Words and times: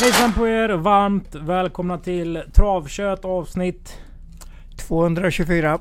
Hejsan 0.00 0.32
på 0.32 0.48
er! 0.48 0.68
Varmt 0.68 1.34
välkomna 1.34 1.98
till 1.98 2.42
Travkött 2.52 3.24
avsnitt. 3.24 4.00
224. 4.76 5.78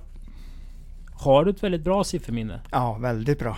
Har 1.12 1.46
du 1.46 1.52
ett 1.52 1.64
väldigt 1.64 1.84
bra 1.84 2.04
sifferminne? 2.04 2.62
Ja, 2.72 2.98
väldigt 3.02 3.40
bra. 3.40 3.58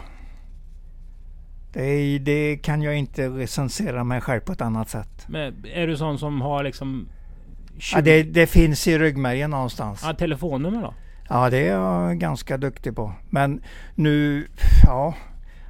Det, 1.73 2.19
det 2.19 2.57
kan 2.57 2.81
jag 2.81 2.97
inte 2.97 3.27
recensera 3.29 4.03
mig 4.03 4.21
själv 4.21 4.39
på 4.39 4.51
ett 4.51 4.61
annat 4.61 4.89
sätt. 4.89 5.25
Men 5.27 5.65
är 5.73 5.87
du 5.87 5.97
sån 5.97 6.19
som 6.19 6.41
har 6.41 6.63
liksom... 6.63 7.07
20... 7.77 7.97
Ja, 7.97 8.01
det, 8.01 8.23
det 8.23 8.47
finns 8.47 8.87
i 8.87 8.97
ryggmärgen 8.97 9.49
någonstans. 9.49 10.01
Ja, 10.05 10.13
telefonnummer 10.13 10.81
då? 10.81 10.93
Ja, 11.29 11.49
det 11.49 11.67
är 11.67 11.71
jag 11.71 12.19
ganska 12.19 12.57
duktig 12.57 12.95
på. 12.95 13.13
Men 13.29 13.61
nu, 13.95 14.47
ja. 14.85 15.15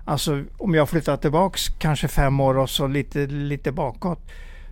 Alltså 0.06 0.44
om 0.58 0.76
jag 0.76 0.90
flyttar 0.90 1.18
tillbaks 1.18 1.70
kanske 1.80 2.08
fem 2.08 2.40
år 2.40 2.58
och 2.58 2.70
så 2.70 2.88
lite, 2.88 3.28
lite 3.28 3.72
bakåt. 3.72 4.20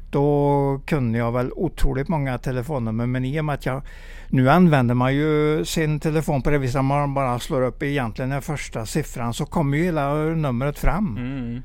Då 0.09 0.81
kunde 0.85 1.17
jag 1.17 1.31
väl 1.31 1.51
otroligt 1.55 2.07
många 2.07 2.37
telefonnummer. 2.37 3.05
Men 3.05 3.25
i 3.25 3.39
och 3.39 3.45
med 3.45 3.53
att 3.53 3.65
jag 3.65 3.81
nu 4.29 4.49
använder 4.49 4.95
man 4.95 5.15
ju 5.15 5.65
sin 5.65 5.99
telefon 5.99 6.41
på 6.41 6.49
det 6.49 6.57
viset 6.57 6.79
att 6.79 6.85
man 6.85 7.13
bara 7.13 7.39
slår 7.39 7.61
upp 7.61 7.83
egentligen 7.83 8.29
den 8.29 8.41
första 8.41 8.85
siffran 8.85 9.33
så 9.33 9.45
kommer 9.45 9.77
ju 9.77 9.83
hela 9.83 10.13
numret 10.13 10.79
fram. 10.79 11.17
Mm. 11.17 11.61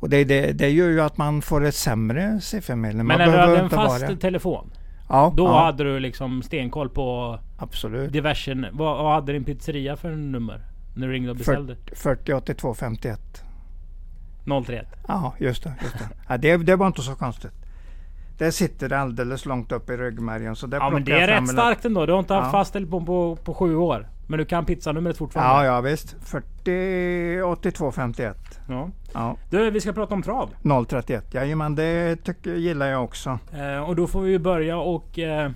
Och 0.00 0.10
det, 0.10 0.24
det, 0.24 0.52
det 0.52 0.70
gör 0.70 0.88
ju 0.88 1.00
att 1.00 1.18
man 1.18 1.42
får 1.42 1.64
ett 1.64 1.74
sämre 1.74 2.40
siffermedel. 2.40 2.96
Men 2.96 3.18
när 3.18 3.26
du 3.26 3.38
hade 3.38 3.58
en 3.58 3.70
fast 3.70 4.02
vara... 4.02 4.16
telefon? 4.16 4.70
Ja, 5.08 5.32
då 5.36 5.44
ja. 5.44 5.64
hade 5.64 5.84
du 5.84 6.00
liksom 6.00 6.42
stenkoll 6.42 6.88
på 6.88 7.38
Absolut. 7.58 8.12
diversen. 8.12 8.66
Vad, 8.72 9.02
vad 9.02 9.14
hade 9.14 9.32
din 9.32 9.44
pizzeria 9.44 9.96
för 9.96 10.10
nummer? 10.10 10.64
När 10.96 11.06
du 11.06 11.12
ringde 11.12 11.30
och 11.30 11.36
beställde? 11.36 11.76
40 11.92 12.32
82 12.32 12.74
51. 12.74 13.44
031? 14.50 14.86
Ja, 15.08 15.34
just 15.38 15.62
det. 15.62 15.74
Just 15.82 15.98
det. 15.98 16.08
Ja, 16.28 16.36
det, 16.36 16.56
det 16.56 16.76
var 16.76 16.86
inte 16.86 17.02
så 17.02 17.14
konstigt. 17.14 17.52
Det 18.38 18.52
sitter 18.52 18.92
alldeles 18.92 19.46
långt 19.46 19.72
upp 19.72 19.90
i 19.90 19.96
ryggmärgen. 19.96 20.56
Så 20.56 20.66
det 20.66 20.76
ja 20.76 20.90
men 20.90 21.04
det 21.04 21.12
är 21.12 21.40
rätt 21.40 21.48
starkt 21.48 21.84
ändå. 21.84 22.06
Du 22.06 22.12
har 22.12 22.18
inte 22.18 22.34
haft 22.34 22.46
ja. 22.46 22.50
fast 22.50 22.72
telefon 22.72 23.06
på, 23.06 23.36
på 23.36 23.54
sju 23.54 23.76
år. 23.76 24.08
Men 24.26 24.38
du 24.38 24.44
kan 24.44 24.64
pizzanumret 24.64 25.16
fortfarande? 25.16 25.66
Ja, 25.66 25.74
ja 25.74 25.80
visst. 25.80 26.16
40 26.20 27.42
82 27.42 27.92
51. 27.92 28.36
Ja. 28.68 28.90
ja. 29.14 29.36
Du, 29.50 29.70
vi 29.70 29.80
ska 29.80 29.92
prata 29.92 30.14
om 30.14 30.22
trav. 30.22 30.50
031. 30.88 31.34
Jajamän, 31.34 31.74
det 31.74 32.16
tycker, 32.16 32.54
gillar 32.54 32.86
jag 32.86 33.04
också. 33.04 33.38
Eh, 33.52 33.88
och 33.88 33.96
då 33.96 34.06
får 34.06 34.20
vi 34.20 34.38
börja 34.38 34.78
och 34.78 35.18
eh, 35.18 35.50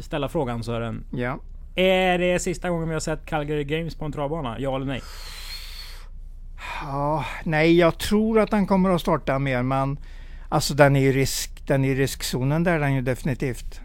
ställa 0.00 0.28
frågan 0.28 0.64
Sören. 0.64 1.04
Ja. 1.10 1.38
Är 1.74 2.18
det 2.18 2.38
sista 2.38 2.70
gången 2.70 2.88
vi 2.88 2.94
har 2.94 3.00
sett 3.00 3.26
Calgary 3.26 3.64
Games 3.64 3.94
på 3.94 4.04
en 4.04 4.12
travbana? 4.12 4.56
Ja 4.58 4.76
eller 4.76 4.86
nej? 4.86 5.00
Ja, 6.82 7.24
nej, 7.44 7.78
jag 7.78 7.98
tror 7.98 8.40
att 8.40 8.52
han 8.52 8.66
kommer 8.66 8.90
att 8.90 9.00
starta 9.00 9.38
mer, 9.38 9.62
men 9.62 9.98
alltså 10.48 10.74
den 10.74 10.96
är 10.96 11.00
i 11.00 11.12
risk, 11.12 11.66
den 11.66 11.84
är 11.84 11.88
i 11.88 11.94
riskzonen 11.94 12.64
där 12.64 12.78
den 12.78 12.94
ju 12.94 13.02
definitivt. 13.02 13.80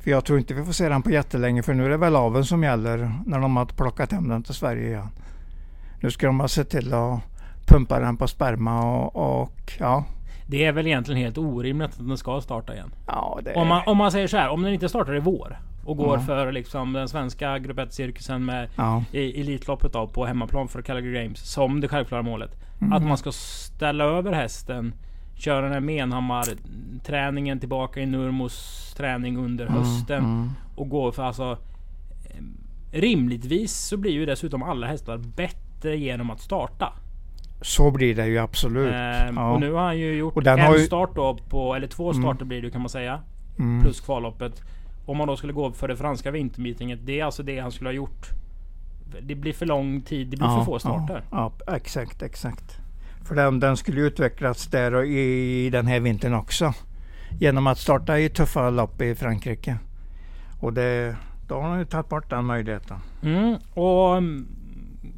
För 0.00 0.10
jag 0.10 0.24
tror 0.24 0.38
inte 0.38 0.54
vi 0.54 0.64
får 0.64 0.72
se 0.72 0.88
den 0.88 1.02
på 1.02 1.10
jättelänge, 1.10 1.62
för 1.62 1.74
nu 1.74 1.84
är 1.84 1.90
det 1.90 1.96
väl 1.96 2.16
aveln 2.16 2.44
som 2.44 2.62
gäller 2.62 3.12
när 3.26 3.38
de 3.40 3.56
har 3.56 3.66
plockat 3.66 4.12
hem 4.12 4.28
den 4.28 4.42
till 4.42 4.54
Sverige 4.54 4.88
igen. 4.88 5.08
Nu 6.00 6.10
ska 6.10 6.26
de 6.26 6.40
ha 6.40 6.48
sett 6.48 6.70
till 6.70 6.94
att 6.94 7.20
pumpa 7.66 8.00
den 8.00 8.16
på 8.16 8.28
sperma 8.28 8.96
och, 8.96 9.42
och 9.42 9.72
ja. 9.78 10.04
Det 10.46 10.64
är 10.64 10.72
väl 10.72 10.86
egentligen 10.86 11.20
helt 11.20 11.38
orimligt 11.38 11.90
att 11.90 12.08
den 12.08 12.18
ska 12.18 12.40
starta 12.40 12.74
igen. 12.74 12.90
Ja, 13.06 13.38
det... 13.44 13.54
om, 13.54 13.68
man, 13.68 13.82
om 13.86 13.96
man 13.96 14.12
säger 14.12 14.26
så 14.26 14.36
här, 14.36 14.48
om 14.48 14.62
den 14.62 14.72
inte 14.72 14.88
startar 14.88 15.16
i 15.16 15.20
vår 15.20 15.58
och 15.88 15.96
går 15.96 16.16
ja. 16.16 16.20
för 16.20 16.52
liksom 16.52 16.92
den 16.92 17.08
svenska 17.08 17.58
Grupp 17.58 17.78
1-cirkusen 17.78 18.44
med 18.44 18.68
ja. 18.76 19.04
i 19.12 19.40
Elitloppet 19.40 19.92
då, 19.92 20.06
på 20.06 20.26
hemmaplan 20.26 20.68
för 20.68 20.82
Calgary 20.82 21.22
Games 21.22 21.50
som 21.52 21.80
det 21.80 21.88
självklara 21.88 22.22
målet. 22.22 22.56
Mm. 22.80 22.92
Att 22.92 23.02
man 23.02 23.18
ska 23.18 23.32
ställa 23.32 24.04
över 24.04 24.32
hästen, 24.32 24.94
köra 25.34 25.60
den 25.60 25.72
här 25.72 25.80
Menhammar-träningen 25.80 27.60
tillbaka 27.60 28.00
i 28.00 28.06
Nurmos 28.06 28.94
träning 28.96 29.36
under 29.36 29.66
mm. 29.66 29.78
hösten 29.78 30.24
mm. 30.24 30.50
och 30.76 30.88
gå 30.88 31.12
för 31.12 31.22
alltså 31.22 31.58
eh, 32.24 32.42
Rimligtvis 32.92 33.72
så 33.72 33.96
blir 33.96 34.12
ju 34.12 34.26
dessutom 34.26 34.62
alla 34.62 34.86
hästar 34.86 35.18
bättre 35.18 35.96
genom 35.96 36.30
att 36.30 36.40
starta. 36.40 36.92
Så 37.62 37.90
blir 37.90 38.14
det 38.14 38.26
ju 38.26 38.38
absolut. 38.38 38.92
Ehm, 38.94 39.36
ja. 39.36 39.52
Och 39.52 39.60
nu 39.60 39.72
har 39.72 39.84
han 39.84 39.98
ju 39.98 40.14
gjort 40.14 40.46
en 40.46 40.72
ju... 40.72 40.78
start 40.78 41.10
då 41.14 41.38
på, 41.48 41.74
eller 41.74 41.86
två 41.86 42.10
mm. 42.10 42.22
starter 42.22 42.42
mm. 42.42 42.48
blir 42.48 42.62
det 42.62 42.70
kan 42.70 42.80
man 42.80 42.90
säga. 42.90 43.20
Mm. 43.58 43.82
Plus 43.82 44.00
kvalloppet. 44.00 44.62
Om 45.08 45.16
man 45.16 45.28
då 45.28 45.36
skulle 45.36 45.52
gå 45.52 45.72
för 45.72 45.88
det 45.88 45.96
franska 45.96 46.30
vintermeetinget. 46.30 46.98
Det 47.02 47.20
är 47.20 47.24
alltså 47.24 47.42
det 47.42 47.58
han 47.58 47.72
skulle 47.72 47.88
ha 47.88 47.94
gjort. 47.94 48.26
Det 49.22 49.34
blir 49.34 49.52
för 49.52 49.66
lång 49.66 50.00
tid. 50.00 50.26
Det 50.26 50.36
blir 50.36 50.48
ja, 50.48 50.58
för 50.58 50.64
få 50.64 50.78
starter. 50.78 51.22
Ja, 51.30 51.52
ja, 51.66 51.76
exakt, 51.76 52.22
exakt. 52.22 52.76
För 53.24 53.34
den, 53.34 53.60
den 53.60 53.76
skulle 53.76 54.00
utvecklas 54.00 54.66
där 54.66 54.94
och 54.94 55.06
i 55.06 55.70
den 55.70 55.86
här 55.86 56.00
vintern 56.00 56.34
också. 56.34 56.74
Genom 57.38 57.66
att 57.66 57.78
starta 57.78 58.18
i 58.18 58.28
tuffa 58.28 58.70
lopp 58.70 59.02
i 59.02 59.14
Frankrike. 59.14 59.78
Och 60.60 60.72
det, 60.72 61.16
då 61.48 61.54
har 61.54 61.68
han 61.68 61.78
ju 61.78 61.84
tagit 61.84 62.08
bort 62.08 62.30
den 62.30 62.44
möjligheten. 62.44 62.96
Mm, 63.22 63.56
och 63.74 64.16
um, 64.16 64.48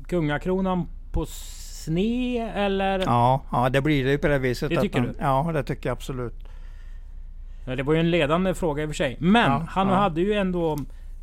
kungakronan 0.08 0.88
på 1.12 1.26
sne 1.26 2.50
eller? 2.54 2.98
Ja, 2.98 3.42
ja 3.52 3.68
det 3.68 3.80
blir 3.80 4.04
det 4.04 4.10
ju 4.10 4.18
på 4.18 4.28
det 4.28 4.38
viset. 4.38 4.70
Det 4.70 4.80
tycker 4.80 5.00
man, 5.00 5.08
du? 5.08 5.14
Ja, 5.20 5.50
det 5.52 5.62
tycker 5.62 5.88
jag 5.88 5.96
absolut. 5.96 6.50
Det 7.65 7.82
var 7.82 7.94
ju 7.94 8.00
en 8.00 8.10
ledande 8.10 8.54
fråga 8.54 8.82
i 8.82 8.87
och 8.87 8.91
för 8.91 8.94
sig. 8.94 9.16
Men 9.21 9.50
Ja, 9.53 9.66
han 9.69 9.88
ja. 9.88 9.94
hade 9.94 10.21
ju 10.21 10.32
ändå 10.32 10.72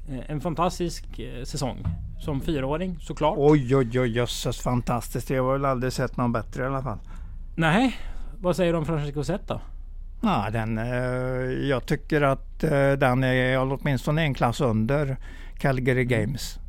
eh, 0.09 0.31
en 0.31 0.41
fantastisk 0.41 1.19
eh, 1.19 1.43
säsong. 1.43 1.83
Som 2.19 2.41
fyraåring 2.41 2.97
såklart. 3.01 3.35
Oj, 3.37 3.75
oj, 3.75 3.99
oj, 3.99 4.09
jösses 4.17 4.59
fantastiskt. 4.61 5.29
Jag 5.29 5.43
har 5.43 5.53
väl 5.53 5.65
aldrig 5.65 5.93
sett 5.93 6.17
någon 6.17 6.31
bättre 6.31 6.63
i 6.63 6.65
alla 6.65 6.81
fall. 6.83 6.97
Nej, 7.55 7.95
vad 8.39 8.55
säger 8.55 8.73
du 8.73 8.79
om 8.79 8.85
Francesco 8.85 9.23
Zet 9.23 9.47
då? 9.47 9.61
Ja, 10.21 10.47
den, 10.51 10.77
eh, 10.77 10.85
jag 11.69 11.85
tycker 11.85 12.21
att 12.21 12.59
den 12.99 13.23
är 13.23 13.59
åtminstone 13.71 14.21
en 14.21 14.33
klass 14.33 14.61
under 14.61 15.17
Calgary 15.59 16.03
Games. 16.05 16.59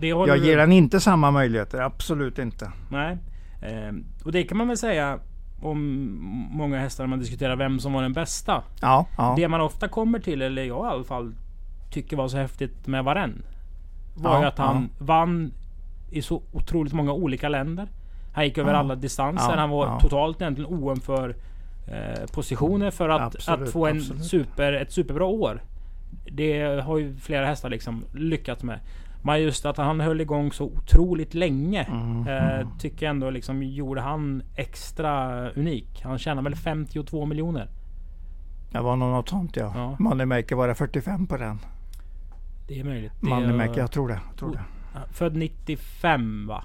Det 0.00 0.12
håller 0.12 0.32
Jag 0.32 0.42
du- 0.42 0.46
ger 0.46 0.56
den 0.56 0.72
inte 0.72 1.00
samma 1.00 1.30
möjligheter, 1.30 1.80
absolut 1.80 2.38
inte. 2.38 2.72
Nej. 2.90 3.18
Eh, 3.62 3.92
och 4.24 4.32
det 4.32 4.42
kan 4.42 4.58
man 4.58 4.68
väl 4.68 4.76
säga 4.76 5.18
om 5.62 5.78
många 6.52 6.78
hästar 6.78 7.04
när 7.04 7.08
man 7.08 7.18
diskuterar 7.18 7.56
vem 7.56 7.80
som 7.80 7.92
var 7.92 8.02
den 8.02 8.12
bästa. 8.12 8.62
Ja, 8.80 9.06
ja. 9.18 9.34
Det 9.36 9.48
man 9.48 9.60
ofta 9.60 9.88
kommer 9.88 10.18
till, 10.18 10.42
eller 10.42 10.62
jag 10.62 10.86
i 10.86 10.88
alla 10.88 11.04
fall 11.04 11.34
tycker 11.90 12.16
var 12.16 12.28
så 12.28 12.36
häftigt 12.36 12.86
med 12.86 13.04
Varen. 13.04 13.42
Var 14.16 14.30
Ja, 14.34 14.40
ju 14.40 14.46
att 14.46 14.58
han 14.58 14.88
vann 14.98 15.52
i 16.10 16.22
så 16.22 16.42
otroligt 16.52 16.92
många 16.92 17.12
olika 17.12 17.48
länder. 17.48 17.88
Han 18.34 18.44
gick 18.44 18.58
över 18.58 18.74
alla 18.74 18.94
distanser. 18.94 19.56
Han 19.56 19.70
var 19.70 20.00
totalt 20.00 20.40
egentligen 20.40 20.70
oen 20.70 21.00
för 21.00 21.36
eh, 21.88 22.26
positioner 22.32 22.90
för 22.90 23.08
att, 23.08 23.34
Absolut, 23.34 23.60
att 23.62 23.72
få 23.72 23.86
en 23.86 23.96
absolut. 23.96 24.24
super, 24.24 24.72
ett 24.72 24.92
superbra 24.92 25.24
år. 25.24 25.62
Det 26.32 26.80
har 26.84 26.98
ju 26.98 27.16
flera 27.16 27.46
hästar 27.46 27.70
liksom 27.70 28.04
lyckats 28.14 28.62
med. 28.62 28.78
Men 29.22 29.42
just 29.42 29.66
att 29.66 29.76
han 29.76 30.00
höll 30.00 30.20
igång 30.20 30.52
så 30.52 30.64
otroligt 30.64 31.34
länge. 31.34 31.82
Mm, 31.84 32.26
Eh, 32.28 32.54
mm. 32.54 32.68
tycker 32.78 33.06
jag 33.06 33.10
ändå 33.10 33.30
liksom 33.30 33.62
gjorde 33.62 34.00
han 34.00 34.42
extra 34.56 35.40
unik. 35.50 36.00
Han 36.04 36.18
tjänar 36.18 36.42
väl 36.42 36.54
52 36.54 37.26
miljoner. 37.26 37.68
Det 38.70 38.80
var 38.80 38.96
nog 38.96 39.08
något 39.10 39.28
sånt 39.28 39.56
ja. 39.56 39.72
Ja. 39.76 39.96
Moneymaker 39.98 40.56
var 40.56 40.68
det 40.68 40.74
45 40.74 41.26
på 41.26 41.36
den. 41.36 41.58
Det 42.68 42.80
är 42.80 42.84
möjligt. 42.84 43.12
Det 43.20 43.26
Moneymaker, 43.28 43.80
jag 43.80 43.90
tror 43.90 44.08
det. 44.08 44.20
Jag 44.30 44.38
tror 44.38 44.52
det. 44.52 44.60
Född 45.12 45.36
95 45.36 46.46
va? 46.46 46.64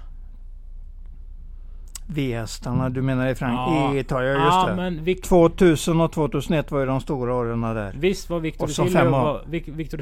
V-hästarna, 2.06 2.90
du 2.90 3.02
menar 3.02 3.26
i 3.26 3.34
Frank 3.34 3.58
Ja. 3.58 3.94
i 3.94 3.98
Italien? 3.98 4.32
Just 4.34 4.46
Ja 4.46 4.66
det. 4.66 4.74
Vic- 5.00 5.22
2000 5.22 6.00
och 6.00 6.12
2001 6.12 6.70
var 6.70 6.80
ju 6.80 6.86
de 6.86 7.00
stora 7.00 7.34
åren 7.34 7.58
där. 7.74 7.94
visst 7.98 8.30
var 8.30 8.40
Victor 8.40 8.64
Och 8.64 8.70
fem 8.92 9.14
och, 9.14 9.20
år. 9.20 9.24
var, 9.24 9.42
Vic- 9.46 9.72
Victor 9.72 9.98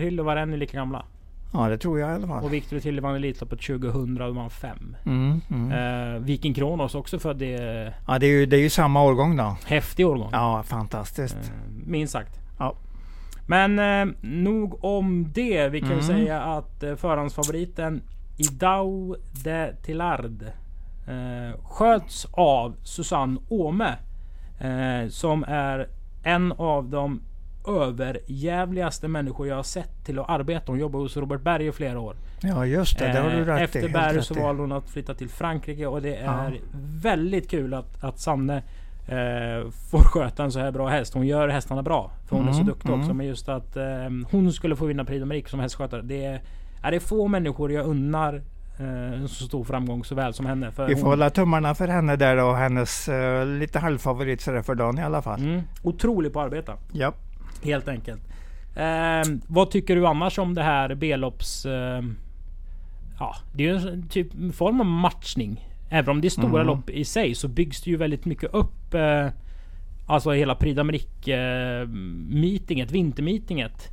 och 0.53 0.59
lika 0.59 0.77
gamla? 0.79 1.05
Ja, 1.53 1.69
det 1.69 1.79
tror 1.79 2.01
jag 2.01 2.11
i 2.11 2.15
alla 2.15 2.27
fall. 2.27 2.45
Och 2.45 2.53
Victor 2.53 2.79
Tilly 2.81 3.01
vann 3.01 3.15
Elitloppet 3.15 3.61
2000 3.61 4.21
och 4.21 4.35
var 4.35 4.49
5. 4.49 4.97
Mm, 5.07 5.41
mm. 5.51 5.73
Eh, 6.15 6.21
Viking 6.21 6.55
Kronos 6.55 6.95
också 6.95 7.19
född 7.19 7.43
i 7.43 7.53
Ja, 8.07 8.19
det 8.19 8.27
är, 8.27 8.31
ju, 8.31 8.47
det 8.47 8.57
är 8.57 8.61
ju 8.61 8.71
samma 8.71 9.03
årgång 9.03 9.37
då. 9.37 9.57
häftig 9.67 10.07
årgång. 10.07 10.29
Ja, 10.33 10.63
fantastiskt. 10.63 11.37
Eh, 11.37 11.87
minst 11.87 12.13
sagt. 12.13 12.41
Ja. 12.59 12.75
Men 13.47 13.79
eh, 13.79 14.15
nog 14.23 14.85
om 14.85 15.33
det. 15.33 15.69
Vi 15.69 15.81
kan 15.81 15.91
Mm. 15.93 16.03
säga 16.03 16.43
att 16.43 16.83
eh, 16.83 16.95
förhandsfavoriten 16.97 18.03
Idao 18.39 19.17
de 19.45 19.73
Tillard 19.83 20.43
eh, 21.09 21.61
sköts 21.65 22.27
av 22.33 22.75
Susanne 22.83 23.41
Åme. 23.49 23.95
Eh, 24.61 25.09
som 25.09 25.45
är 25.49 25.89
en 26.25 26.53
av 26.53 26.89
de 26.89 27.21
överjävligaste 27.69 29.09
människor 29.09 29.47
jag 29.49 29.57
har 29.57 29.63
sett 29.63 30.05
till 30.05 30.19
att 30.19 30.31
arbeta. 30.31 30.73
Hon 30.73 30.79
jobbar 30.79 31.01
hos 31.01 31.17
Robert 31.17 31.41
Berg 31.43 31.67
i 31.67 31.73
flera 31.73 32.01
år. 32.01 32.17
Ja, 32.43 32.67
just 32.67 32.99
det. 32.99 33.13
Det 33.13 33.19
har 33.21 33.31
du 33.31 33.39
Eh, 33.41 33.45
rätt. 33.47 33.61
Efter 33.63 33.89
Berg 33.89 34.23
så 34.23 34.35
valde 34.35 34.63
hon 34.63 34.73
att 34.73 34.89
flytta 34.91 35.15
till 35.15 35.29
Frankrike 35.29 35.87
och 35.87 36.03
det 36.03 36.17
är 36.17 36.25
Ja. 36.25 36.51
väldigt 37.03 37.51
kul 37.51 37.75
att, 37.75 38.05
att 38.05 38.19
Sanne 38.19 38.57
eh, 39.09 39.71
får 39.91 39.99
sköta 40.05 40.45
en 40.45 40.53
så 40.53 40.59
här 40.61 40.71
bra 40.71 40.89
häst. 40.89 41.15
Hon 41.15 41.27
gör 41.27 41.49
hästarna 41.49 41.83
bra. 41.83 42.11
För 42.29 42.37
hon 42.37 42.49
är 42.49 42.53
så 42.53 42.59
Mm, 42.61 42.67
duktig 42.67 42.89
mm. 42.89 43.01
också. 43.01 43.15
Men 43.15 43.27
just 43.27 43.49
att 43.49 43.77
eh, 43.77 43.85
hon 44.31 44.53
skulle 44.53 44.77
få 44.77 44.87
vinna 44.87 45.05
Prix 45.05 45.25
d'Amérique 45.25 45.49
som 45.49 45.61
hästskötare. 45.61 46.03
Det 46.03 46.25
är, 46.25 46.43
är 46.83 46.91
det 46.91 47.01
få 47.01 47.29
människor 47.29 47.73
jag 47.73 47.87
unnar 47.87 48.43
eh, 48.79 49.13
en 49.13 49.29
så 49.29 49.45
stor 49.45 49.65
framgång 49.65 50.05
så 50.05 50.15
väl 50.15 50.35
som 50.35 50.47
henne. 50.47 50.71
För 50.71 50.87
Vi 50.87 50.95
får 50.95 51.01
hon- 51.03 51.11
hålla 51.11 51.31
tummarna 51.31 51.75
för 51.75 51.89
henne 51.89 52.17
där 52.17 52.37
och 52.45 52.57
hennes 52.57 53.09
eh, 53.09 53.47
lite 53.47 53.79
halvfavorit 53.79 54.43
för 54.43 54.75
dagen 54.75 54.99
i 54.99 55.03
alla 55.03 55.23
fall. 55.23 55.41
mm, 55.41 55.63
otrolig 55.83 56.33
på 56.33 56.41
att 56.41 56.47
arbeta. 56.47 56.73
Ja. 56.93 57.13
Helt 57.65 57.89
enkelt. 57.89 58.23
Eh, 58.77 59.23
vad 59.47 59.71
tycker 59.71 59.97
du 59.97 60.07
annars 60.07 60.39
om 60.39 60.55
det 60.55 60.63
här 60.63 60.95
B-lopps... 60.95 61.67
Eh, 61.67 62.03
ja, 63.19 63.37
det 63.55 63.69
är 63.69 63.69
ju 63.69 63.89
en 63.93 64.09
typ 64.09 64.35
en 64.35 64.53
form 64.53 64.81
av 64.81 64.87
matchning. 64.87 65.69
Även 65.91 66.11
om 66.11 66.21
det 66.21 66.29
är 66.29 66.31
stora 66.31 66.63
Mm. 66.63 66.67
lopp 66.67 66.91
i 66.91 67.05
sig 67.05 67.35
så 67.35 67.49
byggs 67.49 67.83
det 67.83 67.91
ju 67.91 67.97
väldigt 67.97 68.25
mycket 68.25 68.55
upp. 68.55 68.95
Eh, 68.95 69.27
alltså 70.07 70.31
hela 70.33 70.55
Prix 70.55 70.79
d'Amérique 70.79 71.29
eh, 71.83 71.87
meetinget, 72.41 72.91
vintermeetinget. 72.91 73.89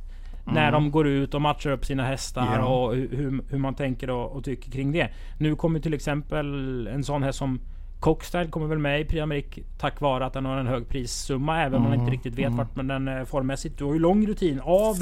När 0.46 0.68
Mm. 0.68 0.72
de 0.72 0.90
går 0.90 1.08
ut 1.08 1.34
och 1.34 1.42
matchar 1.42 1.70
upp 1.70 1.84
sina 1.84 2.04
hästar 2.04 2.48
Ja. 2.56 2.64
och 2.64 2.94
hu- 2.94 3.16
hur, 3.16 3.40
hur 3.50 3.58
man 3.58 3.74
tänker 3.74 4.10
och, 4.10 4.32
och 4.36 4.44
tycker 4.44 4.70
kring 4.70 4.92
det. 4.92 5.08
Nu 5.38 5.56
kommer 5.56 5.80
till 5.80 5.94
exempel 5.94 6.86
en 6.86 7.04
sån 7.04 7.22
häst 7.22 7.38
som 7.38 7.60
Cockstyle 8.00 8.50
kommer 8.50 8.66
väl 8.66 8.78
med 8.78 9.00
i 9.00 9.04
Prix 9.04 9.22
d'Amérique 9.22 9.62
tack 9.78 10.00
vare 10.00 10.26
att 10.26 10.32
den 10.32 10.44
har 10.44 10.56
en 10.56 10.66
hög 10.66 10.88
prissumma. 10.88 11.62
Även 11.62 11.74
om 11.74 11.82
man 11.82 11.92
Mm, 11.92 12.00
inte 12.00 12.12
riktigt 12.12 12.34
vet 12.34 12.46
mm. 12.46 12.56
vart 12.56 12.74
den 12.74 13.08
är 13.08 13.24
formmässigt. 13.24 13.78
Du 13.78 13.84
har 13.84 13.92
ju 13.92 13.98
lång 13.98 14.26
rutin 14.26 14.60
av 14.64 14.96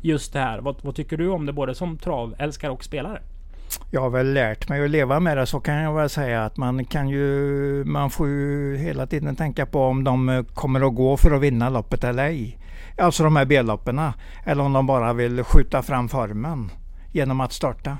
just 0.00 0.32
det 0.32 0.38
här. 0.38 0.58
Vad, 0.58 0.76
vad 0.82 0.94
tycker 0.94 1.16
du 1.16 1.28
om 1.28 1.46
det 1.46 1.52
både 1.52 1.74
som 1.74 1.98
travälskare 1.98 2.70
och 2.70 2.84
spelare? 2.84 3.22
Jag 3.90 4.00
har 4.00 4.10
väl 4.10 4.32
lärt 4.32 4.68
mig 4.68 4.84
att 4.84 4.90
leva 4.90 5.20
med 5.20 5.36
det 5.36 5.46
så 5.46 5.60
kan 5.60 5.74
jag 5.74 5.94
väl 5.94 6.08
säga 6.08 6.44
att 6.44 6.56
man 6.56 6.84
kan 6.84 7.08
ju, 7.08 7.84
man 7.84 8.10
får 8.10 8.28
ju 8.28 8.76
hela 8.76 9.06
tiden 9.06 9.36
tänka 9.36 9.66
på 9.66 9.84
om 9.84 10.04
de 10.04 10.28
eh, 10.28 10.42
kommer 10.42 10.86
att 10.86 10.94
gå 10.94 11.16
för 11.16 11.30
att 11.30 11.40
vinna 11.40 11.68
loppet 11.68 12.04
eller 12.04 12.24
ej. 12.24 12.58
Alltså 12.98 13.24
de 13.24 13.36
här 13.36 13.44
B-loppen. 13.44 14.00
Eller 14.44 14.64
om 14.64 14.72
de 14.72 14.86
bara 14.86 15.12
vill 15.12 15.44
skjuta 15.44 15.82
fram 15.82 16.08
formen 16.08 16.70
genom 17.12 17.40
att 17.40 17.52
starta. 17.52 17.96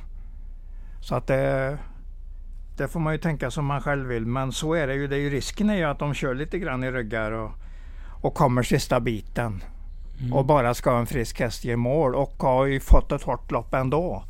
Så 1.01 1.15
att 1.15 1.27
det, 1.27 1.79
det 2.77 2.89
får 2.89 3.01
man 3.01 3.13
ju 3.13 3.19
tänka 3.19 3.51
som 3.51 3.67
man 3.67 3.81
själv 3.81 4.09
vill. 4.09 4.27
Men 4.27 4.53
så 4.53 4.75
är 4.75 4.87
det 4.87 4.95
ju. 4.95 5.07
Det 5.07 5.17
är 5.17 5.21
ju 5.21 5.31
risken 5.31 5.71
är 5.71 5.77
ju 5.77 5.85
att 5.85 5.99
de 5.99 6.15
kör 6.15 6.35
lite 6.35 6.59
grann 6.59 6.85
i 6.85 6.91
ryggar 6.91 7.33
och, 7.33 7.51
och 8.23 8.35
kommer 8.35 8.63
sista 8.63 9.01
biten. 9.01 9.63
Mm. 10.21 10.33
Och 10.33 10.47
bara 10.47 10.75
ska 10.75 10.99
en 10.99 11.07
frisk 11.07 11.41
häst 11.41 11.65
ge 11.65 11.77
mål 11.77 12.15
och 12.15 12.35
har 12.43 12.67
ju 12.67 12.81
fått 12.81 13.13
ett 13.13 13.23
hårt 13.23 13.51
lopp 13.51 13.75
ändå. 13.75 14.25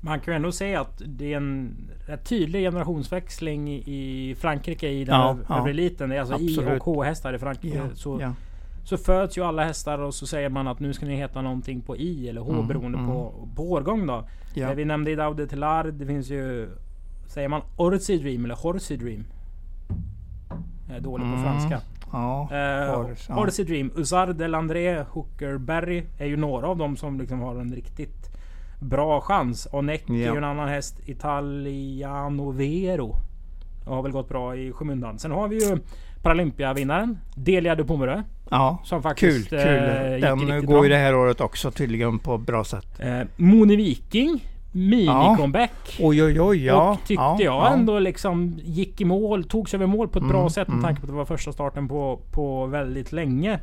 Man 0.00 0.20
kan 0.20 0.34
ju 0.34 0.36
ändå 0.36 0.52
säga 0.52 0.80
att 0.80 1.02
det 1.06 1.32
är 1.32 1.36
en 1.36 1.76
rätt 2.06 2.24
tydlig 2.28 2.60
generationsväxling 2.62 3.68
i 3.72 4.36
Frankrike 4.40 4.88
i 4.88 5.04
den 5.04 5.14
Ja, 5.14 5.32
öv- 5.32 5.44
ja. 5.48 5.58
övre 5.58 5.70
eliten. 5.70 6.08
Det 6.08 6.16
är 6.16 6.20
alltså 6.20 6.38
I 6.38 6.48
Absolut. 6.48 6.72
och 6.80 6.82
K-hästar 6.84 7.34
i 7.34 7.38
Frankrike. 7.38 7.76
Ja, 7.78 7.84
så, 7.94 8.18
ja. 8.20 8.32
Så 8.88 8.96
föds 8.96 9.38
ju 9.38 9.44
alla 9.44 9.64
hästar 9.64 9.98
och 9.98 10.14
så 10.14 10.26
säger 10.26 10.48
man 10.48 10.68
att 10.68 10.80
nu 10.80 10.92
ska 10.92 11.06
ni 11.06 11.16
heta 11.16 11.42
någonting 11.42 11.80
på 11.82 11.96
I 11.96 12.28
eller 12.28 12.40
H 12.40 12.52
Mm, 12.52 12.66
beroende 12.68 12.98
mm. 12.98 13.10
på, 13.10 13.48
på 13.56 13.72
årgång 13.72 14.06
då. 14.06 14.24
Ja. 14.54 14.68
Det 14.68 14.74
vi 14.74 14.84
nämnde 14.84 15.10
i 15.10 15.14
Daude 15.14 15.46
Tillard. 15.46 15.94
Det 15.94 16.06
finns 16.06 16.30
ju... 16.30 16.68
Säger 17.26 17.48
man 17.48 17.60
Orsi 17.76 18.18
Dream 18.18 18.44
eller 18.44 18.54
Horsey 18.54 18.96
Dream? 18.96 19.24
Jag 20.88 20.96
är 20.96 21.00
dålig 21.00 21.26
på 21.26 21.32
Mm. 21.32 21.42
franska. 21.42 21.80
Ja, 22.12 22.48
Uh, 22.52 22.96
Horse, 22.96 23.32
ja. 23.32 23.42
Orsi 23.42 23.64
Dream, 23.64 23.90
Usar 23.96 24.26
Delandré, 24.26 25.04
Hooker 25.10 25.58
Berry 25.58 26.04
är 26.18 26.26
ju 26.26 26.36
några 26.36 26.66
av 26.68 26.76
dem 26.76 26.96
som 26.96 27.20
liksom 27.20 27.40
har 27.40 27.56
en 27.56 27.74
riktigt 27.74 28.30
bra 28.80 29.20
chans. 29.20 29.68
Onek 29.72 30.10
är 30.10 30.14
Ja. 30.14 30.32
ju 30.32 30.36
en 30.38 30.44
annan 30.44 30.68
häst. 30.68 31.00
Italiano 31.08 32.50
Vero. 32.50 33.14
Har 33.86 34.02
väl 34.02 34.12
gått 34.12 34.28
bra 34.28 34.56
i 34.56 34.72
skymundan. 34.72 35.18
Sen 35.18 35.30
har 35.30 35.48
vi 35.48 35.64
ju 35.68 35.78
Paralympiavinnaren 36.22 37.18
Delia 37.34 37.74
de 37.74 37.84
Pomerö. 37.84 38.22
ja. 38.50 38.78
Som 38.84 39.02
Kul, 39.02 39.10
faktiskt 39.10 39.50
kul. 39.50 39.58
eh, 39.58 40.12
gick 40.14 40.22
Den 40.22 40.38
går 40.66 40.84
ju 40.84 40.88
bra. 40.90 40.98
det 40.98 41.02
här 41.04 41.14
året 41.16 41.40
också 41.40 41.70
tydligen 41.70 42.18
på 42.18 42.38
bra 42.38 42.64
sätt. 42.64 43.00
Eh, 43.00 43.20
Moni 43.36 43.76
Viking. 43.76 44.44
Mini-comeback. 44.72 45.96
Oj, 46.00 46.22
oj, 46.24 46.40
oj. 46.40 46.64
Ja, 46.64 46.90
och 46.90 46.98
tyckte 46.98 47.14
ja, 47.22 47.36
jag 47.40 47.54
ja. 47.54 47.72
ändå 47.72 47.98
liksom 47.98 48.58
gick 48.64 49.00
i 49.00 49.04
mål, 49.04 49.44
tog 49.44 49.68
sig 49.68 49.76
över 49.78 49.86
mål 49.86 50.08
på 50.08 50.18
ett 50.18 50.28
bra 50.28 50.38
Mm, 50.38 50.50
sätt 50.50 50.68
med 50.68 50.74
mm. 50.74 50.84
tanke 50.84 51.00
på 51.00 51.04
att 51.04 51.10
det 51.10 51.16
var 51.16 51.24
första 51.24 51.52
starten 51.52 51.88
på, 51.88 52.20
på 52.32 52.66
väldigt 52.66 53.12
länge. 53.12 53.60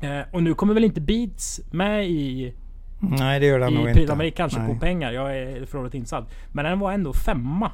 Eh, 0.00 0.20
och 0.32 0.42
nu 0.42 0.54
kommer 0.54 0.74
väl 0.74 0.84
inte 0.84 1.00
Beats 1.00 1.60
med 1.70 2.08
i, 2.10 2.54
Nej, 3.00 3.40
det 3.40 3.46
gör 3.46 3.58
den 3.58 3.72
i 3.72 3.74
nog 3.74 3.88
inte. 3.88 4.00
d'Amérique 4.06 4.30
kanske 4.36 4.58
Nej. 4.58 4.74
på 4.74 4.80
pengar. 4.80 5.12
Jag 5.12 5.36
är 5.38 5.66
för 5.66 5.78
övrigt 5.78 5.94
insatt. 5.94 6.30
Men 6.52 6.64
den 6.64 6.78
var 6.78 6.92
ändå 6.92 7.12
femma 7.12 7.70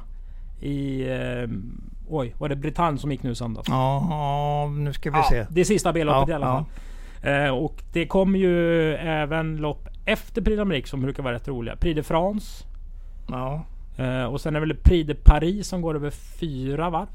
i... 0.61 1.01
Eh, 1.09 1.49
oj, 2.07 2.35
var 2.37 2.49
det 2.49 2.55
Bretagne 2.55 2.97
som 2.97 3.11
gick 3.11 3.23
nu 3.23 3.31
i 3.31 3.35
söndags? 3.35 3.69
Ja, 3.69 4.07
ja, 4.09 4.69
nu 4.77 4.93
ska 4.93 5.11
vi 5.11 5.17
Ja, 5.17 5.23
se. 5.23 5.45
det 5.49 5.65
sista 5.65 5.93
B-loppet 5.93 6.27
Ja, 6.29 6.33
i 6.33 6.35
alla 6.35 6.45
ja. 6.47 6.65
fall. 7.21 7.45
Eh, 7.45 7.49
och 7.49 7.83
det 7.93 8.07
kommer 8.07 8.39
ju 8.39 8.93
även 8.95 9.57
lopp 9.57 9.87
efter 10.05 10.41
Prix 10.41 10.59
d'Amérique 10.61 10.85
som 10.85 11.01
brukar 11.01 11.23
vara 11.23 11.33
rätt 11.35 11.47
roliga. 11.47 11.75
Prix 11.75 11.95
de 11.95 12.03
France. 12.03 12.65
Ja, 13.29 13.65
Eh, 13.97 14.23
och 14.25 14.41
sen 14.41 14.55
är 14.55 14.59
det 14.59 14.65
väl 14.67 14.77
Prix 14.77 15.07
de 15.07 15.13
Paris 15.15 15.67
som 15.67 15.81
går 15.81 15.95
över 15.95 16.09
fyra 16.09 16.89
varv. 16.89 17.07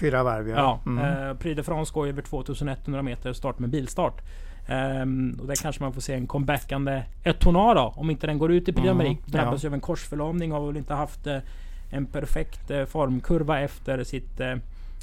fyra 0.00 0.22
varv 0.22 0.48
ja. 0.48 0.56
Ja, 0.56 0.80
Mm. 0.90 1.28
eh, 1.28 1.34
Prix 1.34 1.56
de 1.56 1.62
France 1.62 1.94
går 1.94 2.06
över 2.08 2.22
2100 2.22 3.02
meter 3.02 3.32
start 3.32 3.58
med 3.58 3.70
bilstart. 3.70 4.22
Ehm, 4.68 5.38
och 5.40 5.46
där 5.46 5.54
kanske 5.62 5.82
man 5.82 5.92
får 5.92 6.00
se 6.00 6.14
en 6.14 6.26
comebackande 6.26 7.02
Etona 7.24 7.74
då. 7.74 7.92
Om 7.96 8.10
inte 8.10 8.26
den 8.26 8.38
går 8.38 8.52
ut 8.52 8.68
i 8.68 8.72
Prix 8.72 8.88
Mm, 8.88 8.98
d'Amérique. 9.06 9.18
Drabbas 9.30 9.62
ja. 9.62 9.68
av 9.70 9.74
en 9.74 9.80
korsförlamning. 9.80 10.52
Har 10.52 10.66
väl 10.66 10.76
inte 10.76 10.94
haft 10.94 11.26
eh, 11.26 11.36
en 11.90 12.06
perfekt 12.06 12.70
eh, 12.70 12.84
formkurva 12.84 13.60
efter 13.60 14.04
sitt 14.04 14.40
eh, 14.40 14.54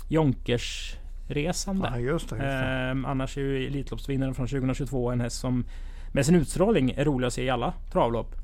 Jonkers-resande. 0.07 1.89
ja, 1.93 1.99
just 1.99 2.29
det. 2.29 2.35
Just 2.35 2.45
det. 2.45 2.65
Ehm, 2.65 3.05
annars 3.05 3.37
är 3.37 3.41
ju 3.41 3.67
Elitloppsvinnaren 3.67 4.33
från 4.35 4.47
2022 4.47 5.11
en 5.11 5.21
häst 5.21 5.39
som 5.39 5.65
med 6.11 6.25
sin 6.25 6.35
utstrålning 6.35 6.91
är 6.91 7.05
rolig 7.05 7.27
att 7.27 7.33
se 7.33 7.43
i 7.43 7.49
alla 7.49 7.73
travlopp. 7.91 8.35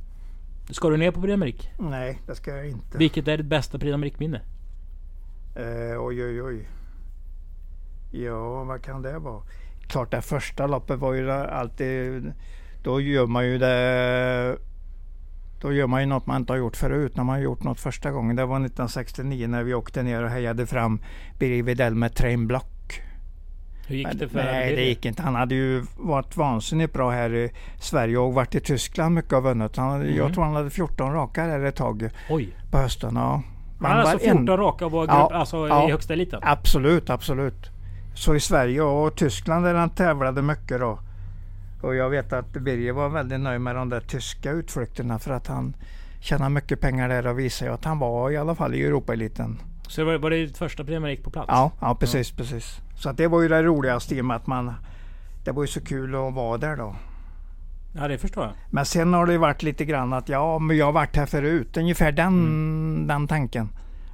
Ska 0.69 0.89
du 0.89 0.97
ner 0.97 1.11
på 1.11 1.21
Prix? 1.21 1.67
Nej, 1.79 2.19
det 2.27 2.35
ska 2.35 2.55
jag 2.55 2.69
inte. 2.69 2.97
Vilket 2.97 3.27
är 3.27 3.37
ditt 3.37 3.45
bästa 3.45 3.79
Prix 3.79 4.19
minne? 4.19 4.41
Eh, 5.55 6.03
oj, 6.03 6.25
oj, 6.25 6.43
oj. 6.43 6.67
Ja, 8.11 8.63
vad 8.63 8.81
kan 8.81 9.01
det 9.01 9.19
vara? 9.19 9.41
Klart 9.87 10.11
det 10.11 10.21
första 10.21 10.67
loppet 10.67 10.99
var 10.99 11.13
ju 11.13 11.31
alltid... 11.31 12.33
Då 12.83 13.01
gör 13.01 13.27
man 13.27 13.45
ju 13.47 13.57
det... 13.57 14.57
Då 15.61 15.73
gör 15.73 15.87
man 15.87 15.99
ju 16.01 16.05
något 16.05 16.25
man 16.25 16.37
inte 16.41 16.53
har 16.53 16.57
gjort 16.57 16.77
förut 16.77 17.15
när 17.15 17.23
man 17.23 17.35
har 17.35 17.41
gjort 17.43 17.63
något 17.63 17.79
första 17.79 18.11
gången. 18.11 18.35
Det 18.35 18.45
var 18.45 18.55
1969 18.55 19.47
när 19.47 19.63
vi 19.63 19.73
åkte 19.73 20.03
ner 20.03 20.23
och 20.23 20.29
hejade 20.29 20.65
fram 20.65 20.99
Birger 21.39 21.63
Widell 21.63 21.95
med 21.95 22.15
Train 22.15 22.47
Block. 22.47 23.01
Hur 23.87 23.95
gick 23.95 24.07
det 24.13 24.29
för 24.29 24.43
Nej, 24.43 24.75
det 24.75 24.81
gick 24.83 25.05
inte. 25.05 25.21
Han 25.21 25.35
hade 25.35 25.55
ju 25.55 25.85
varit 25.97 26.37
vansinnigt 26.37 26.93
bra 26.93 27.09
här 27.11 27.33
i 27.35 27.51
Sverige 27.79 28.17
och 28.17 28.33
varit 28.33 28.55
i 28.55 28.59
Tyskland 28.59 29.15
mycket 29.15 29.33
och 29.33 29.43
vunnit. 29.43 29.77
Han, 29.77 30.01
Mm. 30.01 30.15
Jag 30.17 30.33
tror 30.33 30.43
han 30.43 30.55
hade 30.55 30.69
14 30.69 31.13
raka 31.13 31.45
där 31.47 31.63
ett 31.65 31.75
tag 31.75 32.09
Oj. 32.29 32.49
på 32.71 32.77
hösten. 32.77 33.15
Ja. 33.15 33.41
Han 33.81 33.91
hade 33.91 34.01
alltså 34.01 34.17
var 34.17 34.31
en- 34.31 34.37
14 34.37 34.57
raka 34.57 34.85
och 34.85 34.91
var 34.91 35.01
grupp, 35.01 35.09
Ja, 35.15 35.31
alltså 35.33 35.67
ja. 35.67 35.87
i 35.87 35.91
högsta 35.91 36.13
eliten? 36.13 36.39
Absolut, 36.43 37.09
absolut. 37.09 37.69
Så 38.15 38.35
i 38.35 38.39
Sverige 38.39 38.81
och 38.81 39.15
Tyskland 39.15 39.65
där 39.65 39.73
han 39.73 39.89
tävlade 39.89 40.41
mycket 40.41 40.79
då. 40.79 40.99
Och 41.81 41.95
jag 41.95 42.09
vet 42.09 42.33
att 42.33 42.51
Birger 42.51 42.91
var 42.93 43.09
väldigt 43.09 43.39
nöjd 43.39 43.61
med 43.61 43.75
de 43.75 43.89
där 43.89 43.99
tyska 43.99 44.51
utflykterna 44.51 45.19
för 45.19 45.31
att 45.31 45.47
han 45.47 45.75
tjänade 46.19 46.49
mycket 46.49 46.81
pengar 46.81 47.09
där 47.09 47.27
och 47.27 47.39
visade 47.39 47.71
ju 47.71 47.75
att 47.75 47.85
han 47.85 47.99
var 47.99 48.31
i 48.31 48.37
alla 48.37 48.55
fall 48.55 48.75
i 48.75 48.85
Europaeliten. 48.85 49.57
Så 49.87 50.03
var, 50.05 50.17
var 50.17 50.29
det 50.29 50.45
ditt 50.45 50.57
första 50.57 50.83
Prix 50.83 50.97
d'Amérique 50.99 51.23
på 51.23 51.29
plats? 51.29 51.47
Ja, 51.49 51.71
ja 51.81 51.95
precis, 51.95 52.31
precis. 52.31 52.77
Så 52.95 53.09
att 53.09 53.17
det 53.17 53.27
var 53.27 53.41
ju 53.41 53.47
det 53.47 53.63
roligaste 53.63 54.15
i 54.15 54.21
och 54.21 54.25
med 54.25 54.37
att 54.37 54.47
man... 54.47 54.73
Det 55.45 55.51
var 55.51 55.63
ju 55.63 55.67
så 55.67 55.81
kul 55.81 56.15
att 56.15 56.33
vara 56.33 56.57
där 56.57 56.75
då. 56.77 56.95
Ja, 57.95 58.07
det 58.07 58.17
förstår 58.17 58.43
jag. 58.43 58.53
Men 58.69 58.85
sen 58.85 59.13
har 59.13 59.25
det 59.25 59.31
ju 59.31 59.37
varit 59.37 59.63
lite 59.63 59.85
grann 59.85 60.13
att 60.13 60.29
ja, 60.29 60.59
men 60.59 60.77
jag 60.77 60.85
har 60.85 60.91
varit 60.93 61.15
här 61.15 61.25
förut. 61.25 61.77
Ungefär 61.77 62.11
den, 62.11 62.27
Mm. 62.27 63.07
den 63.07 63.27
tanken. 63.27 63.69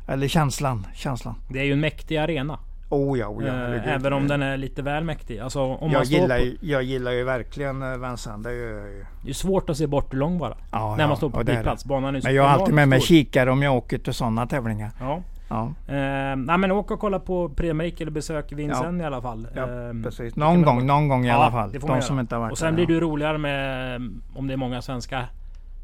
Eller 0.08 0.28
känslan. 0.28 0.88
känslan. 0.94 1.36
Det 1.50 1.60
är 1.60 1.64
ju 1.64 1.74
en 1.74 1.80
mäktig 1.80 2.18
arena. 2.18 2.60
Oh 2.90 3.20
ja, 3.20 3.28
oh 3.28 3.44
ja. 3.46 3.50
Eh, 3.54 3.54
herregud. 3.56 3.84
även 3.88 4.14
om 4.14 4.28
den 4.28 4.42
är 4.42 4.58
lite 4.58 4.82
väl 4.82 5.04
mäktig. 5.04 5.40
Alltså 5.40 5.62
om 5.62 5.92
jag, 5.92 6.00
man 6.00 6.06
gillar, 6.06 6.38
på, 6.40 6.44
ju, 6.46 6.58
jag 6.62 6.84
gillar 6.84 7.12
ju 7.12 7.24
verkligen 7.24 7.82
eh, 7.82 7.98
Vincennes. 7.98 8.44
Det 8.44 8.54
jag 8.54 8.88
ju. 8.90 9.06
Det 9.24 9.30
är 9.30 9.34
svårt 9.34 9.70
att 9.70 9.78
se 9.78 9.88
bort 9.88 10.14
hur 10.14 10.18
lång 10.20 10.38
bara. 10.38 10.58
Ja, 10.72 10.96
när 10.96 11.04
ja, 11.04 11.08
man 11.08 11.18
står 11.18 11.30
på 11.30 11.40
är 11.40 11.44
publikplats. 11.44 11.86
Banan 11.86 12.16
är 12.16 12.20
så 12.22 12.28
Men 12.28 12.36
jag 12.36 12.44
har 12.44 12.50
alltid 12.50 12.76
med 12.76 12.88
mig 12.88 13.02
kikare 13.02 13.52
om 13.52 13.62
jag 13.64 13.76
åker 13.76 13.98
till 13.98 14.14
sådana 14.14 14.48
tävlingar. 14.48 14.92
Ja. 15.00 15.22
Ja, 15.50 15.74
Eh, 15.88 15.96
nej 16.36 16.58
men 16.58 16.72
åk 16.72 16.92
och 16.92 17.00
kolla 17.00 17.20
på 17.20 17.48
d'Amérique 17.50 18.02
eller 18.02 18.12
besök 18.12 18.52
Vincennes 18.52 19.02
i 19.02 19.06
alla 19.06 19.22
fall. 19.22 19.48
ja 19.56 19.62
Eh, 19.62 20.04
precis. 20.04 20.36
Någon 20.36 20.48
man 20.48 20.62
gång, 20.64 20.80
gå- 20.80 20.86
någon 20.86 21.08
gång 21.08 21.26
i 21.26 21.28
Ja, 21.28 21.34
alla 21.34 21.52
fall. 21.52 21.70
man 21.88 21.96
De 22.00 22.02
som 22.02 22.20
inte 22.20 22.36
har 22.36 22.40
varit 22.40 22.52
Och 22.52 22.58
sen 22.58 22.76
blir 22.76 22.86
ja. 22.86 22.92
ju 22.92 23.00
roligare 23.00 23.38
med 23.38 23.96
om 24.36 24.48
det 24.48 24.54
är 24.54 24.58
många 24.58 24.82
svenska 24.82 25.26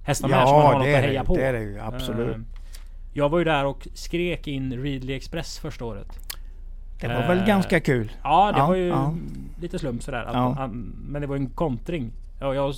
hästar 0.03 0.27
med 0.29 0.47
som 0.47 0.57
man 0.57 0.65
har 0.65 0.71
Ja, 0.73 0.77
något 0.77 0.87
att 0.87 0.93
är 0.93 1.01
heja 1.01 1.21
det, 1.21 1.27
på. 1.27 1.35
det 1.35 1.45
är 1.45 1.53
det 1.53 1.59
ju. 1.61 1.79
Absolut. 1.79 2.35
Eh, 2.35 2.41
jag 3.13 3.29
var 3.29 3.39
ju 3.39 3.45
där 3.45 3.65
och 3.65 3.87
skrek 3.93 4.47
in 4.47 4.73
Ridley 4.83 5.15
Express 5.15 5.59
första 5.59 5.85
året. 5.85 6.07
Det 7.07 7.15
var 7.21 7.27
väl 7.27 7.37
eh, 7.39 7.45
ganska 7.45 7.79
kul. 7.79 8.11
Ja, 8.23 8.51
det 8.51 8.59
Ja, 8.59 8.67
var 8.67 8.75
ju 8.75 8.87
ja. 8.87 9.13
lite 9.61 9.79
slump 9.79 10.03
sådär. 10.03 10.23
Att, 10.25 10.33
Ja. 10.33 10.69
men 11.07 11.21
det 11.21 11.27
var 11.27 11.35
en 11.35 11.49
kontring. 11.49 12.11
Ja, 12.39 12.53
jag, 12.55 12.73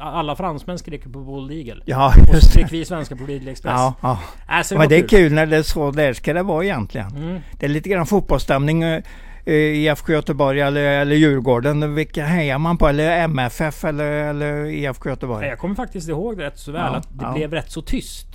alla 0.00 0.36
fransmän 0.36 0.78
skrek 0.78 1.02
på 1.02 1.08
Bold 1.18 1.52
Eagle. 1.52 1.82
Ja, 1.86 2.06
Och 2.08 2.26
så 2.26 2.32
det. 2.32 2.40
skrek 2.42 2.72
vi 2.72 2.84
svenskar 2.84 3.16
på 3.16 3.24
Ridley 3.26 3.52
Express. 3.52 3.72
Ja, 3.76 3.94
ja. 4.00 4.18
Äh, 4.58 4.62
så 4.62 4.74
det 4.74 4.78
Men 4.78 4.88
det 4.88 4.96
är 4.96 5.00
kul. 5.00 5.08
kul 5.08 5.32
när 5.32 5.46
det 5.46 5.56
är 5.56 5.62
så 5.62 5.90
där 5.90 6.12
ska 6.12 6.32
det 6.32 6.42
vara 6.42 6.64
egentligen. 6.64 7.16
Mm. 7.16 7.40
Det 7.58 7.66
är 7.66 7.70
lite 7.70 7.88
grann 7.88 8.06
fotbollsstämning. 8.06 8.82
eh, 8.82 9.02
eh, 9.44 9.54
IFK 9.54 10.12
Göteborg 10.12 10.60
eller, 10.60 10.80
eller 11.00 11.16
Djurgården. 11.16 11.94
Vilka 11.94 12.24
hejar 12.24 12.58
man 12.58 12.78
på? 12.78 12.88
Eller 12.88 13.18
MFF 13.24 13.84
eller, 13.84 14.04
eller 14.12 14.64
IFK 14.66 15.08
Göteborg? 15.08 15.46
Jag 15.46 15.58
kommer 15.58 15.74
faktiskt 15.74 16.08
ihåg 16.08 16.40
rätt 16.42 16.58
så 16.58 16.72
väl 16.72 16.80
Ja, 16.92 16.96
att 16.96 17.08
det 17.18 17.32
blev 17.34 17.50
rätt 17.52 17.70
så 17.70 17.82
tyst 17.82 18.26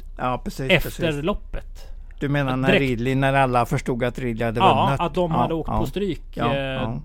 precis. 0.43 0.59
efter 0.71 0.89
precis. 1.05 1.23
loppet. 1.23 1.96
Du 2.19 2.29
menar 2.29 2.57
när 2.57 2.67
direkt- 2.67 2.79
Ridley, 2.81 3.15
när 3.15 3.33
alla 3.33 3.65
förstod 3.65 4.03
att 4.03 4.19
Ridley 4.19 4.45
hade 4.45 4.59
Ja, 4.59 4.85
vunnit? 4.85 5.01
att 5.01 5.13
de 5.13 5.31
Ja, 5.31 5.37
hade 5.37 5.53
åkt 5.53 5.69
ja. 5.71 5.79
på 5.79 5.85
stryk. 5.85 6.21
Ja, 6.33 6.53
Eh, 6.53 6.59
ja. 6.61 7.01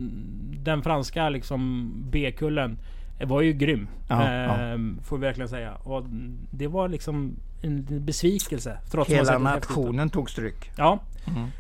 Den 0.65 0.83
franska 0.83 1.29
liksom 1.29 1.91
B-kullen 2.11 2.79
var 3.25 3.41
ju 3.41 3.53
grym. 3.53 3.89
Ja, 4.09 4.23
eh, 4.23 4.79
Får 5.05 5.19
vi 5.19 5.27
verkligen 5.27 5.49
säga. 5.49 5.75
Och 5.75 6.05
det 6.51 6.67
var 6.67 6.89
liksom 6.89 7.37
en 7.63 7.87
besvikelse. 8.05 8.79
Trots 8.91 9.11
Hela 9.11 9.39
nationen 9.39 10.11
tog 10.11 10.31
stryk. 10.31 10.71
Ja. 10.77 10.99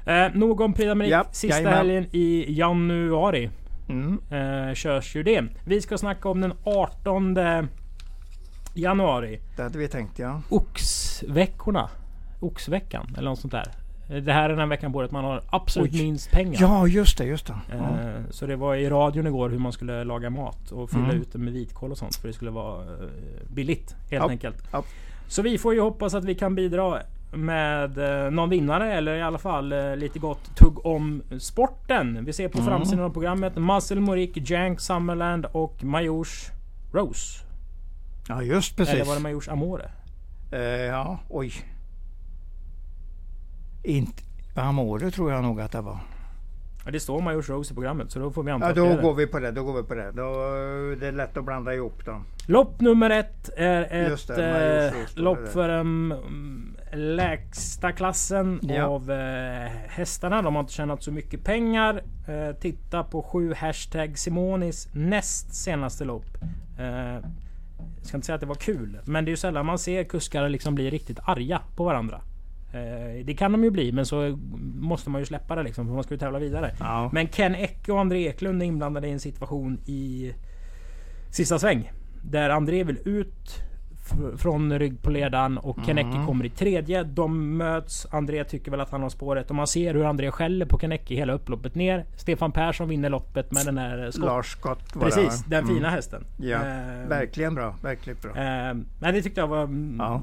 Eh, 0.06 0.26
nog 0.34 0.60
om 0.60 0.72
Prix 0.72 0.88
d'Amérique. 0.90 1.08
Ja, 1.10 1.24
Sista 1.32 1.56
jajamän. 1.56 1.78
helgen 1.78 2.06
i 2.12 2.44
januari 2.58 3.50
Mm. 3.88 4.18
eh, 4.30 4.74
körs 4.74 5.16
ju 5.16 5.22
det. 5.22 5.44
Vi 5.64 5.80
ska 5.80 5.98
snacka 5.98 6.28
om 6.28 6.40
den 6.40 6.52
18 6.64 7.36
januari. 8.74 9.40
Det 9.56 9.62
hade 9.62 9.78
vi 9.78 9.88
tänkt 9.88 10.18
ja. 10.18 10.40
Oxveckorna. 10.48 11.88
Oxveckan 12.42 13.14
eller 13.18 13.30
något 13.30 13.38
sånt 13.38 13.52
där. 13.52 13.66
Det 14.20 14.32
här 14.32 14.50
är 14.50 14.56
den 14.56 14.68
veckan 14.68 14.92
på 14.92 14.98
året 14.98 15.10
man 15.10 15.24
har 15.24 15.42
absolut 15.50 15.92
Oj. 15.94 16.02
minst 16.02 16.30
pengar. 16.30 16.60
Ja, 16.60 16.86
just 16.86 17.18
det. 17.18 17.24
Just 17.24 17.46
det. 17.46 17.54
Ja. 17.70 17.74
Eh, 18.00 18.20
Så 18.30 18.46
det 18.46 18.56
var 18.56 18.74
i 18.74 18.88
radion 18.90 19.26
igår 19.26 19.48
hur 19.50 19.58
man 19.58 19.72
skulle 19.72 20.04
laga 20.04 20.30
mat 20.30 20.70
och 20.70 20.90
fylla 20.90 21.04
Mm. 21.04 21.20
ut 21.20 21.32
det 21.32 21.38
med 21.38 21.52
vitkål 21.52 21.90
och 21.90 21.98
sånt. 21.98 22.16
För 22.16 22.28
det 22.28 22.34
skulle 22.34 22.50
vara 22.50 22.82
eh, 22.82 23.08
billigt 23.48 23.96
helt 24.10 24.24
Ja, 24.24 24.30
enkelt. 24.30 24.56
ja. 24.72 24.82
Så 25.28 25.42
vi 25.42 25.58
får 25.58 25.74
ju 25.74 25.80
hoppas 25.80 26.14
att 26.14 26.24
vi 26.24 26.34
kan 26.34 26.54
bidra 26.54 26.98
med 27.32 27.98
eh, 28.24 28.30
någon 28.30 28.50
vinnare 28.50 28.94
eller 28.94 29.14
i 29.16 29.22
alla 29.22 29.38
fall 29.38 29.74
lite 29.96 30.18
gott 30.18 30.56
tugg 30.56 30.86
om 30.86 31.22
sporten. 31.38 32.24
Vi 32.24 32.32
ser 32.32 32.48
på 32.48 32.58
Mm. 32.58 32.70
framsidan 32.70 33.04
av 33.04 33.10
programmet 33.10 33.56
Muscle 33.56 34.00
Morik, 34.00 34.50
Jank 34.50 34.80
Summerland 34.80 35.46
och 35.52 35.84
Majors 35.84 36.50
Rose. 36.92 37.44
ja, 38.28 38.42
just 38.42 38.76
precis. 38.76 38.94
Eller 38.94 39.04
var 39.04 39.14
det 39.14 39.20
Majors 39.20 39.48
Amore? 39.48 39.90
Eh, 40.52 40.60
ja, 40.60 41.18
oj. 41.28 41.52
Inte... 43.82 44.22
Amore 44.54 45.10
tror 45.10 45.32
jag 45.32 45.42
nog 45.42 45.60
att 45.60 45.72
det 45.72 45.80
var. 45.80 45.98
Ja, 46.84 46.90
det 46.90 47.00
står 47.00 47.20
Majors 47.20 47.48
Rose 47.48 47.72
i 47.72 47.74
programmet 47.74 48.10
så 48.10 48.18
då 48.18 48.30
får 48.30 48.42
vi 48.42 48.50
anta 48.50 48.68
Ja, 48.68 48.74
då 48.74 48.84
det. 48.84 49.02
går 49.02 49.14
vi 49.14 49.26
på 49.26 49.38
det. 49.38 49.50
Då 49.50 49.64
går 49.64 49.72
vi 49.76 49.82
på 49.82 49.94
det. 49.94 50.10
Då, 50.12 50.22
det 51.00 51.06
är 51.08 51.12
lätt 51.12 51.36
att 51.36 51.44
blanda 51.44 51.74
ihop 51.74 52.04
dem. 52.04 52.24
Lopp 52.46 52.80
nummer 52.80 53.10
ett 53.10 53.50
är 53.56 53.82
ett 54.12 54.26
det, 54.26 54.86
eh, 54.86 54.92
det 55.14 55.20
lopp 55.20 55.38
där. 55.38 55.46
för 55.46 55.68
den 55.68 56.12
mm, 56.12 56.76
lägsta 56.92 57.92
klassen 57.92 58.60
Ja. 58.62 58.84
av 58.86 59.10
eh, 59.10 59.70
hästarna. 59.88 60.42
De 60.42 60.54
har 60.54 60.60
inte 60.60 60.72
tjänat 60.72 61.02
så 61.02 61.12
mycket 61.12 61.44
pengar. 61.44 62.02
Eh, 62.28 62.56
titta 62.60 63.02
på 63.04 63.22
sju 63.22 63.54
hashtag 63.54 64.18
Simonis 64.18 64.88
näst 64.92 65.54
senaste 65.54 66.04
lopp. 66.04 66.26
Eh, 66.78 66.86
jag 67.98 68.06
ska 68.06 68.16
inte 68.16 68.26
säga 68.26 68.34
att 68.34 68.40
det 68.40 68.46
var 68.46 68.54
kul, 68.54 68.98
men 69.04 69.24
det 69.24 69.28
är 69.28 69.32
ju 69.32 69.36
sällan 69.36 69.66
man 69.66 69.78
ser 69.78 70.04
kuskar 70.04 70.48
liksom 70.48 70.74
bli 70.74 70.90
riktigt 70.90 71.18
arga 71.24 71.60
på 71.76 71.84
varandra. 71.84 72.20
Eh, 72.74 73.24
det 73.24 73.34
kan 73.34 73.52
de 73.52 73.64
ju 73.64 73.70
bli, 73.70 73.92
men 73.92 74.06
så 74.06 74.38
måste 74.80 75.10
man 75.10 75.20
ju 75.20 75.24
släppa 75.26 75.54
det 75.56 75.62
liksom, 75.62 75.86
för 75.86 75.94
man 75.94 76.02
ska 76.04 76.14
ju 76.14 76.18
tävla 76.18 76.38
vidare. 76.38 76.74
Ja. 76.80 77.10
Men 77.12 77.28
Ken 77.28 77.54
Ecke 77.54 77.92
och 77.92 78.00
André 78.00 78.26
Eklund 78.28 78.62
är 78.62 78.66
inblandade 78.66 79.08
i 79.08 79.10
en 79.12 79.20
situation 79.20 79.78
i 79.86 80.32
sista 81.30 81.58
sväng. 81.58 81.92
Där 82.24 82.50
André 82.50 82.84
vill 82.84 82.98
ut 83.04 83.58
från 84.36 84.78
rygg 84.78 85.02
på 85.02 85.10
ledaren 85.10 85.58
och 85.58 85.88
Mm. 85.88 86.26
kommer 86.26 86.44
i 86.44 86.50
tredje. 86.50 87.02
De 87.02 87.56
möts. 87.56 88.06
André 88.10 88.44
tycker 88.44 88.70
väl 88.70 88.80
att 88.80 88.90
han 88.90 89.02
har 89.02 89.08
spåret 89.08 89.50
och 89.50 89.56
man 89.56 89.66
ser 89.66 89.94
hur 89.94 90.04
André 90.04 90.30
skäller 90.30 90.66
på 90.66 90.78
Ken 90.78 90.92
Ecke 90.92 91.14
hela 91.14 91.32
upploppet 91.32 91.74
ner. 91.74 92.04
Stefan 92.16 92.52
Persson 92.52 92.88
vinner 92.88 93.10
loppet 93.10 93.52
med 93.52 93.66
den 93.66 93.78
här 93.78 94.10
skott. 94.10 94.24
Lars 94.24 94.46
Scott 94.52 94.96
var 94.96 95.02
Precis, 95.04 95.44
den 95.44 95.64
Mm. 95.64 95.74
fina 95.76 95.90
hästen. 95.90 96.24
Ja, 96.38 96.56
Eh, 96.56 97.08
verkligen 97.08 97.54
bra. 97.54 97.74
Verkligt 97.82 98.22
bra. 98.22 98.30
eh, 98.30 98.74
nej, 99.00 99.12
det 99.12 99.22
tyckte 99.22 99.40
jag 99.40 99.48
var... 99.48 99.62
mm, 99.62 99.96
Ja. 99.98 100.22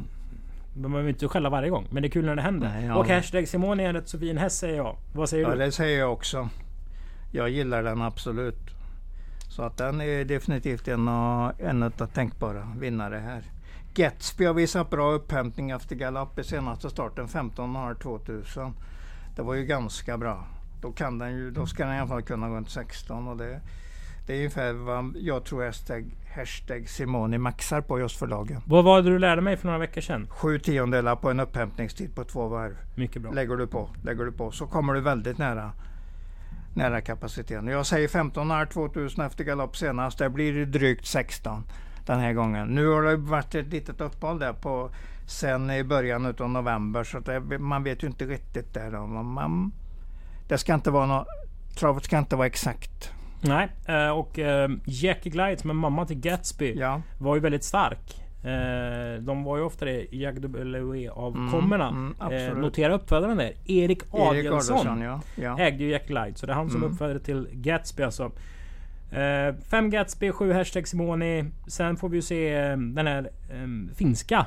Man 0.81 0.91
behöver 0.91 1.09
inte 1.09 1.27
skälla 1.27 1.50
varje 1.50 1.69
gång, 1.69 1.88
men 1.91 2.01
det 2.03 2.07
är 2.07 2.12
kul 2.12 2.25
när 2.25 2.36
det 2.36 2.41
händer. 2.41 2.69
Nej, 2.69 2.86
ja. 2.86 2.95
Och 2.95 3.07
hashtag 3.07 3.48
Simone 3.48 3.83
är 3.83 3.88
en 3.88 3.95
rätt 3.95 4.09
så 4.09 4.19
fin 4.19 4.38
häst 4.38 4.59
säger 4.59 4.75
jag. 4.77 4.98
Vad 5.13 5.29
säger 5.29 5.43
Ja, 5.43 5.51
du? 5.51 5.57
det 5.57 5.71
säger 5.71 6.00
jag 6.00 6.13
också. 6.13 6.50
Jag 7.31 7.50
gillar 7.50 7.83
den 7.83 8.01
absolut. 8.01 8.69
Så 9.50 9.63
att 9.63 9.77
den 9.77 10.01
är 10.01 10.25
definitivt 10.25 10.88
en 10.88 11.07
av, 11.07 11.51
en 11.59 11.83
av 11.83 11.89
tänkbara 11.89 12.67
vinnare 12.79 13.15
här. 13.17 13.43
Gatsby 13.93 14.45
har 14.45 14.53
visat 14.53 14.89
bra 14.89 15.12
upphämtning 15.12 15.71
efter 15.71 15.95
galopp 15.95 16.39
i 16.39 16.43
senaste 16.43 16.89
starten 16.89 17.27
15 17.27 17.95
2000. 18.01 18.74
Det 19.36 19.41
var 19.41 19.53
ju 19.53 19.65
ganska 19.65 20.17
bra. 20.17 20.48
Då, 20.81 20.91
kan 20.91 21.17
den 21.17 21.31
ju, 21.31 21.51
då 21.51 21.65
ska 21.65 21.86
den 21.86 21.95
i 21.95 22.00
alla 22.00 22.07
fall 22.07 22.21
kunna 22.21 22.48
runt 22.50 22.69
16 22.69 23.27
och 23.27 23.38
det, 23.38 23.62
det 24.29 24.36
är 24.36 24.38
ungefär 24.38 24.74
vad 24.74 25.15
jag 25.17 25.43
tror 25.43 25.65
hashtag, 25.65 26.05
hashtag 26.36 26.89
Simone 26.89 27.38
maxar 27.38 27.81
på 27.81 28.00
just 28.00 28.19
för 28.19 28.27
dagen. 28.27 28.62
Vad 28.65 28.83
var 28.83 29.01
det 29.01 29.09
du 29.09 29.19
lärde 29.19 29.41
mig 29.41 29.57
för 29.57 29.65
några 29.65 29.79
veckor 29.79 30.01
sedan? 30.01 30.27
Sju 30.29 30.59
tiondelar 30.59 31.15
på 31.15 31.29
en 31.29 31.39
upphämtningstid 31.39 32.15
på 32.15 32.24
två 32.24 32.48
varv. 32.48 32.77
Mycket 32.95 33.21
bra. 33.21 33.31
Lägger 33.31 33.55
du 33.55 33.67
på, 33.67 33.89
lägger 34.03 34.25
du 34.25 34.31
på 34.31 34.51
så 34.51 34.67
kommer 34.67 34.93
du 34.93 35.01
väldigt 35.01 35.38
nära 35.38 35.71
nära 36.74 37.01
kapaciteten. 37.01 37.67
Jag 37.67 37.86
säger 37.86 38.07
15 38.07 38.51
här 38.51 38.65
2000 38.65 39.25
efter 39.25 39.43
galopp 39.43 39.77
senast. 39.77 40.17
Det 40.17 40.29
blir 40.29 40.65
drygt 40.65 41.05
16 41.05 41.63
den 42.05 42.19
här 42.19 42.33
gången. 42.33 42.67
Nu 42.67 42.88
har 42.88 43.03
det 43.03 43.15
varit 43.15 43.55
ett 43.55 43.67
litet 43.67 44.01
uppehåll 44.01 44.39
där 44.39 44.53
på 44.53 44.91
sen 45.27 45.71
i 45.71 45.83
början 45.83 46.25
av 46.25 46.50
november 46.50 47.03
så 47.03 47.19
det, 47.19 47.59
man 47.59 47.83
vet 47.83 48.03
ju 48.03 48.07
inte 48.07 48.25
riktigt 48.25 48.74
där. 48.74 48.91
Då. 48.91 49.07
Man, 49.07 49.71
det 50.48 50.57
ska 50.57 50.74
inte 50.74 50.91
vara 50.91 51.05
något, 51.05 51.27
travet 51.79 52.03
ska 52.03 52.17
inte 52.17 52.36
vara 52.36 52.48
exakt. 52.48 53.13
Nej, 53.41 53.67
eh, 53.86 54.10
och 54.10 54.39
eh, 54.39 54.69
Jackie 54.86 55.31
Glide 55.31 55.58
som 55.58 55.69
är 55.69 55.74
mamma 55.74 56.05
till 56.05 56.19
Gatsby 56.19 56.74
Ja, 56.77 57.01
var 57.19 57.36
ju 57.36 57.41
väldigt 57.41 57.63
stark. 57.63 58.22
Eh, 58.43 59.22
De 59.22 59.43
var 59.43 59.58
ju 59.58 59.63
oftare 59.63 59.91
i 60.01 60.08
JWE-avkommorna. 60.25 61.88
Mm, 61.88 61.98
mm, 62.00 62.15
eh, 62.19 62.25
absolut. 62.25 62.58
notera 62.63 62.93
uppfödaren 62.93 63.38
där. 63.38 63.46
Erik 63.46 63.63
Erik 63.67 64.03
Adielsson 64.13 65.01
ja. 65.01 65.22
ja. 65.36 65.60
ägde 65.60 65.84
ju 65.84 65.89
Jackie 65.89 66.08
Glide. 66.08 66.34
Så 66.38 66.46
det 66.46 66.51
är 66.51 66.55
han 66.55 66.69
som 66.69 66.79
Mm. 66.84 66.91
uppfödare 66.91 67.19
till 67.19 67.48
Gatsby 67.51 68.03
alltså. 68.03 68.31
Fem 69.69 69.89
Gatsby, 69.89 70.31
sju 70.31 70.53
hashtag 70.53 70.88
Simoni. 70.88 71.46
Sen 71.67 71.98
får 71.98 72.10
vi 72.10 72.17
ju 72.17 72.22
se 72.22 72.60
den 72.75 73.08
här 73.08 73.29
finska 73.96 74.46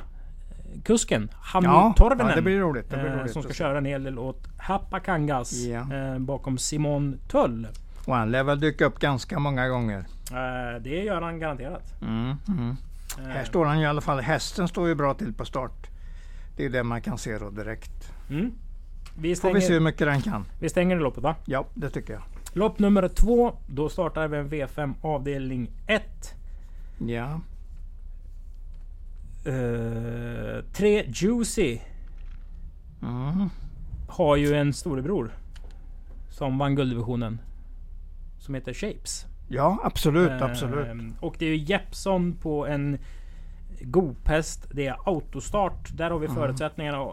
kusken. 0.85 1.29
Hamid 1.41 1.69
Ja, 1.69 1.93
Torvinen. 1.97 2.27
ja, 2.29 2.35
det 2.35 2.41
blir 2.41 2.59
roligt. 2.59 2.89
Det 2.89 2.97
blir 2.97 3.09
roligt 3.11 3.31
som 3.31 3.43
ska 3.43 3.53
köra 3.53 3.77
en 3.77 3.85
hel 3.85 4.03
del 4.03 4.19
åt 4.19 4.47
Hapakangas. 4.57 5.53
Ja. 5.53 5.85
Bakom 6.19 6.57
Simon 6.57 7.19
Tull. 7.27 7.67
Och 8.05 8.15
han 8.15 8.31
lär 8.31 8.43
väl 8.43 8.59
dyka 8.59 8.85
upp 8.85 8.99
ganska 8.99 9.39
många 9.39 9.67
gånger. 9.67 10.05
Eh, 10.31 10.81
det 10.81 11.03
gör 11.03 11.21
han 11.21 11.39
garanterat. 11.39 12.01
Mm, 12.01 12.35
mm. 12.47 12.75
Eh, 13.19 13.25
Här 13.25 13.43
står 13.43 13.65
han 13.65 13.79
ju 13.79 13.83
i 13.83 13.87
alla 13.87 14.01
fall. 14.01 14.19
Hästen 14.19 14.67
står 14.67 14.87
ju 14.87 14.95
bra 14.95 15.13
till 15.13 15.33
på 15.33 15.45
start. 15.45 15.87
Det 16.57 16.65
är 16.65 16.69
det 16.69 16.83
man 16.83 17.01
kan 17.01 17.17
se 17.17 17.37
då 17.37 17.49
direkt. 17.49 18.13
mm. 18.29 18.51
vi, 19.17 19.35
Får 19.35 19.53
vi 19.53 19.53
se 19.53 19.53
hur 19.53 19.61
stänger, 19.61 19.79
mycket 19.79 20.07
den 20.07 20.21
kan. 20.21 20.45
vi 20.59 20.69
stänger 20.69 20.95
det 20.95 21.01
loppet 21.01 21.23
va? 21.23 21.35
Ja, 21.45 21.65
det 21.73 21.89
tycker 21.89 22.13
jag. 22.13 22.23
Lopp 22.53 22.79
nummer 22.79 23.07
två. 23.07 23.53
Då 23.67 23.89
startar 23.89 24.27
vi 24.27 24.37
en 24.37 24.49
V5 24.49 24.93
avdelning 25.01 25.71
1. 25.87 26.03
Ja, 26.97 27.39
Uh, 29.47 30.63
tre 30.73 31.05
Juicy 31.07 31.79
mm. 33.01 33.49
har 34.07 34.35
ju 34.35 34.53
en 34.53 34.73
storebror. 34.73 35.31
Som 36.29 36.57
vann 36.57 36.75
gulddivisionen. 36.75 37.39
Som 38.43 38.55
heter 38.55 38.73
Shapes. 38.73 39.25
ja 39.47 39.77
absolut, 39.83 40.29
Eh, 40.31 40.43
absolut. 40.43 40.87
Och 41.19 41.35
det 41.39 41.45
är 41.45 41.55
Jeppson 41.55 42.33
på 42.41 42.67
en 42.67 42.97
Gopest. 43.81 44.67
Det 44.71 44.87
är 44.87 44.95
autostart. 45.05 45.89
Där 45.93 46.09
har 46.11 46.19
vi 46.19 46.25
Mm. 46.25 46.35
förutsättningarna 46.37 47.07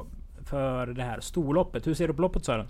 för 0.44 0.86
det 0.86 1.02
här 1.02 1.20
storloppet. 1.20 1.86
Hur 1.86 1.94
ser 1.94 2.08
du 2.08 2.14
på 2.14 2.22
loppet 2.22 2.44
Sören? 2.44 2.66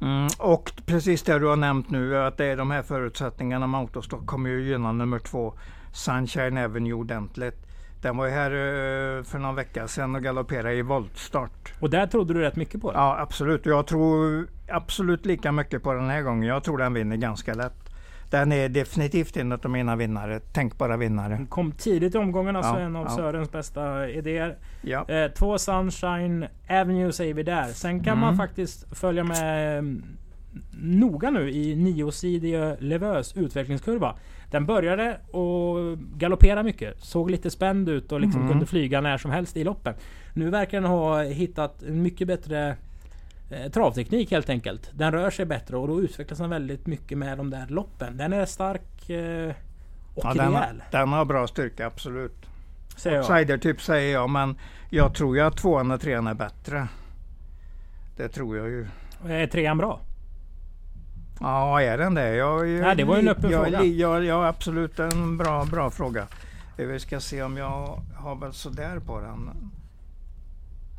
Mm. 0.00 0.28
Och 0.38 0.72
precis 0.86 1.22
det 1.22 1.38
du 1.38 1.46
har 1.46 1.56
nämnt 1.56 1.90
nu, 1.90 2.16
att 2.18 2.36
det 2.36 2.44
är 2.44 2.56
de 2.56 2.70
här 2.70 2.82
förutsättningarna 2.82 3.66
med 3.66 3.80
autostopp 3.80 4.26
kommer 4.26 4.50
ju 4.50 4.68
gynna 4.68 4.92
nummer 4.92 5.18
två, 5.18 5.54
Sunshine 5.92 6.58
Avenue 6.58 6.92
ordentligt. 6.92 7.66
Den 8.02 8.16
var 8.16 8.26
ju 8.26 8.32
här 8.32 8.50
eh, 8.50 9.22
för 9.22 9.38
någon 9.38 9.54
vecka 9.54 9.88
sedan 9.88 10.14
och 10.14 10.22
galopperade 10.22 10.74
i 10.74 10.82
voltstart. 10.82 11.72
Och 11.80 11.90
där 11.90 12.06
trodde 12.06 12.34
du 12.34 12.40
rätt 12.40 12.56
mycket 12.56 12.80
på 12.82 12.92
det. 12.92 12.98
Ja, 12.98 13.16
absolut. 13.20 13.66
Jag 13.66 13.86
tror 13.86 14.48
absolut 14.68 15.26
lika 15.26 15.52
mycket 15.52 15.82
på 15.82 15.92
den 15.92 16.10
här 16.10 16.22
gången. 16.22 16.48
Jag 16.48 16.64
tror 16.64 16.78
den 16.78 16.94
vinner 16.94 17.16
ganska 17.16 17.54
lätt. 17.54 17.90
Den 18.38 18.52
är 18.52 18.68
definitivt 18.68 19.36
en 19.36 19.52
av 19.52 19.70
mina 19.70 19.96
vinnare, 19.96 20.40
tänkbara 20.40 20.96
vinnare. 20.96 21.46
Kom 21.48 21.72
tidigt 21.72 22.14
i 22.14 22.18
omgången. 22.18 22.56
Alltså 22.56 22.72
Ja, 22.72 22.80
en 22.80 22.96
av 22.96 23.04
ja. 23.04 23.16
Sörens 23.16 23.52
bästa 23.52 24.08
idéer. 24.08 24.56
Ja, 24.82 25.08
Eh, 25.08 25.30
två 25.32 25.58
Sunshine 25.58 26.46
Avenue 26.68 27.12
säger 27.12 27.34
vi 27.34 27.42
där. 27.42 27.64
Sen 27.68 28.04
kan 28.04 28.18
man 28.18 28.28
Mm. 28.34 28.38
faktiskt 28.46 28.96
följa 28.98 29.24
med 29.24 29.78
mm, 29.78 30.02
noga 30.82 31.30
nu 31.30 31.50
i 31.50 31.76
niosidige 31.76 32.76
Levös 32.80 33.36
utvecklingskurva. 33.36 34.14
Den 34.50 34.66
började 34.66 35.16
och 35.30 35.98
galoppera 36.16 36.62
mycket. 36.62 37.00
Såg 37.00 37.30
lite 37.30 37.50
spänd 37.50 37.88
ut 37.88 38.12
och 38.12 38.20
liksom 38.20 38.40
Mm. 38.40 38.52
kunde 38.52 38.66
flyga 38.66 39.00
när 39.00 39.18
som 39.18 39.30
helst 39.30 39.56
i 39.56 39.64
loppen. 39.64 39.94
Nu 40.34 40.50
verkar 40.50 40.80
den 40.80 40.90
ha 40.90 41.22
hittat 41.22 41.82
en 41.82 42.02
mycket 42.02 42.26
bättre 42.28 42.76
travteknik 43.72 44.30
helt 44.30 44.50
enkelt. 44.50 44.90
Den 44.94 45.12
rör 45.12 45.30
sig 45.30 45.46
bättre 45.46 45.76
och 45.76 45.88
då 45.88 46.00
utvecklas 46.00 46.38
den 46.38 46.50
väldigt 46.50 46.86
mycket 46.86 47.18
med 47.18 47.38
de 47.38 47.50
där 47.50 47.66
loppen. 47.66 48.16
Den 48.16 48.32
är 48.32 48.46
stark 48.46 49.10
eh, 49.10 49.54
och 50.14 50.22
Ja, 50.24 50.34
den, 50.34 50.52
rejäl. 50.52 50.82
den 50.90 51.12
har 51.12 51.24
bra 51.24 51.46
styrka, 51.46 51.86
absolut. 51.86 52.46
Säger 52.96 53.16
jag. 53.16 53.30
Outsider 53.30 53.58
typ 53.58 53.82
säger 53.82 54.12
jag, 54.12 54.30
men 54.30 54.58
jag 54.90 55.14
tror 55.14 55.36
ju 55.36 55.42
att 55.42 55.56
tvåan 55.56 55.90
och 55.90 56.00
trean 56.00 56.26
är 56.26 56.34
bättre. 56.34 56.88
Det 58.16 58.28
tror 58.28 58.56
jag 58.56 58.68
ju. 58.68 58.86
Är 59.28 59.46
trean 59.46 59.78
bra? 59.78 60.00
Ja, 61.40 61.80
är 61.82 61.98
den 61.98 62.14
det? 62.14 62.34
Jag, 62.34 62.68
jag, 62.68 62.80
Nej, 62.82 62.96
det 62.96 63.04
var 63.04 63.14
ju 63.16 63.20
en 63.22 63.28
öppen 63.28 63.50
jag, 63.50 63.64
fråga. 63.64 63.84
Ja, 63.84 64.20
ja, 64.20 64.46
absolut 64.46 64.98
en 64.98 65.36
bra, 65.38 65.64
bra 65.64 65.90
fråga. 65.90 66.26
Eh, 66.76 66.86
Vi 66.86 67.00
ska 67.00 67.20
se 67.20 67.42
om 67.42 67.56
jag 67.56 68.02
har 68.16 68.36
väl 68.36 68.52
sådär 68.52 68.98
på 68.98 69.20
den. 69.20 69.50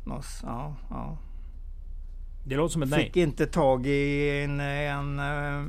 Nås, 0.04 0.40
ja, 0.42 0.74
ja. 0.90 1.18
Det 2.48 2.56
låter 2.56 2.72
som 2.72 2.82
ett 2.82 2.88
nej. 2.88 3.04
Fick 3.04 3.16
inte 3.16 3.46
tag 3.46 3.86
i 3.86 4.30
en, 4.44 4.60
en 4.60 5.18
eh, 5.18 5.64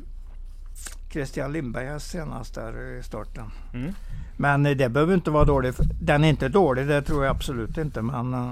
Christian 1.12 1.54
Lindberg 1.54 2.00
senast 2.00 2.56
där 2.56 3.00
i 3.00 3.04
starten. 3.04 3.46
Mm. 3.74 3.94
Men 4.38 4.66
eh, 4.66 4.78
det 4.78 4.90
behöver 4.90 5.14
inte 5.14 5.32
vara 5.32 5.46
dålig. 5.46 5.74
Den 6.02 6.24
är 6.24 6.30
inte 6.30 6.50
dålig, 6.50 6.88
det 6.88 7.02
tror 7.02 7.26
jag 7.26 7.36
absolut 7.36 7.78
inte. 7.78 8.02
Men 8.02 8.34
eh, 8.34 8.52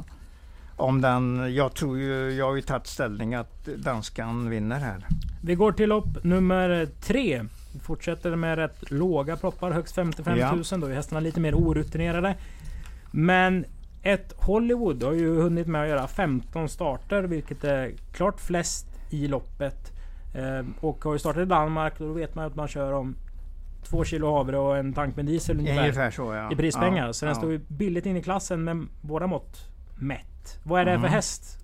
om 0.75 1.01
den, 1.01 1.55
jag 1.55 1.73
tror 1.73 1.99
ju, 1.99 2.31
jag 2.31 2.45
har 2.45 2.55
ju 2.55 2.61
tagit 2.61 2.87
ställning 2.87 3.35
att 3.35 3.65
danskan 3.65 4.49
vinner 4.49 4.79
här. 4.79 5.07
Vi 5.43 5.55
går 5.55 5.71
till 5.71 5.89
lopp 5.89 6.23
nummer 6.23 6.87
tre. 7.01 7.45
Vi 7.73 7.79
fortsätter 7.79 8.35
med 8.35 8.55
rätt 8.57 8.91
låga 8.91 9.37
proppar, 9.37 9.71
högst 9.71 9.95
55 9.95 10.37
Ja. 10.37 10.55
000. 10.71 10.81
Då 10.81 10.87
är 10.87 10.93
hästarna 10.95 11.19
lite 11.19 11.39
mer 11.39 11.55
orutinerade. 11.55 12.35
Men 13.11 13.65
ett 14.05 14.33
Hollywood 14.37 15.03
har 15.03 15.13
ju 15.13 15.41
hunnit 15.41 15.67
med 15.67 15.81
att 15.81 15.87
göra 15.89 16.07
15 16.07 16.69
starter, 16.69 17.23
vilket 17.23 17.63
är 17.63 17.93
klart 18.11 18.39
flest 18.39 18.87
i 19.09 19.27
loppet. 19.27 19.91
Eh, 20.35 20.65
och 20.79 21.03
har 21.03 21.13
ju 21.13 21.19
startat 21.19 21.41
i 21.41 21.45
Danmark, 21.45 21.99
och 22.01 22.07
då 22.07 22.13
vet 22.13 22.35
man 22.35 22.45
att 22.45 22.55
man 22.55 22.67
kör 22.67 22.91
om 22.91 23.15
två 23.83 24.03
kilo 24.03 24.35
havre 24.37 24.57
och 24.57 24.77
en 24.77 24.93
tank 24.93 25.15
med 25.15 25.25
diesel 25.25 25.59
ungefär. 25.59 25.79
Ungefär 25.81 26.11
så 26.11 26.33
ja. 26.33 26.51
I 26.51 26.55
prispengar. 26.55 27.07
Ja, 27.07 27.13
så 27.13 27.25
den 27.25 27.33
ja. 27.33 27.39
står 27.39 27.51
ju 27.51 27.59
billigt 27.67 28.05
in 28.05 28.17
i 28.17 28.23
klassen 28.23 28.63
med 28.63 28.87
våra 29.01 29.27
mått 29.27 29.57
mätt. 29.95 30.59
Vad 30.63 30.81
är 30.81 30.85
det 30.85 30.91
för 30.91 30.97
Mm. 30.97 31.11
häst? 31.11 31.59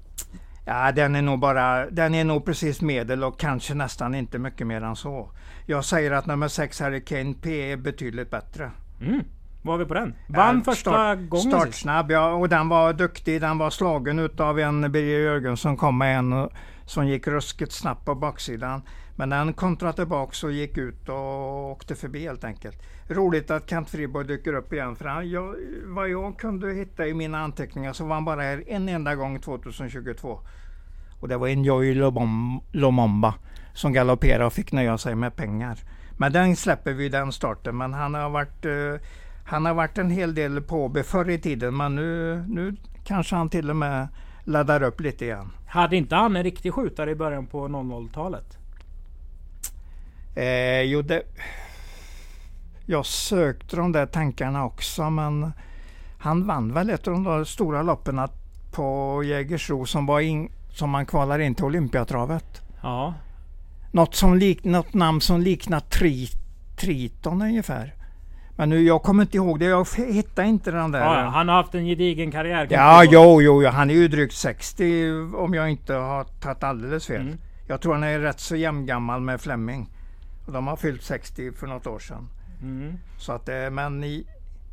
Ja, 0.66 0.92
den 0.92 1.16
är 1.16 1.22
nog 1.22 1.40
bara, 1.40 1.90
den 1.90 2.16
är 2.16 2.24
nog 2.24 2.46
precis 2.46 2.82
medel 2.82 3.24
och 3.24 3.40
kanske 3.40 3.74
nästan 3.74 4.16
inte 4.16 4.40
mycket 4.40 4.68
mer 4.68 4.82
än 4.82 4.96
så. 4.96 5.32
Jag 5.66 5.86
säger 5.86 6.12
att 6.12 6.26
nummer 6.26 6.48
6 6.48 6.82
Hurricane 6.82 7.34
P 7.42 7.72
är 7.72 7.78
betydligt 7.78 8.30
bättre. 8.32 8.72
Mm. 9.02 9.22
Vad 9.62 9.74
har 9.74 9.80
vi 9.80 9.86
på 9.86 9.94
den? 9.94 10.16
Vann 10.28 10.58
Ja, 10.58 10.64
första 10.64 10.90
start- 10.92 11.20
gången. 11.30 11.52
Startsnabb, 11.52 12.12
ja. 12.12 12.34
Och 12.34 12.50
den 12.50 12.70
var 12.70 12.94
duktig. 12.94 13.42
Den 13.42 13.58
var 13.58 13.70
slagen 13.70 14.20
utav 14.20 14.60
en 14.60 14.92
Birger 14.92 15.20
Jörgen 15.20 15.58
som 15.58 15.78
kom 15.78 15.98
med 15.98 16.18
en 16.18 16.34
och- 16.34 16.52
som 16.86 17.08
gick 17.08 17.28
ruskigt 17.28 17.72
snabbt 17.72 18.06
på 18.06 18.16
baksidan. 18.16 18.82
Men 19.16 19.30
den 19.30 19.54
kontrade 19.54 19.94
tillbaks 19.94 20.44
och 20.44 20.52
gick 20.52 20.78
ut 20.78 21.10
och 21.10 21.72
åkte 21.72 21.96
förbi 21.96 22.20
helt 22.24 22.44
enkelt. 22.44 22.78
Roligt 23.10 23.52
att 23.52 23.70
Kent 23.70 23.90
Friborg 23.90 24.28
dyker 24.28 24.54
upp 24.54 24.74
igen. 24.74 24.96
För 24.96 25.06
han, 25.06 25.30
jag, 25.30 25.56
vad 25.86 26.10
jag 26.10 26.38
kunde 26.40 26.74
hitta 26.74 27.08
i 27.08 27.14
mina 27.14 27.40
anteckningar 27.40 27.94
så 27.94 28.06
var 28.06 28.14
han 28.16 28.26
bara 28.26 28.42
här 28.42 28.64
en 28.68 28.90
enda 28.90 29.16
gång 29.16 29.40
2022. 29.40 30.40
Och 31.20 31.28
det 31.28 31.38
var 31.38 31.48
en 31.48 31.64
Joy 31.64 31.94
Lomom- 31.94 32.62
Lomomba 32.72 33.34
som 33.74 33.94
galopperade 33.94 34.46
och 34.46 34.54
fick 34.54 34.72
nöja 34.72 34.98
sig 34.98 35.16
med 35.16 35.36
pengar. 35.36 35.78
Men 36.18 36.32
den 36.32 36.56
släpper 36.56 36.94
vi 36.94 37.10
den 37.10 37.32
starten. 37.32 37.78
Men 37.78 37.94
han 37.94 38.14
har 38.14 38.30
varit, 38.30 38.66
eh, 38.66 38.72
han 39.52 39.66
har 39.66 39.74
varit 39.74 39.98
en 39.98 40.10
hel 40.10 40.36
del 40.36 40.62
på 40.62 40.86
Åby 40.86 41.04
förr 41.04 41.30
i 41.30 41.40
tiden. 41.40 41.78
Men 41.78 41.96
nu, 41.96 42.44
nu 42.48 42.76
kanske 43.04 43.36
han 43.36 43.50
till 43.50 43.70
och 43.70 43.76
med 43.76 44.08
laddar 44.44 44.84
upp 44.84 45.02
lite 45.02 45.26
igen. 45.26 45.52
Hade 45.68 45.96
inte 45.96 46.16
han 46.16 46.36
en 46.36 46.44
riktig 46.44 46.74
skjutare 46.74 47.12
i 47.12 47.16
början 47.16 47.48
på 47.48 47.68
00-talet? 47.68 48.58
Eh, 50.36 50.82
jo, 50.82 51.02
det, 51.02 51.24
jag 52.86 53.06
sökte 53.06 53.76
de 53.76 53.92
där 53.92 54.06
tankarna 54.06 54.66
också. 54.66 55.10
Men 55.10 55.52
han 56.20 56.48
vann 56.48 56.74
väl 56.74 56.90
ett 56.90 57.08
av 57.08 57.14
de 57.14 57.24
där 57.24 57.44
stora 57.44 57.84
loppen 57.84 58.22
på 58.72 59.22
Jägersro 59.24 59.86
som, 59.86 60.06
var 60.06 60.20
in, 60.20 60.52
som 60.70 60.90
man 60.90 61.06
kvalar 61.06 61.40
in 61.40 61.56
till 61.56 61.66
Olympiatravet. 61.66 62.62
Ja. 62.82 63.14
Något, 63.92 64.16
som 64.16 64.38
lik, 64.38 64.64
något 64.64 64.94
namn 64.94 65.22
som 65.22 65.42
liknar 65.42 65.80
tri, 65.80 66.28
Triton 66.78 67.42
ungefär. 67.42 68.01
Men 68.62 68.70
nu, 68.70 68.82
jag 68.82 69.04
kommer 69.04 69.24
inte 69.24 69.38
ihåg 69.38 69.60
det. 69.60 69.66
Jag 69.66 69.88
hittar 70.08 70.44
inte 70.44 70.72
den 70.72 70.92
där. 70.92 71.00
ja. 71.00 71.30
Han 71.30 71.48
har 71.48 71.56
haft 71.56 71.76
en 71.76 71.86
gedigen 71.86 72.32
karriär. 72.32 72.68
Ja, 72.70 73.04
jo, 73.04 73.42
jo, 73.42 73.64
jo, 73.64 73.70
han 73.70 73.90
är 73.90 73.94
ju 73.94 74.08
drygt 74.08 74.34
60 74.34 75.12
om 75.36 75.54
jag 75.54 75.70
inte 75.70 75.94
har 75.94 76.24
tagit 76.24 76.64
alldeles 76.64 77.08
fel. 77.08 77.22
Mm. 77.22 77.38
Jag 77.68 77.82
tror 77.82 77.94
han 77.94 78.04
är 78.04 78.20
rätt 78.20 78.40
så 78.40 78.56
jämngammal 78.56 79.22
med 79.22 79.42
Fleming. 79.42 79.90
Och 80.46 80.54
de 80.54 80.68
har 80.68 80.76
fyllt 80.76 81.04
60 81.04 81.52
för 81.52 81.68
något 81.68 81.88
år 81.88 82.00
sedan. 82.00 82.30
Mm. 82.62 82.94
Så 83.18 83.32
att, 83.32 83.50
eh, 83.50 83.70
men 83.70 84.04
i, 84.04 84.26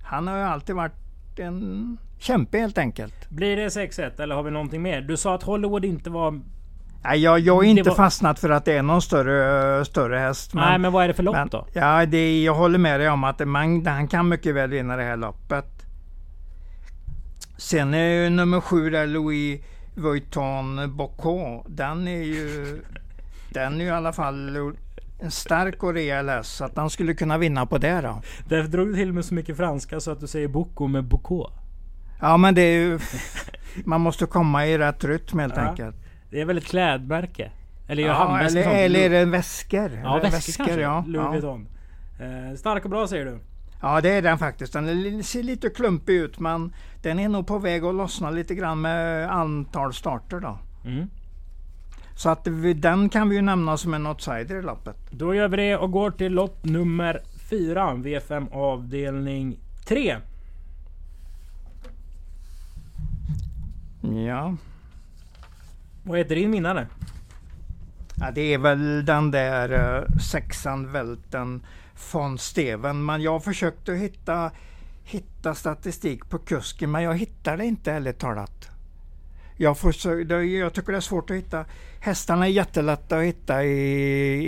han 0.02 0.26
har 0.26 0.36
ju 0.36 0.42
alltid 0.42 0.74
varit 0.74 1.38
en 1.38 1.98
kämpe 2.18 2.58
helt 2.58 2.78
enkelt. 2.78 3.30
Blir 3.30 3.56
det 3.56 3.68
6-1 3.68 4.22
eller 4.22 4.34
har 4.34 4.42
vi 4.42 4.50
någonting 4.50 4.82
mer? 4.82 5.00
Du 5.00 5.16
sa 5.16 5.34
att 5.34 5.42
Hollywood 5.42 5.84
inte 5.84 6.10
var... 6.10 6.40
Nej, 7.04 7.18
jag, 7.22 7.38
jag 7.40 7.62
Det 7.62 7.66
inte 7.66 7.82
var- 7.90 7.96
fastnat 7.96 8.38
för 8.38 8.50
att 8.50 8.64
det 8.64 8.72
är 8.72 8.82
någon 8.82 9.02
större, 9.02 9.84
större 9.84 10.18
häst. 10.18 10.54
Nej, 10.54 10.78
men 10.78 10.92
vad 10.92 11.04
är 11.04 11.08
det 11.08 11.14
för 11.14 11.22
lopp 11.22 11.34
men, 11.36 11.48
då? 11.48 11.66
Ja, 11.72 12.06
det, 12.06 12.42
jag 12.42 12.54
håller 12.54 12.78
med 12.78 13.00
dig 13.00 13.08
om 13.10 13.24
att 13.24 13.48
man, 13.48 13.86
han 13.86 14.08
kan 14.08 14.28
mycket 14.28 14.54
väl 14.54 14.70
vinna 14.70 14.96
det 14.96 15.02
här 15.02 15.16
loppet. 15.16 15.66
Sen 17.58 17.94
är 17.94 18.08
ju 18.24 18.30
nummer 18.30 18.60
sju 18.60 18.90
där 18.90 19.06
Louis 19.06 19.60
Vuitton 19.94 20.96
Bocaux. 20.96 21.66
Den 21.68 22.08
är 22.08 22.22
ju 22.22 22.80
den 23.50 23.74
är 23.74 23.78
ju 23.84 23.86
i 23.86 23.90
alla 23.90 24.12
fall 24.12 24.56
en 25.20 25.30
stark 25.30 25.82
och 25.82 25.94
rejäl 25.94 26.28
häst. 26.28 26.56
Så 26.56 26.64
att 26.64 26.76
han 26.76 26.90
skulle 26.90 27.14
kunna 27.14 27.38
vinna 27.38 27.66
på 27.66 27.78
det 27.78 28.00
då. 28.00 28.22
Därför 28.48 28.68
drog 28.70 28.88
du 28.88 28.94
till 28.94 29.12
med 29.12 29.24
så 29.24 29.34
mycket 29.34 29.56
franska 29.56 30.00
så 30.00 30.10
att 30.10 30.20
du 30.20 30.26
säger 30.26 30.48
Bocco 30.48 30.86
med 30.86 31.04
Bocco. 31.04 31.46
Ja 32.20 32.36
men 32.36 32.54
det 32.54 32.62
är 32.62 32.80
ju... 32.80 32.98
Man 33.84 34.00
måste 34.00 34.26
komma 34.26 34.66
i 34.66 34.78
rätt 34.78 35.04
rytm 35.04 35.38
helt 35.38 35.56
Ja. 35.56 35.62
enkelt. 35.62 35.96
Det 36.30 36.40
är 36.40 36.44
väl 36.44 36.58
ett 36.58 36.64
klädmärke? 36.64 37.50
Eller 37.88 38.02
gör 38.02 38.10
Ja, 38.10 38.14
handväskor 38.14 38.60
eller, 38.60 38.84
eller 38.84 39.00
är 39.00 39.10
det 39.10 39.24
väskor? 39.24 40.00
Ja, 40.04 40.20
det 40.22 40.30
väskor 40.30 40.64
kanske. 40.64 40.80
ja. 40.80 41.04
Louis 41.06 41.24
ja. 41.24 41.30
Vuitton. 41.30 41.68
Eh, 42.20 42.56
stark 42.56 42.84
och 42.84 42.90
bra 42.90 43.06
säger 43.08 43.24
du? 43.24 43.38
Ja 43.82 44.00
det 44.00 44.10
är 44.10 44.22
den 44.22 44.38
faktiskt. 44.38 44.72
Den 44.72 45.24
ser 45.24 45.42
lite 45.42 45.70
klumpig 45.70 46.14
ut 46.14 46.38
men 46.38 46.72
den 47.02 47.18
är 47.18 47.28
nog 47.28 47.46
på 47.46 47.58
väg 47.58 47.84
att 47.84 47.94
lossna 47.94 48.30
lite 48.30 48.54
grann 48.54 48.80
med 48.80 49.30
antal 49.32 49.94
starter 49.94 50.40
då. 50.40 50.58
Mm. 50.84 51.10
Så 52.16 52.28
att 52.30 52.46
vi, 52.46 52.74
den 52.74 53.08
kan 53.08 53.28
vi 53.28 53.36
ju 53.36 53.42
nämna 53.42 53.76
som 53.76 53.94
en 53.94 54.06
outsider 54.06 54.58
i 54.58 54.62
loppet. 54.62 54.96
Då 55.10 55.34
gör 55.34 55.48
vi 55.48 55.56
det 55.56 55.76
och 55.76 55.92
går 55.92 56.10
till 56.10 56.32
lopp 56.32 56.64
nummer 56.64 57.22
4. 57.50 57.92
V5 57.94 58.52
avdelning 58.52 59.58
3. 59.86 60.16
Ja. 64.26 64.56
Vad 66.08 66.18
heter 66.18 66.34
din 66.34 66.52
vinnare? 66.52 66.86
ja 68.20 68.30
det 68.30 68.54
är 68.54 68.58
väl 68.58 69.04
den 69.04 69.30
där 69.30 69.72
uh, 69.72 70.18
sexan 70.18 70.92
Välten 70.92 71.66
von 72.12 72.38
Steven. 72.38 73.04
Men 73.04 73.22
jag 73.22 73.44
försökte 73.44 73.94
hitta, 73.94 74.50
hitta 75.04 75.54
statistik 75.54 76.28
på 76.28 76.38
kusken 76.38 76.90
men 76.90 77.02
jag 77.02 77.14
hittade 77.18 77.64
inte 77.64 77.92
ärligt 77.92 78.18
talat. 78.18 78.68
Jag, 79.56 79.78
får, 79.78 79.94
jag 80.32 80.72
tycker 80.72 80.92
det 80.92 80.98
är 80.98 81.00
svårt 81.00 81.30
att 81.30 81.36
hitta. 81.36 81.64
Hästarna 82.00 82.46
är 82.46 82.50
jättelätta 82.50 83.18
att 83.18 83.24
hitta 83.24 83.64
i, 83.64 83.72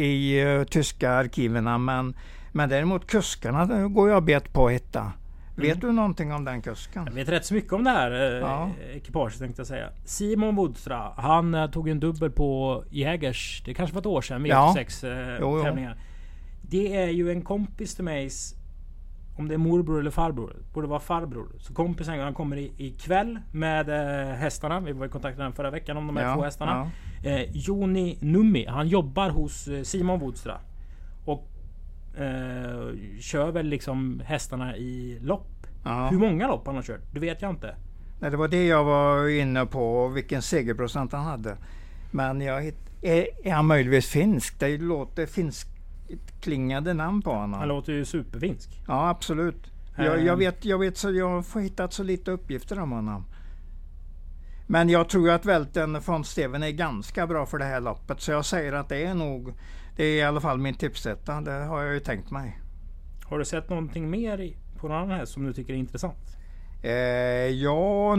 i 0.06 0.44
uh, 0.44 0.64
tyska 0.64 1.10
arkiven, 1.10 1.84
men, 1.84 2.16
men 2.52 2.68
däremot 2.68 3.06
kuskarna 3.06 3.88
går 3.88 4.10
jag 4.10 4.24
bet 4.24 4.52
på 4.52 4.66
att 4.66 4.72
hitta. 4.72 5.12
Vet 5.60 5.80
du 5.80 5.92
någonting 5.92 6.32
om 6.32 6.44
den 6.44 6.62
kusken? 6.62 7.04
Jag 7.06 7.12
vet 7.12 7.28
rätt 7.28 7.44
så 7.44 7.54
mycket 7.54 7.72
om 7.72 7.84
det 7.84 7.90
här 7.90 8.10
eh, 8.12 8.18
Ja. 8.38 8.70
ekipaget 8.94 9.38
tänkte 9.38 9.60
jag 9.60 9.66
säga. 9.66 9.88
Simon 10.04 10.56
Wodstra. 10.56 11.12
Han 11.16 11.54
eh, 11.54 11.70
tog 11.70 11.88
en 11.88 12.00
dubbel 12.00 12.30
på 12.30 12.82
Jägers. 12.90 13.62
Det 13.64 13.74
kanske 13.74 13.94
var 13.94 14.00
ett 14.00 14.06
år 14.06 14.22
sedan. 14.22 14.42
Med 14.42 14.50
Ja. 14.50 14.72
sex 14.76 15.04
eh, 15.04 15.36
Jo, 15.40 15.56
jo. 15.58 15.62
tävlingar. 15.64 15.96
Det 16.62 16.96
är 16.96 17.08
ju 17.08 17.30
en 17.30 17.42
kompis 17.42 17.94
till 17.94 18.04
mig. 18.04 18.30
Om 19.38 19.48
det 19.48 19.54
är 19.54 19.58
morbror 19.58 20.00
eller 20.00 20.10
farbror. 20.10 20.56
Borde 20.74 20.86
vara 20.86 21.00
farbror. 21.00 21.48
Så 21.58 21.74
kompisen 21.74 22.20
han 22.20 22.34
kommer 22.34 22.56
i, 22.56 22.72
ikväll 22.76 23.38
med 23.52 23.88
eh, 23.88 24.34
hästarna. 24.34 24.80
Vi 24.80 24.92
var 24.92 25.06
i 25.06 25.08
kontakt 25.08 25.36
med 25.38 25.46
den 25.46 25.52
förra 25.52 25.70
veckan 25.70 25.96
om 25.96 26.06
de 26.06 26.16
här 26.16 26.34
två 26.34 26.42
hästarna. 26.42 26.90
Eh, 27.24 27.42
Joni 27.56 28.18
Nummi. 28.20 28.66
Han 28.66 28.88
jobbar 28.88 29.30
hos 29.30 29.68
Simon 29.82 30.18
Wodstra. 30.20 30.58
Eh, 32.20 33.20
kör 33.20 33.50
väl 33.50 33.66
liksom 33.66 34.22
hästarna 34.24 34.76
i 34.76 35.18
lopp. 35.22 35.66
Ja. 35.84 36.08
Hur 36.08 36.18
många 36.18 36.48
lopp 36.48 36.66
han 36.66 36.74
har 36.74 36.82
kört, 36.82 37.00
det 37.12 37.20
vet 37.20 37.42
jag 37.42 37.50
inte. 37.50 37.76
Nej, 38.20 38.30
det 38.30 38.36
var 38.36 38.48
det 38.48 38.66
jag 38.66 38.84
var 38.84 39.28
inne 39.28 39.66
på, 39.66 40.08
vilken 40.08 40.42
segerprocent 40.42 41.12
han 41.12 41.24
hade. 41.24 41.56
Men 42.10 42.40
jag 42.40 42.62
hitt, 42.62 42.78
är, 43.02 43.26
är 43.44 43.52
han 43.52 43.66
möjligtvis 43.66 44.08
finsk? 44.08 44.60
Det 44.60 44.78
låter 44.78 45.26
finskt 45.26 45.68
klingande 46.40 46.94
namn 46.94 47.22
på 47.22 47.30
honom. 47.30 47.60
Han 47.60 47.68
låter 47.68 47.92
ju 47.92 48.04
superfinsk. 48.04 48.82
Ja, 48.86 49.08
absolut. 49.08 49.70
Jag, 49.96 50.24
jag, 50.24 50.36
vet, 50.36 50.64
jag, 50.64 50.78
vet 50.78 50.96
så 50.96 51.12
jag 51.12 51.28
har 51.28 51.60
hittat 51.60 51.92
så 51.92 52.02
lite 52.02 52.30
uppgifter 52.30 52.80
om 52.80 52.92
honom. 52.92 53.24
Men 54.66 54.88
jag 54.88 55.08
tror 55.08 55.30
att 55.30 55.46
välten 55.46 56.02
från 56.02 56.24
Steven 56.24 56.62
är 56.62 56.70
ganska 56.70 57.26
bra 57.26 57.46
för 57.46 57.58
det 57.58 57.64
här 57.64 57.80
loppet. 57.80 58.20
Så 58.20 58.32
jag 58.32 58.44
säger 58.44 58.72
att 58.72 58.88
det 58.88 59.04
är 59.04 59.14
nog, 59.14 59.54
det 60.00 60.06
är 60.06 60.16
i 60.16 60.22
alla 60.22 60.40
fall 60.40 60.58
min 60.58 60.74
tipsetta. 60.74 61.40
Det 61.40 61.52
har 61.52 61.82
jag 61.82 61.94
ju 61.94 62.00
tänkt 62.00 62.30
mig. 62.30 62.60
Har 63.24 63.38
du 63.38 63.44
sett 63.44 63.68
någonting 63.68 64.10
mer 64.10 64.54
på 64.76 64.88
någon 64.88 64.96
annan 64.96 65.18
häst 65.18 65.32
som 65.32 65.44
du 65.44 65.52
tycker 65.52 65.72
är 65.72 65.76
intressant? 65.76 66.36
Eh, 66.82 66.92
ja, 66.92 68.16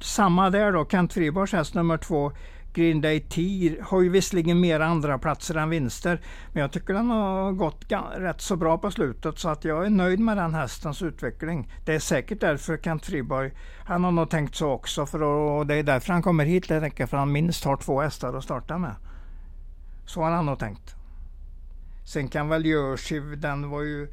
samma 0.00 0.50
där 0.50 0.72
då. 0.72 0.86
Kent 0.90 1.12
Friborgs 1.12 1.52
häst 1.52 1.74
nummer 1.74 1.96
två. 1.96 2.32
Green 2.74 3.00
Day 3.00 3.20
Tier 3.20 3.82
har 3.82 4.00
ju 4.02 4.08
visserligen 4.08 4.60
mer 4.60 4.80
andra 4.80 5.18
platser 5.18 5.54
än 5.54 5.70
vinster. 5.70 6.20
Men 6.52 6.60
jag 6.60 6.72
tycker 6.72 6.94
den 6.94 7.10
har 7.10 7.52
gått 7.52 7.84
rätt 8.16 8.40
så 8.40 8.56
bra 8.56 8.78
på 8.78 8.90
slutet 8.90 9.38
så 9.38 9.48
att 9.48 9.64
jag 9.64 9.86
är 9.86 9.90
nöjd 9.90 10.20
med 10.20 10.36
den 10.36 10.54
hästens 10.54 11.02
utveckling. 11.02 11.72
Det 11.86 11.94
är 11.94 11.98
säkert 11.98 12.40
därför 12.40 12.76
Kent 12.76 13.06
Friborg, 13.06 13.52
han 13.84 14.04
har 14.04 14.12
nog 14.12 14.30
tänkt 14.30 14.54
så 14.54 14.70
också. 14.70 15.06
För 15.06 15.22
och 15.22 15.66
det 15.66 15.74
är 15.74 15.82
därför 15.82 16.12
han 16.12 16.22
kommer 16.22 16.44
hit 16.44 16.70
helt 16.70 16.84
enkelt. 16.84 17.10
För 17.10 17.16
han 17.16 17.32
minst 17.32 17.64
har 17.64 17.76
två 17.76 18.00
hästar 18.00 18.34
att 18.34 18.44
starta 18.44 18.78
med. 18.78 18.94
Så 20.10 20.22
har 20.22 20.30
han 20.30 20.46
nog 20.46 20.58
tänkt. 20.58 20.94
Sen 22.04 22.28
kan 22.28 22.48
väl 22.48 22.66
Jersey, 22.66 23.20
den 23.20 23.70
var 23.70 23.82
ju, 23.82 24.12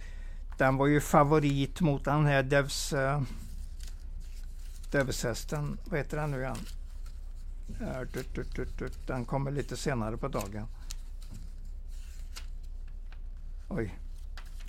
den 0.58 0.78
var 0.78 0.88
ju 0.88 1.02
favorit 1.02 1.82
mot 1.82 2.06
den 2.06 2.26
här 2.26 2.44
Devs, 2.44 2.94
uh, 2.94 3.22
Devshästen. 4.92 5.78
Vad 5.86 6.00
heter 6.00 6.18
den 6.18 6.32
nu 6.32 6.42
igen? 6.42 6.58
Den 9.08 9.26
kommer 9.26 9.52
lite 9.52 9.78
senare 9.78 10.18
på 10.18 10.28
dagen. 10.28 10.68
Oj. 13.68 13.96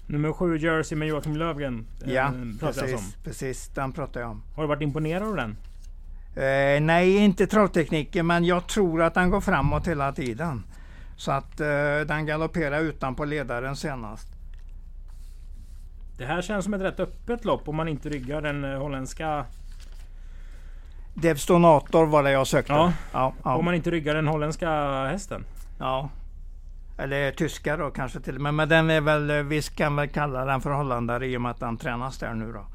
Nummer 0.07 0.33
sju 0.33 0.59
Jersey 0.59 0.99
med 0.99 1.09
Joakim 1.09 1.37
Lövgren. 1.37 1.87
Eh, 2.05 2.13
ja, 2.13 2.33
precis, 2.61 3.17
precis. 3.25 3.69
Den 3.69 3.93
pratar 3.93 4.21
jag 4.21 4.31
om. 4.31 4.43
Har 4.55 4.63
du 4.63 4.69
varit 4.69 4.83
imponerad 4.83 5.29
av 5.29 5.37
den? 5.37 5.57
Eh, 6.45 6.81
nej, 6.81 7.17
inte 7.17 7.47
travtekniken, 7.47 8.27
men 8.27 8.45
jag 8.45 8.67
tror 8.67 9.03
att 9.03 9.15
den 9.15 9.31
går 9.31 9.41
framåt 9.41 9.89
hela 9.89 10.13
tiden. 10.13 10.65
Så 11.19 11.33
att 11.33 11.61
eh, 11.61 12.01
den 12.07 12.27
galopperar 12.27 12.81
utanpå 12.81 13.25
ledaren 13.25 13.77
senast. 13.77 14.29
Det 16.19 16.25
här 16.25 16.43
känns 16.43 16.65
som 16.65 16.75
ett 16.75 16.81
rätt 16.81 17.01
öppet 17.01 17.45
lopp 17.45 17.69
om 17.69 17.77
man 17.77 17.89
inte 17.89 18.09
ryggar 18.09 18.43
den 18.43 18.65
eh, 18.65 18.79
holländska 18.79 19.45
Devstonator 21.15 22.07
var 22.07 22.23
det 22.23 22.31
jag 22.31 22.47
sökte. 22.47 22.73
Ja. 22.73 22.93
Ja, 23.13 23.33
ja. 23.45 23.57
Om 23.57 23.65
man 23.65 23.75
inte 23.75 23.91
ryggar 23.91 24.15
den 24.15 24.29
holländska 24.29 24.71
hästen. 25.05 25.45
Ja. 25.79 26.11
Eller 26.99 27.33
tyska 27.33 27.77
då 27.77 27.91
kanske 27.91 28.21
till 28.21 28.35
och 28.35 28.41
med. 28.41 28.55
Men 28.55 28.69
den 28.69 28.91
är 28.91 29.01
väl, 29.01 29.43
vi 29.43 29.63
kan 29.63 29.97
väl 29.97 30.09
kalla 30.09 30.45
den 30.45 30.61
för 30.61 30.71
holländare 30.71 31.27
i 31.27 31.37
och 31.37 31.41
med 31.41 31.51
att 31.51 31.61
den 31.61 31.77
tränas 31.77 32.19
där 32.19 32.35
nu 32.35 32.53
då. 32.53 32.67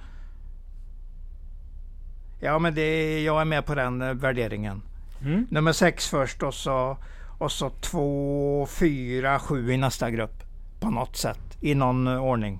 Ja 2.40 2.60
men 2.60 2.76
det, 2.76 3.22
jag 3.24 3.42
är 3.42 3.46
med 3.46 3.66
på 3.66 3.76
den 3.76 4.02
eh, 4.02 4.14
värderingen. 4.14 4.82
Mm. 5.22 5.48
Nummer 5.50 5.72
sex 5.72 6.10
först 6.10 6.44
och 6.44 6.54
så, 6.54 6.98
och 7.44 7.52
så 7.52 7.70
två, 7.70 8.68
fyra, 8.70 9.40
sju 9.40 9.72
i 9.72 9.78
nästa 9.78 10.12
grupp. 10.12 10.44
På 10.80 10.90
något 10.90 11.16
sätt. 11.16 11.58
I 11.62 11.76
någon 11.76 12.08
eh, 12.08 12.24
ordning. 12.24 12.60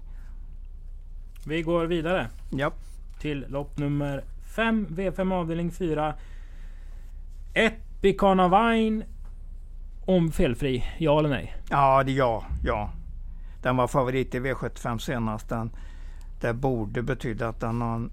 Vi 1.48 1.62
går 1.62 1.86
vidare. 1.86 2.30
Ja. 2.50 2.72
Till 3.20 3.46
lopp 3.50 3.78
nummer 3.78 4.24
5 4.56 4.88
V5 4.88 5.34
avdelning 5.34 5.72
4. 5.72 6.14
Epicana 7.54 8.48
Wine. 8.48 9.06
Om 10.06 10.32
felfri, 10.32 10.86
ja 10.98 11.20
eller 11.20 11.30
nej? 11.30 11.56
Ja, 11.70 12.04
det 12.04 12.12
ja, 12.12 12.44
ja. 12.64 12.92
Den 13.62 13.78
var 13.78 13.88
favorit 13.88 14.36
i 14.36 14.40
V75 14.40 14.98
senast. 14.98 15.50
Den, 15.50 15.72
det 16.42 16.54
borde 16.54 17.02
betyda 17.02 17.48
att 17.48 17.60
den 17.60 17.82
har 17.82 18.10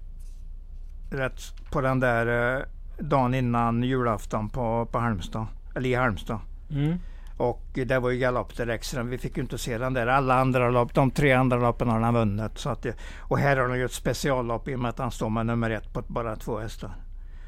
rätt 1.09 1.41
på 1.71 1.81
den 1.81 1.99
där 1.99 2.57
eh, 2.57 2.65
dagen 2.99 3.33
innan 3.33 3.83
julafton 3.83 4.49
på, 4.49 4.87
på 4.91 4.99
Halmstad. 4.99 5.47
Eller 5.75 5.89
i 5.89 5.95
Halmstad. 5.95 6.39
Mm. 6.73 6.99
Och 7.37 7.61
det 7.73 7.99
var 7.99 8.09
ju 8.09 8.19
galopp 8.19 8.57
direkt. 8.57 8.93
Vi 8.93 9.17
fick 9.17 9.37
ju 9.37 9.43
inte 9.43 9.57
se 9.57 9.77
den 9.77 9.93
där. 9.93 10.07
Alla 10.07 10.35
andra 10.35 10.69
lopp, 10.69 10.93
de 10.93 11.11
tre 11.11 11.31
andra 11.31 11.57
loppen 11.57 11.87
har 11.87 11.99
han 11.99 12.13
vunnit. 12.13 12.57
Så 12.57 12.69
att, 12.69 12.85
och 13.19 13.37
här 13.37 13.57
har 13.57 13.69
han 13.69 13.77
ju 13.77 13.85
ett 13.85 13.91
speciallopp 13.91 14.67
i 14.67 14.75
och 14.75 14.79
med 14.79 14.89
att 14.89 14.99
han 14.99 15.11
står 15.11 15.29
med 15.29 15.45
nummer 15.45 15.69
ett 15.69 15.93
på 15.93 16.03
bara 16.07 16.35
två 16.35 16.59
hästar. 16.59 16.91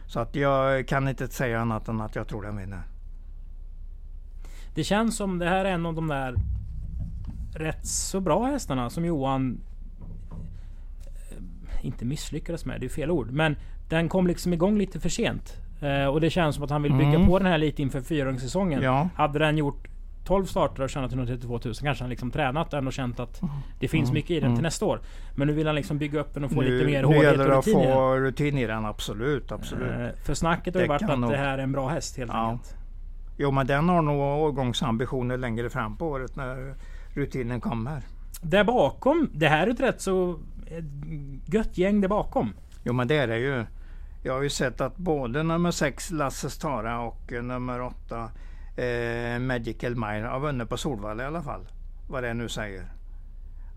Så 0.07 0.19
att 0.19 0.36
jag 0.36 0.88
kan 0.88 1.07
inte 1.07 1.27
säga 1.27 1.59
annat 1.59 1.88
än 1.88 2.01
att 2.01 2.15
jag 2.15 2.27
tror 2.27 2.41
den 2.41 2.57
vinner. 2.57 2.83
Det 4.75 4.83
känns 4.83 5.17
som 5.17 5.39
det 5.39 5.49
här 5.49 5.65
är 5.65 5.71
en 5.71 5.86
av 5.86 5.93
de 5.93 6.07
där 6.07 6.36
rätt 7.55 7.88
så 7.88 8.19
bra 8.19 8.45
hästarna 8.45 8.89
som 8.89 9.05
Johan 9.05 9.62
eh, 11.31 11.86
inte 11.86 12.05
misslyckades 12.05 12.65
med, 12.65 12.79
det 12.79 12.86
är 12.86 12.89
fel 12.89 13.12
ord. 13.12 13.31
Men 13.31 13.55
den 13.89 14.09
kom 14.09 14.27
liksom 14.27 14.53
igång 14.53 14.77
lite 14.77 14.99
för 14.99 15.09
sent. 15.09 15.62
Eh, 15.84 16.06
och 16.06 16.22
det 16.22 16.30
känns 16.30 16.56
som 16.56 16.63
att 16.63 16.69
han 16.69 16.84
vill 16.84 16.93
bygga 16.93 17.15
mm. 17.15 17.28
på 17.28 17.39
den 17.39 17.48
här 17.48 17.58
lite 17.58 17.82
inför 17.82 18.02
fyraåringssäsongen. 18.02 18.82
Ja. 18.82 19.10
Hade 19.15 19.39
den 19.39 19.58
gjort 19.58 19.88
12 20.26 20.46
starter 20.46 20.84
och 20.84 20.89
tjänat 20.89 21.12
132 21.12 21.60
000 21.65 21.74
kanske 21.74 22.04
han 22.04 22.10
liksom 22.10 22.32
tränat 22.32 22.72
den 22.72 22.88
och 22.88 22.93
känt 22.93 23.19
att 23.19 23.41
det 23.80 23.88
finns 23.88 24.10
mm. 24.10 24.13
mycket 24.13 24.32
i 24.32 24.34
den 24.34 24.41
till 24.41 24.48
mm. 24.50 24.63
nästa 24.63 24.86
år. 24.86 25.00
Men 25.36 25.48
nu 25.48 25.54
vill 25.54 25.67
han 25.67 25.76
liksom 25.76 25.98
bygga 25.98 26.19
upp 26.19 26.34
den 26.34 26.43
och 26.43 26.52
få 26.52 26.62
nu, 26.62 26.69
lite 26.69 26.86
mer 26.86 27.04
hårdhet 27.04 27.39
och 27.39 27.46
rutin 27.46 27.74
Nu 27.74 27.80
gäller 27.80 27.93
det 27.93 27.93
att 27.93 28.06
få 28.06 28.15
rutin 28.15 28.58
i 28.58 28.67
den, 28.67 28.86
absolut. 28.86 29.52
absolut. 29.52 29.91
Eh, 29.91 30.24
för 30.26 30.34
snacket 30.34 30.76
har 30.76 30.82
ju 30.82 30.88
varit 30.88 31.10
att 31.10 31.19
nog... 31.19 31.32
det 31.32 31.38
här 31.38 31.58
är 31.58 31.63
en 31.63 31.72
bra 31.72 31.88
häst 31.88 32.17
helt 32.17 32.32
ja. 32.34 32.50
enkelt. 32.50 32.76
Jo 33.38 33.52
men 33.52 33.67
den 33.67 33.89
har 33.89 34.02
nog 34.02 34.19
årgångsambitioner 34.19 35.38
längre 35.38 35.69
fram 35.69 35.98
på 35.98 36.08
året 36.08 36.36
när 36.36 36.76
rutinen 37.13 37.62
kommer. 37.62 38.02
Där 38.41 38.63
bakom, 38.63 39.30
det 39.34 39.48
här 39.48 39.67
är 39.67 39.72
ett 39.72 39.80
rätt 39.80 40.02
så 40.02 40.39
gött 41.46 41.78
gäng 41.78 42.02
där 42.02 42.08
bakom. 42.08 42.54
Jo 42.84 42.93
men 42.93 43.08
det 43.08 43.17
är 43.17 43.28
det 43.28 43.38
ju. 43.38 43.65
Jag 44.25 44.33
har 44.33 44.41
ju 44.41 44.49
sett 44.49 44.81
att 44.81 44.97
både 44.97 45.43
nummer 45.43 45.71
6 45.71 46.12
Lasses 46.12 46.57
Tara 46.57 46.99
och 46.99 47.33
eh, 47.33 47.43
nummer 47.43 47.81
8 47.81 48.29
eh, 48.75 49.39
Magical 49.39 49.95
Mine 49.95 50.27
har 50.27 50.39
vunnit 50.39 50.69
på 50.69 50.77
Solvalla 50.77 51.23
i 51.23 51.25
alla 51.25 51.41
fall. 51.41 51.67
Vad 52.09 52.23
det 52.23 52.33
nu 52.33 52.49
säger. 52.49 52.86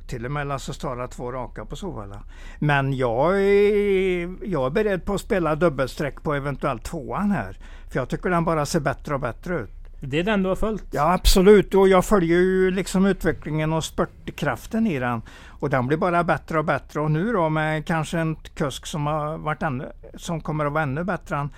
Till 0.07 0.25
och 0.25 0.31
med 0.31 0.47
Lasses 0.47 0.79
Tara 0.79 1.09
två 1.09 1.33
raka 1.33 1.65
på 1.65 1.77
Solvalla. 1.77 2.23
Men 2.59 2.93
jag 2.93 3.43
är, 3.43 4.45
jag 4.45 4.67
är 4.67 4.71
beredd 4.71 5.05
på 5.05 5.15
att 5.15 5.21
spela 5.21 5.55
dubbelsträck 5.55 6.23
på 6.23 6.35
eventuellt 6.35 6.85
tvåan 6.85 7.31
här. 7.31 7.59
För 7.91 7.99
jag 7.99 8.09
tycker 8.09 8.31
den 8.31 8.45
bara 8.45 8.67
ser 8.67 8.81
bättre 8.81 9.15
och 9.15 9.21
bättre 9.21 9.59
ut. 9.59 9.76
Det 10.01 10.19
är 10.19 10.25
den 10.25 10.43
du 10.43 10.49
har 10.49 10.57
följt? 10.57 10.85
Ja 10.91 11.13
absolut 11.13 11.75
och 11.75 11.89
jag 11.89 12.05
följer 12.05 12.39
ju 12.39 12.71
liksom 12.71 13.07
utvecklingen 13.07 13.73
och 13.73 13.85
spurtkraften 13.85 14.87
i 14.87 14.99
den. 14.99 15.23
Och 15.47 15.71
den 15.71 15.87
blir 15.87 15.97
bara 15.97 16.25
bättre 16.25 16.59
och 16.59 16.65
bättre 16.65 17.01
och 17.01 17.11
nu 17.11 17.33
då 17.33 17.49
med 17.49 17.87
kanske 17.87 18.19
en 18.19 18.37
kusk 18.55 18.87
som, 18.87 19.07
har 19.07 19.39
varit 19.39 19.63
ännu, 19.63 19.93
som 20.15 20.41
kommer 20.41 20.67
att 20.67 20.73
vara 20.73 20.83
ännu 20.83 21.05
bättre 21.05 21.37
än 21.37 21.51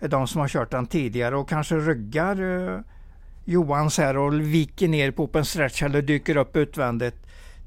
de 0.00 0.26
som 0.26 0.40
har 0.40 0.48
kört 0.48 0.70
den 0.70 0.86
tidigare 0.86 1.36
och 1.36 1.48
kanske 1.48 1.74
ryggar 1.76 2.66
eh, 2.68 2.80
Johans 3.44 3.98
här 3.98 4.16
och 4.16 4.40
viker 4.40 4.88
ner 4.88 5.10
på 5.10 5.24
open 5.24 5.44
stretch 5.44 5.82
eller 5.82 6.02
dyker 6.02 6.36
upp 6.36 6.56
utvändigt 6.56 7.16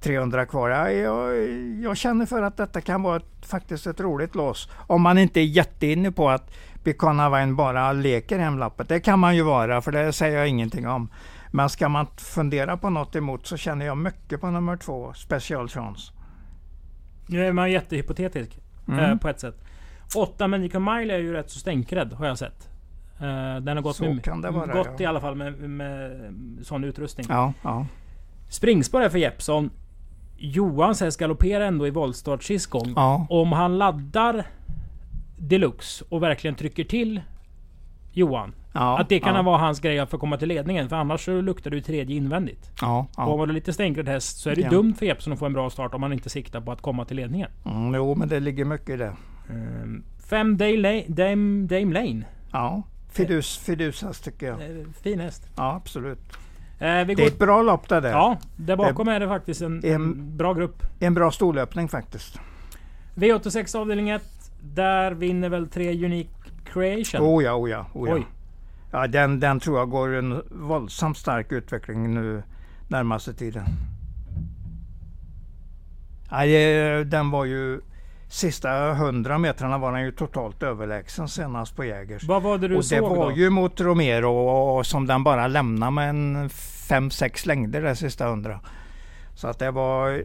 300 0.01 0.45
kvar. 0.45 0.69
Ja, 0.69 0.91
jag, 0.91 1.49
jag, 1.84 1.97
känner 1.97 2.25
för 2.25 2.41
att 2.41 2.58
detta 2.58 2.82
kan 2.82 3.04
vara 3.04 3.17
ett, 3.17 3.45
faktiskt 3.45 3.88
ett 3.88 3.99
roligt 3.99 4.36
lås. 4.36 4.69
Om 4.88 5.01
man 5.01 5.17
inte 5.17 5.39
är 5.39 5.45
jätteinne 5.45 6.12
på 6.12 6.30
att 6.30 6.51
Buchanavine 6.86 7.54
bara 7.54 7.93
leker 7.93 8.39
hemlappet. 8.39 8.89
Det 8.89 9.00
kan 9.00 9.19
man 9.19 9.36
ju 9.36 9.41
vara, 9.41 9.82
för 9.82 9.91
det 9.91 10.13
säger 10.13 10.38
jag 10.38 10.48
ingenting 10.48 10.88
om. 10.88 11.10
Men 11.52 11.69
ska 11.69 11.89
man 11.89 12.08
fundera 12.17 12.78
på 12.78 12.89
något 12.89 13.15
emot 13.15 13.48
så 13.48 13.58
känner 13.58 13.86
jag 13.86 13.98
mycket 13.98 14.41
på 14.41 14.48
nummer 14.48 14.78
två, 14.78 15.13
Special 15.13 15.67
Chance. 15.67 16.12
Nu 17.28 17.45
är 17.45 17.52
man 17.52 17.71
jättehypotetisk 17.71 18.60
mm. 18.88 19.00
eh, 19.00 19.17
på 19.17 19.30
ett 19.30 19.39
sätt. 19.39 19.63
8 20.15 20.48
Medical 20.48 20.82
Mile 20.82 21.13
är 21.13 21.19
ju 21.19 21.34
rätt 21.34 21.50
så 21.50 21.60
stänkrädd 21.60 22.13
har 22.13 22.26
jag 22.26 22.38
sett. 22.38 22.69
Eh, 23.19 23.56
den 23.62 23.67
har 23.67 23.82
gått, 23.82 24.00
med, 24.00 24.54
vara, 24.54 24.74
gått 24.74 24.88
ja. 24.88 25.04
i 25.04 25.06
alla 25.06 25.21
fall 25.21 25.36
med, 25.36 25.69
med 25.69 26.30
sån 26.62 26.84
utrustning. 26.84 27.28
Ja, 27.30 27.54
ja. 27.62 27.86
Springspår 28.50 29.02
är 29.02 29.10
för 29.10 29.17
Jeppson. 29.17 29.69
Johans 30.38 31.02
häst 31.02 31.19
galopperar 31.19 31.65
ändå 31.65 31.88
i 31.88 31.89
voltstart 31.89 32.43
sist 32.43 32.67
gång. 32.67 32.93
Ja. 32.95 33.28
Om 33.30 33.52
han 33.52 33.78
laddar 33.78 34.45
deluxe 35.38 36.06
och 36.10 36.24
verkligen 36.24 36.56
trycker 36.56 36.84
till 36.84 37.21
Johan. 38.12 38.54
Ja, 38.74 39.00
att 39.00 39.10
det 39.10 39.19
kan 39.19 39.36
ja. 39.36 39.41
vara 39.41 39.58
hans 39.58 39.80
grej 39.80 40.08
för 40.08 40.17
att 40.17 40.21
komma 40.21 40.38
till 40.38 40.48
ledningen. 40.48 40.89
För 40.89 40.95
annars 40.95 41.26
så 41.26 41.41
luktar 41.41 41.71
du 41.71 41.82
tredje 41.82 42.15
invändigt. 42.15 42.71
Ja, 42.82 43.08
ja. 43.17 43.26
Och 43.26 43.38
var 43.38 43.48
du 43.48 43.54
lite 43.54 43.74
stänkrädd 43.74 44.08
häst 44.08 44.38
så 44.38 44.50
är 44.50 44.56
det 44.56 44.62
ja. 44.62 44.69
dumt 44.69 44.93
för 44.93 45.06
Jeppsson 45.06 45.34
att 45.34 45.39
få 45.39 45.45
en 45.45 45.54
bra 45.54 45.69
start 45.69 45.93
om 45.93 46.02
man 46.02 46.13
inte 46.13 46.30
siktar 46.30 46.62
på 46.62 46.71
att 46.71 46.82
komma 46.82 47.06
till 47.06 47.17
ledningen. 47.17 47.50
Mm, 47.65 47.95
jo, 47.95 48.15
men 48.15 48.28
det 48.28 48.39
ligger 48.39 48.65
mycket 48.65 48.89
i 48.89 48.98
det. 48.98 49.15
Um, 49.50 50.04
fem 50.30 50.58
Dame, 50.58 51.04
Dame, 51.08 51.67
Dame 51.67 51.93
Lane. 51.93 52.26
Ja, 52.52 52.84
Fidus, 53.12 53.58
Fidusas 53.58 54.21
tycker 54.21 54.45
jag. 54.48 54.62
Eh, 54.62 54.86
fin 55.04 55.19
häst. 55.19 55.48
Ja, 55.56 55.76
absolut. 55.76 56.19
Eh, 56.80 57.08
det 57.08 57.13
är 57.13 57.28
ett 57.28 57.39
bra 57.39 57.62
lopp 57.62 57.89
där. 57.89 58.10
Ja, 58.10 58.38
där 58.56 58.76
bakom 58.76 59.08
det 59.08 59.13
är 59.13 59.19
det 59.19 59.28
faktiskt 59.28 59.62
en, 59.62 59.86
en, 59.86 60.38
bra 60.38 60.54
grupp. 60.54 60.84
En 61.00 61.13
bra 61.13 61.32
storlöpning 61.32 61.88
faktiskt. 61.88 62.39
V86 63.15 63.78
avdelning 63.78 64.10
1. 64.10 64.24
Där 64.73 65.12
vinner 65.12 65.49
väl 65.49 65.67
tre 65.67 66.06
Unique 66.06 66.30
Creation? 66.65 67.21
Oh 67.21 67.43
ja, 67.43 67.56
oh 67.56 67.69
ja, 67.69 67.86
oh 67.93 68.10
ja. 68.10 68.15
Oj. 68.15 68.25
Ja, 68.91 69.08
den, 69.08 69.39
den 69.39 69.60
tror 69.60 69.80
jag 69.80 69.89
går 69.89 70.13
en 70.13 70.41
våldsamt 70.51 71.17
stark 71.17 71.51
utveckling 71.51 72.13
nu 72.13 72.43
närmaste 72.88 73.34
tiden. 73.34 73.65
Ja, 76.30 76.45
den 77.04 77.32
var 77.32 77.45
ju 77.45 77.82
sista 78.28 78.93
hundra 78.93 79.38
metrarna 79.38 79.78
var 79.78 79.91
han 79.91 80.04
ju 80.04 80.12
totalt 80.12 80.63
överlägsen 80.63 81.28
senast 81.28 81.75
på 81.75 81.84
Jägers. 81.84 82.23
Vad 82.23 82.43
var 82.43 82.58
det 82.58 82.67
du 82.67 82.75
och 82.75 82.86
såg 82.86 82.97
det 82.97 83.01
var 83.01 83.30
då? 83.30 83.38
ju 83.38 83.49
mot 83.49 83.82
Romero 83.82 84.32
och, 84.32 84.86
som 84.86 85.08
den 85.08 85.23
bara 85.23 85.47
lämnade 85.47 85.91
med 85.91 86.10
en 86.10 86.49
5-6 86.49 87.47
längder 87.47 87.82
det 87.82 87.95
sista 87.95 88.28
hundra. 88.28 88.60
Så 89.36 89.47
att 89.47 89.60
det 89.60 89.71
var 89.71 90.23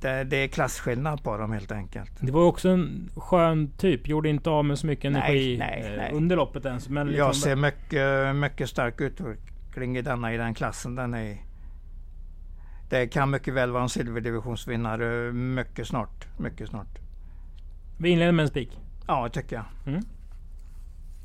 det, 0.00 0.24
det 0.24 0.36
är 0.36 0.48
klasskillnad 0.48 1.22
på 1.22 1.36
dem 1.36 1.52
helt 1.52 1.72
enkelt. 1.72 2.12
Det 2.20 2.32
var 2.32 2.42
också 2.42 2.68
en 2.68 3.10
skön 3.16 3.70
typ. 3.78 4.08
Gjorde 4.08 4.28
inte 4.28 4.50
av 4.50 4.64
med 4.64 4.78
så 4.78 4.86
mycket 4.86 5.12
Nej, 5.12 5.22
energi 5.22 5.56
nej, 5.58 5.82
eh, 5.86 5.96
nej. 5.96 6.12
under 6.12 6.36
loppet 6.36 6.64
ens. 6.64 6.88
Men 6.88 7.06
liksom, 7.06 7.26
Jag 7.26 7.36
ser 7.36 7.56
mycket, 7.56 8.36
mycket 8.36 8.68
stark 8.68 9.00
utveckling 9.00 9.96
i 9.96 10.02
denna 10.02 10.34
i 10.34 10.36
den 10.36 10.54
klassen 10.54 10.94
den 10.94 11.14
är 11.14 11.22
i. 11.22 11.40
Det 12.90 13.06
kan 13.06 13.30
mycket 13.30 13.54
väl 13.54 13.70
vara 13.70 13.82
en 13.82 13.88
silverdivisionsvinnare 13.88 15.32
mycket 15.32 15.86
snart. 15.88 16.26
Mycket 16.38 16.68
snart. 16.68 16.98
Vi 17.98 18.08
inleder 18.10 18.32
med 18.32 18.42
en 18.42 18.48
spik. 18.48 18.78
Ja, 19.06 19.28
tycker 19.28 19.56
jag. 19.56 19.64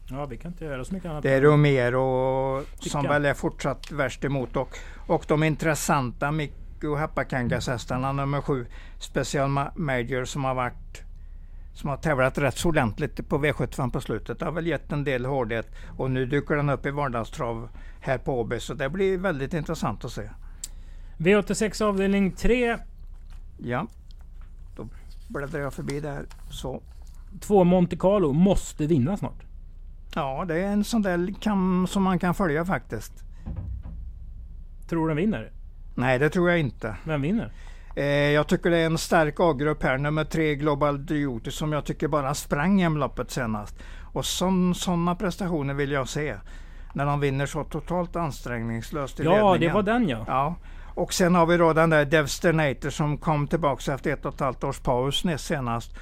Ja, 0.09 0.25
vi 0.25 0.37
kan 0.37 0.51
inte 0.51 0.65
göra 0.65 0.85
så 0.85 0.93
mycket 0.93 1.09
annat. 1.09 1.23
Det 1.23 1.31
är 1.33 1.41
Romero 1.41 2.61
som 2.79 3.01
Tycker. 3.01 3.13
väl 3.13 3.25
är 3.25 3.33
fortsatt 3.33 3.91
värst 3.91 4.23
emot 4.23 4.55
och, 4.55 4.77
och 5.07 5.25
de 5.27 5.43
intressanta 5.43 6.31
Mikko 6.31 6.64
Happakangas 6.93 7.67
hästarna 7.67 8.11
nummer 8.11 8.41
sju 8.41 8.65
Special 8.99 9.49
Ma- 9.49 9.71
Major 9.77 10.25
som 10.25 10.43
har 10.43 10.55
varit 10.55 11.01
som 11.73 11.89
har 11.89 11.97
tävlat 11.97 12.37
rätt 12.37 12.57
så 12.57 12.69
ordentligt 12.69 13.29
på 13.29 13.37
V75 13.37 13.91
på 13.91 14.01
slutet. 14.01 14.39
Det 14.39 14.45
har 14.45 14.51
väl 14.51 14.67
gett 14.67 14.91
en 14.91 15.03
del 15.03 15.25
hårdhet 15.25 15.67
och 15.97 16.11
nu 16.11 16.25
dyker 16.25 16.55
den 16.55 16.69
upp 16.69 16.85
i 16.85 16.91
vardagstrav 16.91 17.69
här 18.01 18.17
på 18.17 18.39
Åby 18.39 18.59
så 18.59 18.73
det 18.73 18.89
blir 18.89 19.17
väldigt 19.17 19.53
intressant 19.53 20.05
att 20.05 20.11
se. 20.11 20.29
V86 21.17 21.83
avdelning 21.83 22.31
3. 22.31 22.77
Ja, 23.57 23.87
då 24.75 24.87
bläddrar 25.27 25.59
jag 25.61 25.73
förbi 25.73 25.99
där. 25.99 26.25
Så 26.49 26.81
Två 27.41 27.63
Monte 27.63 27.97
Carlo 27.97 28.33
måste 28.33 28.87
vinna 28.87 29.17
snart. 29.17 29.43
ja, 30.15 30.45
det 30.47 30.59
är 30.59 30.67
en 30.67 30.83
sån 30.83 31.01
där 31.01 31.33
kan, 31.41 31.87
som 31.87 32.03
man 32.03 32.19
kan 32.19 32.33
följa 32.33 32.65
faktiskt. 32.65 33.13
Tror 34.89 35.01
du 35.01 35.07
den 35.07 35.17
vinner? 35.17 35.51
Nej, 35.95 36.19
det 36.19 36.29
tror 36.29 36.49
jag 36.49 36.59
inte. 36.59 36.95
Vem 37.03 37.21
vinner? 37.21 37.51
Eh, 37.95 38.05
jag 38.05 38.47
tycker 38.47 38.69
det 38.69 38.77
är 38.77 38.85
en 38.85 38.97
stark 38.97 39.35
A-grupp 39.39 39.83
här. 39.83 39.97
Nummer 39.97 40.23
tre 40.23 40.55
Global 40.55 41.05
Duty 41.05 41.51
som 41.51 41.71
jag 41.73 41.85
tycker 41.85 42.07
bara 42.07 42.33
sprang 42.33 42.81
hemloppet 42.81 43.31
senast. 43.31 43.75
Och 44.13 44.25
sådana 44.25 45.15
prestationer 45.15 45.73
vill 45.73 45.91
jag 45.91 46.09
se. 46.09 46.35
När 46.93 47.05
de 47.05 47.19
vinner 47.19 47.45
så 47.45 47.63
totalt 47.63 48.15
ansträngningslöst 48.15 49.19
i 49.19 49.23
Ja, 49.23 49.31
ledningen. 49.31 49.59
det 49.61 49.73
var 49.73 49.83
den 49.83 50.09
ja. 50.09 50.23
Ja. 50.27 50.55
Och 50.93 51.13
sen 51.13 51.35
har 51.35 51.45
vi 51.45 51.57
då 51.57 51.73
den 51.73 51.89
där 51.89 52.05
Devstinator 52.05 52.89
som 52.89 53.17
kom 53.17 53.47
tillbaka 53.47 53.93
efter 53.93 54.13
ett 54.13 54.25
och 54.25 54.33
ett 54.33 54.39
halvt 54.39 54.63
års 54.63 54.79
paus 54.79 55.23
näst 55.23 55.45
senast. 55.45 55.95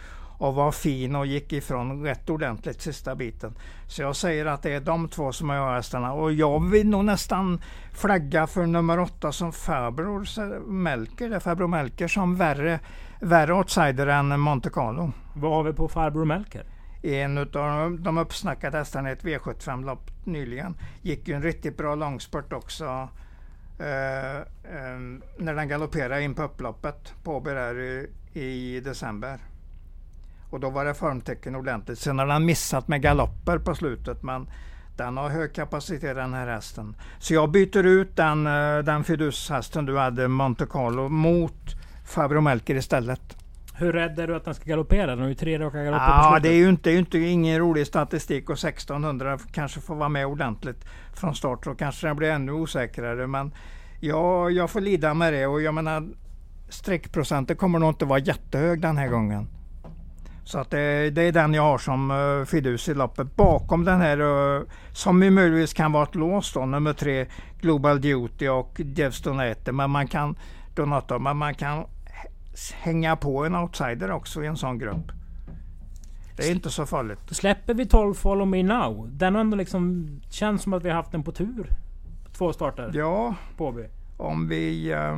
Och 0.43 0.55
var 0.55 0.71
fin 0.71 1.15
och 1.15 1.25
gick 1.25 1.53
ifrån 1.53 2.03
rätt 2.03 2.29
ordentligt 2.29 2.81
sista 2.81 3.15
biten. 3.15 3.53
Så 3.87 4.01
jag 4.01 4.15
säger 4.15 4.45
att 4.45 4.61
det 4.61 4.73
är 4.73 4.79
de 4.81 5.07
två 5.07 5.31
som 5.31 5.49
är 5.49 5.75
hästarna. 5.75 6.13
Och 6.13 6.33
jag 6.33 6.69
vill 6.69 6.89
nog 6.89 7.05
nästan 7.05 7.61
flagga 7.93 8.47
för 8.47 8.65
nummer 8.65 8.99
åtta 8.99 9.31
som 9.31 9.51
farbror 9.51 10.69
Melker. 10.71 11.29
Det 11.29 11.35
är 11.35 11.39
farbror 11.39 11.67
Melker 11.67 12.07
som 12.07 12.35
värre, 12.35 12.79
värre 13.21 13.53
outsider 13.53 14.07
än 14.07 14.39
Monte 14.39 14.69
Carlo. 14.69 15.11
Vad 15.35 15.51
har 15.51 15.63
vi 15.63 15.73
på 15.73 15.87
farbror 15.87 16.25
Melker? 16.25 16.65
En 17.01 17.37
av 17.37 17.99
de 17.99 18.17
uppsnackade 18.17 18.77
hästarna 18.77 19.09
i 19.09 19.13
ett 19.13 19.23
V75-lopp 19.23 20.11
nyligen. 20.23 20.75
Gick 21.01 21.27
ju 21.27 21.33
en 21.33 21.43
riktigt 21.43 21.77
bra 21.77 21.95
långspurt 21.95 22.53
också. 22.53 22.85
eh, 23.79 24.37
eh, 24.37 24.99
när 25.37 25.53
den 25.53 25.67
galopperade 25.67 26.23
in 26.23 26.35
på 26.35 26.43
upploppet 26.43 27.13
på 27.23 27.35
Åby 27.37 27.51
i, 28.33 28.41
i 28.75 28.79
december. 28.79 29.39
Och 30.53 30.59
då 30.59 30.69
var 30.69 30.85
det 30.85 30.93
formtecken 30.93 31.55
ordentligt. 31.55 31.99
Sen 31.99 32.19
har 32.19 32.27
den 32.27 32.45
missat 32.45 32.87
med 32.87 33.01
galopper 33.01 33.57
på 33.57 33.75
slutet 33.75 34.23
men 34.23 34.47
den 34.97 35.17
har 35.17 35.29
hög 35.29 35.53
kapacitet 35.53 36.15
den 36.15 36.33
här 36.33 36.47
hästen. 36.47 36.95
Så 37.19 37.33
jag 37.33 37.51
byter 37.51 37.83
ut 37.85 38.15
den, 38.15 38.47
eh, 38.47 38.77
den 38.77 39.03
Fidus-hästen 39.03 39.85
du 39.85 39.97
hade, 39.97 40.27
Monte 40.27 40.65
Carlo, 40.65 41.09
mot 41.09 41.75
Fabro 42.05 42.41
Melker 42.41 42.75
istället. 42.75 43.37
Hur 43.75 43.93
rädd 43.93 44.19
är 44.19 44.27
du 44.27 44.35
att 44.35 44.45
den 44.45 44.53
ska 44.55 44.63
galoppera? 44.65 45.07
Den 45.07 45.19
har 45.19 45.27
ju 45.27 45.35
tre 45.35 45.59
raka 45.59 45.83
galopper 45.83 46.05
på 46.05 46.11
Ja, 46.11 46.29
slutet. 46.31 46.43
det 46.43 46.49
är 46.49 46.59
ju 46.59 46.69
inte, 46.69 46.91
inte 46.91 47.17
ingen 47.19 47.59
rolig 47.59 47.87
statistik 47.87 48.49
och 48.49 48.57
1600 48.57 49.37
kanske 49.51 49.81
får 49.81 49.95
vara 49.95 50.09
med 50.09 50.25
ordentligt 50.25 50.85
från 51.13 51.35
start. 51.35 51.63
Då 51.63 51.75
kanske 51.75 52.07
den 52.07 52.15
blir 52.15 52.31
ännu 52.31 52.51
osäkrare. 52.51 53.27
Men 53.27 53.53
ja, 53.99 54.49
jag 54.49 54.69
får 54.69 54.81
lida 54.81 55.13
med 55.13 55.33
det 55.33 55.47
och 55.47 55.61
jag 55.61 55.73
menar 55.73 56.07
streckprocenten 56.69 57.57
kommer 57.57 57.79
nog 57.79 57.89
inte 57.89 58.05
vara 58.05 58.19
jättehög 58.19 58.81
den 58.81 58.97
här 58.97 59.07
gången. 59.07 59.47
Så 60.45 60.59
att 60.59 60.69
det, 60.71 61.09
det 61.09 61.21
är 61.21 61.31
den 61.31 61.53
jag 61.53 61.63
har 61.63 61.77
som 61.77 62.11
uh, 62.11 62.45
fidus 62.45 62.89
i 62.89 62.93
loppet. 62.93 63.35
Bakom 63.35 63.85
den 63.85 64.01
här 64.01 64.21
uh, 64.21 64.61
som 64.91 65.23
ju 65.23 65.31
möjligtvis 65.31 65.73
kan 65.73 65.91
vara 65.91 66.03
ett 66.03 66.15
lås 66.15 66.53
då, 66.53 66.65
nummer 66.65 66.93
tre 66.93 67.25
Global 67.61 68.01
Duty 68.01 68.47
och 68.47 68.81
Devstonete. 68.85 69.71
Men 69.71 69.89
man 69.89 70.07
kan, 70.07 70.35
Donato, 70.75 71.19
men 71.19 71.37
man 71.37 71.53
kan 71.55 71.85
hänga 72.73 73.15
på 73.15 73.45
en 73.45 73.55
outsider 73.55 74.11
också 74.11 74.43
i 74.43 74.47
en 74.47 74.57
sån 74.57 74.77
grupp. 74.79 75.11
Det 76.37 76.43
är 76.47 76.51
inte 76.51 76.69
så 76.69 76.85
farligt. 76.85 77.19
Släpper 77.31 77.73
vi 77.73 77.85
12 77.85 78.13
Follow 78.13 78.47
Me 78.47 78.63
Now. 78.63 79.09
Den 79.11 79.33
har 79.33 79.41
ändå 79.41 79.57
liksom... 79.57 80.09
Känns 80.29 80.61
som 80.61 80.73
att 80.73 80.83
vi 80.83 80.89
har 80.89 80.95
haft 80.95 81.11
den 81.11 81.23
på 81.23 81.31
tur. 81.31 81.69
Två 82.37 82.53
starter 82.53 82.91
Ja, 82.93 83.35
på 83.57 83.67
Åby. 83.67 83.83
om 84.17 84.47
vi... 84.47 84.91
eh, 84.91 85.17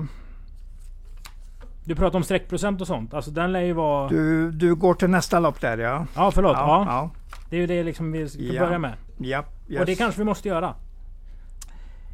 Du 1.86 1.96
pratar 1.96 2.18
om 2.18 2.24
streckprocent 2.24 2.82
och 2.82 2.88
sånt. 2.88 3.14
Alltså 3.14 3.32
den 3.32 3.52
lär 3.52 3.62
ju 3.62 3.74
vara... 3.74 4.10
du, 4.10 4.52
du 4.52 4.76
går 4.76 4.94
till 4.94 5.10
nästa 5.10 5.40
lopp 5.40 5.62
där 5.62 5.78
ja. 5.78 6.06
Ja, 6.16 6.32
förlåt. 6.32 6.58
Ja, 6.58 6.86
ja. 6.88 7.10
Det 7.50 7.56
är 7.56 7.60
ju 7.60 7.68
det 7.68 7.84
liksom 7.84 8.12
vi 8.12 8.30
ska 8.30 8.42
Ja. 8.42 8.66
börja 8.66 8.80
med. 8.80 8.94
ja 9.18 9.44
yes. 9.70 9.80
Och 9.80 9.86
det 9.86 9.96
kanske 9.96 10.22
vi 10.22 10.26
måste 10.26 10.48
göra. 10.48 10.76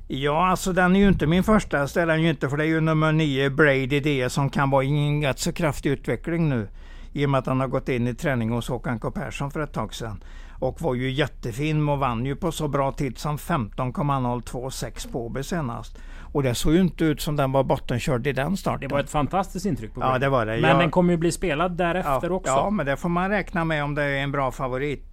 Ja, 0.07 0.47
alltså 0.47 0.73
den 0.73 0.95
är 0.95 0.99
ju 0.99 1.07
inte 1.07 1.27
min 1.27 1.43
första 1.43 1.77
häst, 1.77 1.97
är 1.97 2.05
den 2.07 2.21
ju 2.21 2.29
inte. 2.29 2.49
För 2.49 2.57
det 2.57 2.63
är 2.63 2.67
ju 2.67 2.81
nummer 2.81 3.11
nio 3.11 3.49
Brady 3.49 3.99
D 3.99 4.29
som 4.29 4.49
kan 4.49 4.69
vara 4.69 4.83
i 4.83 5.07
en 5.07 5.23
rätt 5.23 5.39
så 5.39 5.51
kraftig 5.53 5.89
utveckling 5.89 6.49
nu. 6.49 6.67
I 7.13 7.25
och 7.25 7.29
med 7.29 7.39
att 7.39 7.45
han 7.45 7.59
har 7.59 7.67
gått 7.67 7.89
in 7.89 8.07
i 8.07 8.13
träning 8.13 8.49
hos 8.49 8.69
Håkan 8.69 8.99
K 8.99 9.11
Persson 9.11 9.51
för 9.51 9.59
ett 9.59 9.73
tag 9.73 9.93
sedan. 9.93 10.23
Och 10.59 10.81
var 10.81 10.95
ju 10.95 11.11
jättefin 11.11 11.89
och 11.89 11.99
vann 11.99 12.25
ju 12.25 12.35
på 12.35 12.51
så 12.51 12.67
bra 12.67 12.91
tid 12.91 13.17
som 13.17 13.37
15,026 13.37 15.05
på 15.05 15.25
Åby 15.25 15.43
senast. 15.43 15.97
Och 16.31 16.43
det 16.43 16.55
såg 16.55 16.73
ju 16.73 16.81
inte 16.81 17.05
ut 17.05 17.21
som 17.21 17.35
den 17.35 17.51
var 17.51 17.63
bottenkörd 17.63 18.27
i 18.27 18.31
den 18.33 18.57
starten. 18.57 18.87
Det 18.89 18.93
var 18.93 18.99
ett 18.99 19.09
fantastiskt 19.09 19.65
intryck 19.65 19.93
på 19.93 20.01
Ja, 20.01 20.05
Brady. 20.05 20.19
det 20.19 20.29
var 20.29 20.45
det. 20.45 20.51
Men 20.61 20.69
Jag- 20.69 20.79
den 20.79 20.91
kommer 20.91 21.13
ju 21.13 21.17
bli 21.17 21.31
spelad 21.31 21.71
därefter 21.77 22.29
ja, 22.29 22.35
också. 22.35 22.51
Ja, 22.51 22.69
men 22.69 22.85
det 22.85 22.97
får 22.97 23.09
man 23.09 23.29
räkna 23.29 23.65
med 23.65 23.83
om 23.83 23.95
det 23.95 24.03
är 24.03 24.23
en 24.23 24.31
bra 24.31 24.51
favorit. 24.51 25.05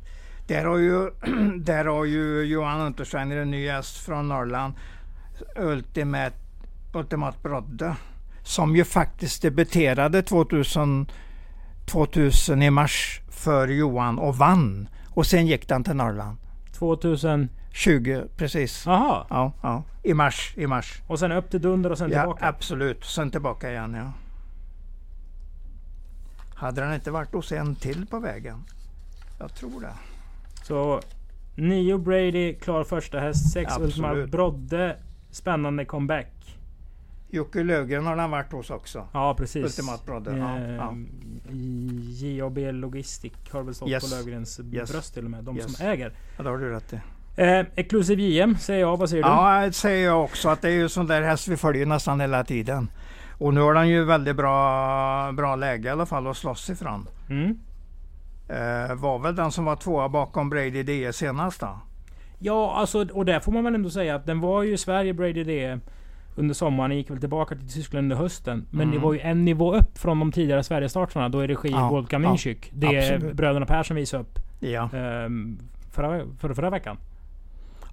Där 0.47 0.65
har 0.65 0.77
ju, 0.79 1.11
där 1.59 1.85
har 1.85 2.05
ju 2.05 2.43
Johan 2.43 2.81
Untersteiner 2.81 3.37
en 3.37 3.51
ny 3.51 3.69
häst 3.69 3.97
från 3.97 4.29
Norrland. 4.29 4.75
Ultimate, 5.57 6.37
Ultimat 6.95 7.43
Brodde. 7.43 7.97
Som 8.43 8.77
ju 8.77 8.85
faktiskt 8.85 9.43
debuterade 9.43 10.23
2000, 10.23 11.07
2000 11.87 12.63
i 12.63 12.71
mars 12.71 13.21
för 13.31 13.69
Johan 13.69 14.19
och 14.19 14.37
vann. 14.37 14.89
Och 15.15 15.27
sen 15.27 15.47
gick 15.47 15.69
den 15.69 15.85
till 15.85 15.95
Norrland. 15.97 16.37
2000... 16.79 17.49
20 17.79 18.25
precis. 18.37 18.87
Jaha. 18.87 19.27
Ja, 19.31 19.53
ja. 19.63 19.83
I 20.03 20.15
mars. 20.15 20.53
I 20.57 20.67
mars. 20.67 21.03
Och 21.07 21.19
sen 21.19 21.33
upp 21.33 21.51
till 21.51 21.61
Dunder 21.61 21.91
och 21.93 21.99
sen 21.99 22.11
Ja, 22.11 22.21
tillbaka. 22.23 22.47
absolut. 22.49 23.05
Sen 23.05 23.31
tillbaka 23.31 23.71
igen, 23.71 23.95
ja. 23.95 24.13
Hade 26.55 26.81
den 26.81 26.95
inte 26.95 27.11
varit 27.11 27.33
hos 27.33 27.53
en 27.53 27.75
till 27.77 28.07
på 28.07 28.19
vägen? 28.19 28.65
Jag 29.39 29.55
tror 29.55 29.81
det. 29.81 29.93
Så 30.65 31.01
9 31.55 31.99
Brady, 31.99 32.55
klar 32.55 32.85
första 32.85 33.21
häst. 33.21 33.53
6 33.53 33.73
Absolut. 33.73 33.89
Ultimate 33.91 34.27
Brodde. 34.27 34.97
Spännande 35.31 35.85
comeback. 35.85 36.59
Jocke 37.31 37.63
Löfgren 37.63 38.07
har 38.07 38.17
den 38.17 38.31
varit 38.31 38.53
hos 38.53 38.71
också. 38.71 39.09
Ja 39.13 39.35
precis. 39.39 39.65
Ultimate 39.65 40.05
Brodde, 40.07 40.37
ja, 40.39 40.59
ja. 40.61 40.95
JAB 42.03 42.59
Logistic 42.59 43.33
har 43.51 43.63
väl 43.63 43.75
stått 43.75 43.89
Yes. 43.89 44.11
på 44.11 44.17
Löfgrens 44.17 44.61
Yes. 44.73 44.93
bröst 44.93 45.15
till 45.15 45.25
och 45.25 45.31
med. 45.31 45.45
De 45.45 45.57
Yes. 45.57 45.77
som 45.77 45.87
äger. 45.87 46.13
Ja, 46.37 46.43
det 46.43 46.49
har 46.51 46.59
du 46.59 46.71
rätt 46.71 46.93
i. 46.93 47.01
Eh, 47.39 47.67
Exclusive 47.77 48.23
JM 48.23 48.57
säger 48.57 48.81
jag. 48.81 48.97
Vad 48.97 49.11
säger 49.11 49.23
du? 49.23 49.29
Ja, 49.29 49.61
det 49.67 49.73
säger 49.73 50.07
jag 50.07 50.25
också. 50.25 50.49
Att 50.49 50.63
det 50.63 50.69
är 50.69 50.73
ju 50.73 50.89
sån 50.89 51.07
där 51.07 51.23
häst 51.23 51.49
vi 51.49 51.57
följer 51.57 51.87
nästan 51.87 52.21
hela 52.21 52.45
tiden. 52.45 52.91
Och 53.39 53.55
nu 53.55 53.61
har 53.61 53.75
den 53.75 53.89
ju 53.89 54.05
väldigt 54.05 54.37
bra, 54.37 55.33
bra 55.33 55.57
läge 55.57 55.89
i 55.89 55.91
alla 55.91 56.07
fall 56.07 56.27
att 56.27 56.37
slåss 56.37 56.71
ifrån. 56.71 57.07
Mm. 57.31 57.59
Eh, 58.49 58.95
var 58.95 59.19
väl 59.19 59.37
den 59.37 59.53
som 59.53 59.65
var 59.65 59.77
tvåa 59.77 60.09
bakom 60.09 60.51
Brady 60.51 60.83
DE 60.83 61.13
senast 61.13 61.61
då? 61.61 61.79
Ja, 62.39 62.75
alltså, 62.77 63.07
och 63.13 63.25
där 63.25 63.41
får 63.41 63.53
man 63.53 63.65
väl 63.65 63.75
ändå 63.75 63.91
säga 63.91 64.15
att 64.15 64.27
den 64.27 64.41
var 64.41 64.63
ju 64.63 64.73
i 64.73 64.79
Sverige, 64.79 65.15
Brady 65.15 65.45
D. 65.45 65.79
Under 66.37 66.55
sommaren, 66.55 66.97
gick 66.97 67.11
väl 67.11 67.21
tillbaka 67.21 67.55
till 67.55 67.69
Tyskland 67.69 68.05
under 68.05 68.17
hösten. 68.17 68.67
Men 68.71 68.81
Mm. 68.81 68.95
det 68.95 69.01
var 69.05 69.13
ju 69.13 69.21
en 69.21 69.45
nivå 69.45 69.75
upp 69.77 69.99
från 69.99 70.19
de 70.19 70.33
tidigare 70.33 70.65
Sverigestarterna. 70.65 71.29
Då 71.29 71.41
är 71.41 71.49
regi 71.49 71.69
Ja, 71.71 71.89
Wolfgang 71.89 72.23
ja, 72.23 72.29
Minczyk. 72.29 72.71
Det 72.75 72.99
absolut. 72.99 73.35
bröderna 73.37 73.67
Persson 73.67 73.97
visade 73.97 74.23
upp 74.23 74.39
Ja. 74.61 74.91
ehm, 74.95 75.59
förra, 75.93 76.23
förra, 76.41 76.55
förra 76.55 76.71
veckan. 76.71 76.97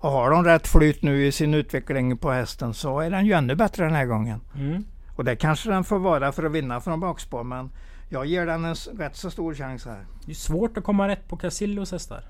Och 0.05 0.11
har 0.11 0.31
de 0.31 0.43
rätt 0.43 0.67
flyt 0.67 1.01
nu 1.01 1.25
i 1.25 1.31
sin 1.31 1.53
utveckling 1.53 2.17
på 2.17 2.31
hästen 2.31 2.73
så 2.73 2.99
är 2.99 3.09
den 3.09 3.25
ju 3.25 3.33
ännu 3.33 3.55
bättre 3.55 3.83
den 3.85 3.93
här 3.95 4.05
gången. 4.05 4.41
Mm. 4.55 4.83
Och 5.15 5.25
det 5.25 5.35
kanske 5.35 5.69
den 5.69 5.83
får 5.83 5.99
vara 5.99 6.31
för 6.31 6.43
att 6.43 6.51
vinna 6.51 6.81
från 6.81 6.99
bakspår. 6.99 7.43
Men 7.43 7.69
Jag 8.09 8.25
ger 8.25 8.45
den 8.45 8.65
en 8.65 8.75
rätt 8.75 9.15
så 9.15 9.31
stor 9.31 9.53
chans 9.53 9.85
här. 9.85 10.05
Det 10.25 10.31
är 10.31 10.35
svårt 10.35 10.77
att 10.77 10.83
komma 10.83 11.07
rätt 11.07 11.27
på 11.27 11.37
Casillos 11.37 11.91
hästar. 11.91 12.23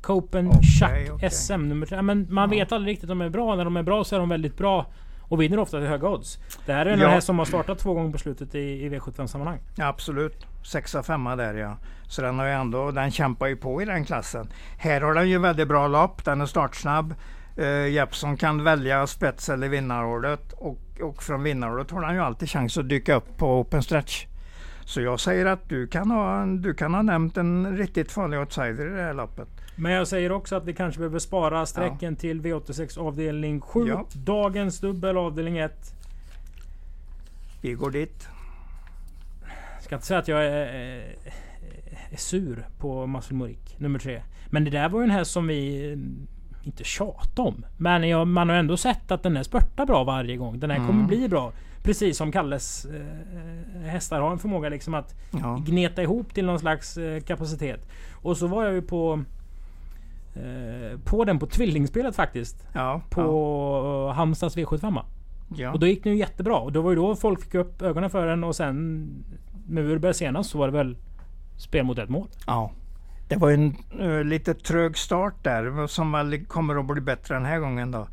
Copen 0.00 0.48
Okej, 0.48 0.62
Chuck 0.62 1.14
okej. 1.14 1.30
SM 1.30 1.52
nummer 1.68 1.86
tre. 1.86 2.02
Men 2.02 2.26
man 2.34 2.50
Ja. 2.52 2.56
vet 2.58 2.72
aldrig 2.72 2.92
riktigt 2.92 3.10
om 3.10 3.18
de 3.18 3.24
är 3.24 3.30
bra. 3.30 3.54
När 3.56 3.64
de 3.64 3.76
är 3.76 3.82
bra 3.82 4.04
så 4.04 4.14
är 4.14 4.20
de 4.20 4.28
väldigt 4.28 4.56
bra. 4.56 4.86
Och 5.28 5.42
vinner 5.42 5.58
ofta 5.58 5.78
till 5.78 5.88
höga 5.88 6.08
odds. 6.08 6.38
Det 6.66 6.72
här 6.72 6.86
är 6.86 6.90
en 6.90 6.98
Ja. 7.00 7.08
häst 7.08 7.26
som 7.26 7.38
har 7.38 7.46
startat 7.46 7.78
två 7.78 7.94
gånger 7.94 8.12
på 8.12 8.18
slutet 8.18 8.54
i, 8.54 8.58
i 8.58 8.88
V75-sammanhang. 8.88 9.58
Ja, 9.74 9.86
absolut. 9.86 10.46
Sexa, 10.64 11.02
femma 11.02 11.36
där 11.36 11.54
ja. 11.54 11.76
Så 12.08 12.22
den 12.22 12.38
har 12.38 12.46
ju 12.46 12.52
ändå, 12.52 12.90
den 12.90 13.10
kämpar 13.10 13.46
ju 13.46 13.56
på 13.56 13.82
i 13.82 13.84
den 13.84 14.04
klassen. 14.04 14.48
Här 14.78 15.00
har 15.00 15.14
den 15.14 15.28
ju 15.28 15.38
väldigt 15.38 15.68
bra 15.68 15.88
lopp. 15.88 16.24
Den 16.24 16.40
är 16.40 16.46
startsnabb. 16.46 17.14
Uh, 17.58 17.88
Jeppson 17.88 18.36
kan 18.36 18.64
välja 18.64 19.06
spets 19.06 19.48
eller 19.48 19.68
vinnarordet. 19.68 20.52
Och, 20.52 20.78
och 21.02 21.22
från 21.22 21.42
vinnarordet 21.42 21.90
har 21.90 22.02
han 22.02 22.14
ju 22.14 22.20
alltid 22.20 22.50
chans 22.50 22.78
att 22.78 22.88
dyka 22.88 23.14
upp 23.14 23.36
på 23.36 23.60
open 23.60 23.82
stretch. 23.82 24.26
Så 24.84 25.00
jag 25.00 25.20
säger 25.20 25.46
att 25.46 25.68
du 25.68 25.86
kan 25.86 26.10
ha, 26.10 26.46
du 26.46 26.74
kan 26.74 26.94
ha 26.94 27.02
nämnt 27.02 27.36
en 27.36 27.76
riktigt 27.76 28.12
farlig 28.12 28.38
outsider 28.40 28.86
i 28.86 28.96
det 28.96 29.02
här 29.02 29.14
loppet. 29.14 29.48
Men 29.76 29.92
jag 29.92 30.08
säger 30.08 30.32
också 30.32 30.56
att 30.56 30.64
vi 30.64 30.74
kanske 30.74 30.98
behöver 30.98 31.18
spara 31.18 31.66
sträcken 31.66 32.16
till 32.16 32.40
V86 32.42 32.98
avdelning 32.98 33.60
7. 33.60 33.88
Ja. 33.88 34.06
Dagens 34.12 34.80
dubbel 34.80 35.16
avdelning 35.16 35.58
1. 35.58 35.72
Vi 37.62 37.72
går 37.72 37.90
dit. 37.90 38.28
Ska 39.82 39.94
inte 39.94 40.06
säga 40.06 40.18
att 40.20 40.28
jag 40.28 40.44
är, 40.46 40.50
är, 40.50 41.14
är 42.10 42.16
sur 42.16 42.66
på 42.78 43.06
Muscle 43.06 43.36
Morik 43.36 43.74
nummer 43.78 43.98
3. 43.98 44.22
Men 44.50 44.64
det 44.64 44.70
där 44.70 44.88
var 44.88 45.00
ju 45.00 45.04
en 45.04 45.10
häst 45.10 45.30
som 45.30 45.46
vi 45.46 45.92
eh, 45.92 45.98
inte 46.66 46.84
tjatade 46.84 47.48
om. 47.48 47.64
Men 47.76 48.08
jag, 48.08 48.26
man 48.26 48.48
har 48.48 48.56
ändå 48.56 48.76
sett 48.76 49.10
att 49.10 49.22
den 49.22 49.36
här 49.36 49.42
spurtar 49.42 49.86
bra 49.86 50.04
varje 50.04 50.36
gång. 50.36 50.60
Den 50.60 50.70
här 50.70 50.76
kommer 50.78 50.90
Mm. 50.92 51.06
bli 51.06 51.28
bra. 51.28 51.52
Precis 51.82 52.16
som 52.16 52.32
Kalles 52.32 52.84
eh, 52.84 53.82
hästar 53.90 54.20
har 54.20 54.30
en 54.32 54.38
förmåga 54.38 54.68
liksom 54.68 54.94
att 54.94 55.14
Ja. 55.42 55.62
gneta 55.66 56.02
ihop 56.02 56.34
till 56.34 56.44
någon 56.46 56.58
slags 56.58 56.96
eh, 56.96 57.20
kapacitet. 57.20 57.88
Och 58.22 58.36
så 58.36 58.46
var 58.46 58.64
jag 58.64 58.74
ju 58.74 58.82
på 58.82 59.12
eh, 59.12 59.20
på 61.04 61.24
den 61.24 61.38
på 61.38 61.46
tvillingspelet 61.46 62.16
faktiskt. 62.16 62.66
Ja, 62.72 63.00
På 63.10 64.08
eh, 64.10 64.16
Halmstads 64.16 64.56
V75. 64.56 65.00
ja. 65.56 65.72
Och 65.72 65.78
då 65.78 65.86
gick 65.86 66.04
det 66.04 66.10
ju 66.10 66.16
jättebra. 66.16 66.56
Och 66.56 66.72
då 66.72 66.82
var 66.82 66.90
ju 66.90 66.96
då 66.96 67.16
folk 67.16 67.42
fick 67.42 67.54
upp 67.54 67.82
ögonen 67.82 68.10
för 68.10 68.26
den 68.26 68.44
och 68.44 68.56
sen 68.56 69.08
med 69.66 69.84
Urberg 69.84 70.14
senast 70.14 70.50
så 70.50 70.58
var 70.58 70.66
det 70.66 70.72
väl 70.72 70.96
spel 71.56 71.84
mot 71.84 71.98
ett 71.98 72.08
mål. 72.08 72.28
Ja. 72.46 72.70
Det 73.28 73.36
var 73.36 73.50
en 73.50 73.76
uh, 74.00 74.24
lite 74.24 74.54
trög 74.54 74.98
start 74.98 75.34
där 75.44 75.86
som 75.86 76.12
väl 76.12 76.44
kommer 76.44 76.80
att 76.80 76.86
bli 76.86 77.00
bättre 77.00 77.34
den 77.34 77.44
här 77.44 77.58
gången 77.58 77.90
då. 77.90 78.08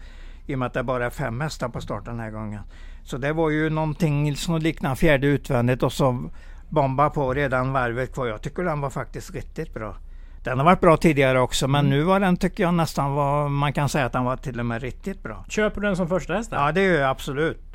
I 0.45 0.55
och 0.55 0.59
med 0.59 0.65
att 0.65 0.73
det 0.73 0.83
bara 0.83 1.05
är 1.05 1.09
fem 1.09 1.41
hästar 1.41 1.69
på 1.69 1.81
start 1.81 2.05
den 2.05 2.19
här 2.19 2.31
gången. 2.31 2.61
Så 3.03 3.17
det 3.17 3.33
var 3.33 3.49
ju 3.49 3.69
någonting 3.69 4.35
som 4.35 4.57
liknade 4.57 4.95
fjärde 4.95 5.27
utvändigt 5.27 5.83
och 5.83 5.93
så 5.93 6.29
bomba 6.69 7.09
på 7.09 7.33
redan 7.33 7.73
varvet 7.73 8.13
kvar. 8.13 8.27
Jag 8.27 8.41
tycker 8.41 8.63
den 8.63 8.81
var 8.81 8.89
faktiskt 8.89 9.33
riktigt 9.33 9.73
bra. 9.73 9.95
Den 10.43 10.57
har 10.57 10.65
varit 10.65 10.81
bra 10.81 10.97
tidigare 10.97 11.39
också 11.39 11.67
men 11.67 11.89
nu 11.89 12.03
var 12.03 12.19
den 12.19 12.37
tycker 12.37 12.63
jag 12.63 12.73
nästan 12.73 13.13
var, 13.13 13.49
man 13.49 13.73
kan 13.73 13.89
säga 13.89 14.05
att 14.05 14.11
den 14.11 14.23
var 14.23 14.37
till 14.37 14.59
och 14.59 14.65
med 14.65 14.81
riktigt 14.81 15.23
bra. 15.23 15.45
Köper 15.49 15.81
du 15.81 15.87
den 15.87 15.95
som 15.97 16.07
första 16.07 16.33
häst? 16.33 16.49
Ja 16.51 16.71
det 16.71 16.81
gör 16.81 16.99
jag 16.99 17.09
absolut. 17.09 17.73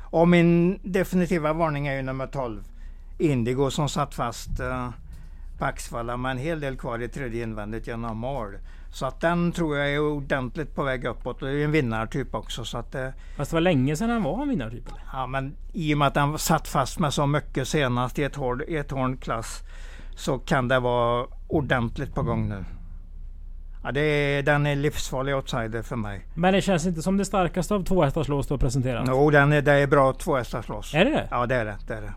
Och 0.00 0.28
min 0.28 0.78
definitiva 0.82 1.52
varning 1.52 1.86
är 1.86 1.96
ju 1.96 2.02
nummer 2.02 2.26
12. 2.26 2.62
Indigo 3.18 3.70
som 3.70 3.88
satt 3.88 4.14
fast 4.14 4.60
uh, 4.60 4.88
på 5.58 5.64
Axvalla 5.64 6.16
med 6.16 6.30
en 6.30 6.38
hel 6.38 6.60
del 6.60 6.76
kvar 6.76 7.02
i 7.02 7.08
tredje 7.08 7.42
invändigt 7.42 7.86
genom 7.86 8.18
mål. 8.18 8.56
Så 8.94 9.06
att 9.06 9.20
den 9.20 9.52
tror 9.52 9.76
jag 9.76 9.90
är 9.90 10.00
ordentligt 10.00 10.74
på 10.74 10.82
väg 10.82 11.04
uppåt. 11.04 11.42
Och 11.42 11.48
det 11.48 11.60
är 11.60 11.64
en 11.64 11.72
vinnartyp 11.72 12.34
också. 12.34 12.64
Så 12.64 12.78
att, 12.78 12.94
eh, 12.94 13.08
Fast 13.36 13.50
det 13.50 13.56
var 13.56 13.60
länge 13.60 13.96
sedan 13.96 14.10
han 14.10 14.22
var 14.22 14.42
en 14.42 14.48
vinnartyp 14.48 14.88
eller? 14.88 15.00
ja, 15.12 15.26
men 15.26 15.56
I 15.72 15.94
och 15.94 15.98
med 15.98 16.08
att 16.08 16.14
den 16.14 16.38
satt 16.38 16.68
fast 16.68 16.98
med 16.98 17.14
så 17.14 17.26
mycket 17.26 17.68
senast 17.68 18.18
i 18.18 18.22
ett 18.22 18.36
hård, 18.36 18.62
i 18.68 18.76
ett 18.76 18.90
hård 18.90 19.22
klass 19.22 19.62
så 20.16 20.38
kan 20.38 20.68
det 20.68 20.80
vara 20.80 21.26
ordentligt 21.54 22.14
på 22.14 22.22
gång 22.22 22.48
nu. 22.48 22.64
Ja, 23.82 23.92
det 23.92 24.00
är, 24.00 24.42
den 24.42 24.66
är 24.66 24.76
livsfarlig 24.76 25.36
outsider 25.36 25.82
för 25.82 25.96
mig. 25.96 26.26
Men 26.34 26.54
det 26.54 26.60
känns 26.60 26.86
inte 26.86 27.02
som 27.02 27.16
det 27.16 27.24
starkaste 27.24 27.74
av 27.74 27.84
två 27.84 28.02
hästars 28.04 28.28
lås 28.28 28.46
du 28.46 28.54
har 28.54 28.58
presenterat. 28.58 29.04
Jo, 29.08 29.30
den 29.30 29.52
är, 29.52 29.62
det 29.62 29.72
är 29.72 29.86
bra 29.86 30.12
tvåhästarslås. 30.12 30.94
Är 30.94 31.04
det 31.04 31.10
det? 31.10 31.28
Ja, 31.30 31.46
det 31.46 31.54
är 31.54 31.64
det. 31.64 31.76
det, 31.86 31.94
är 31.94 32.02
det. 32.02 32.12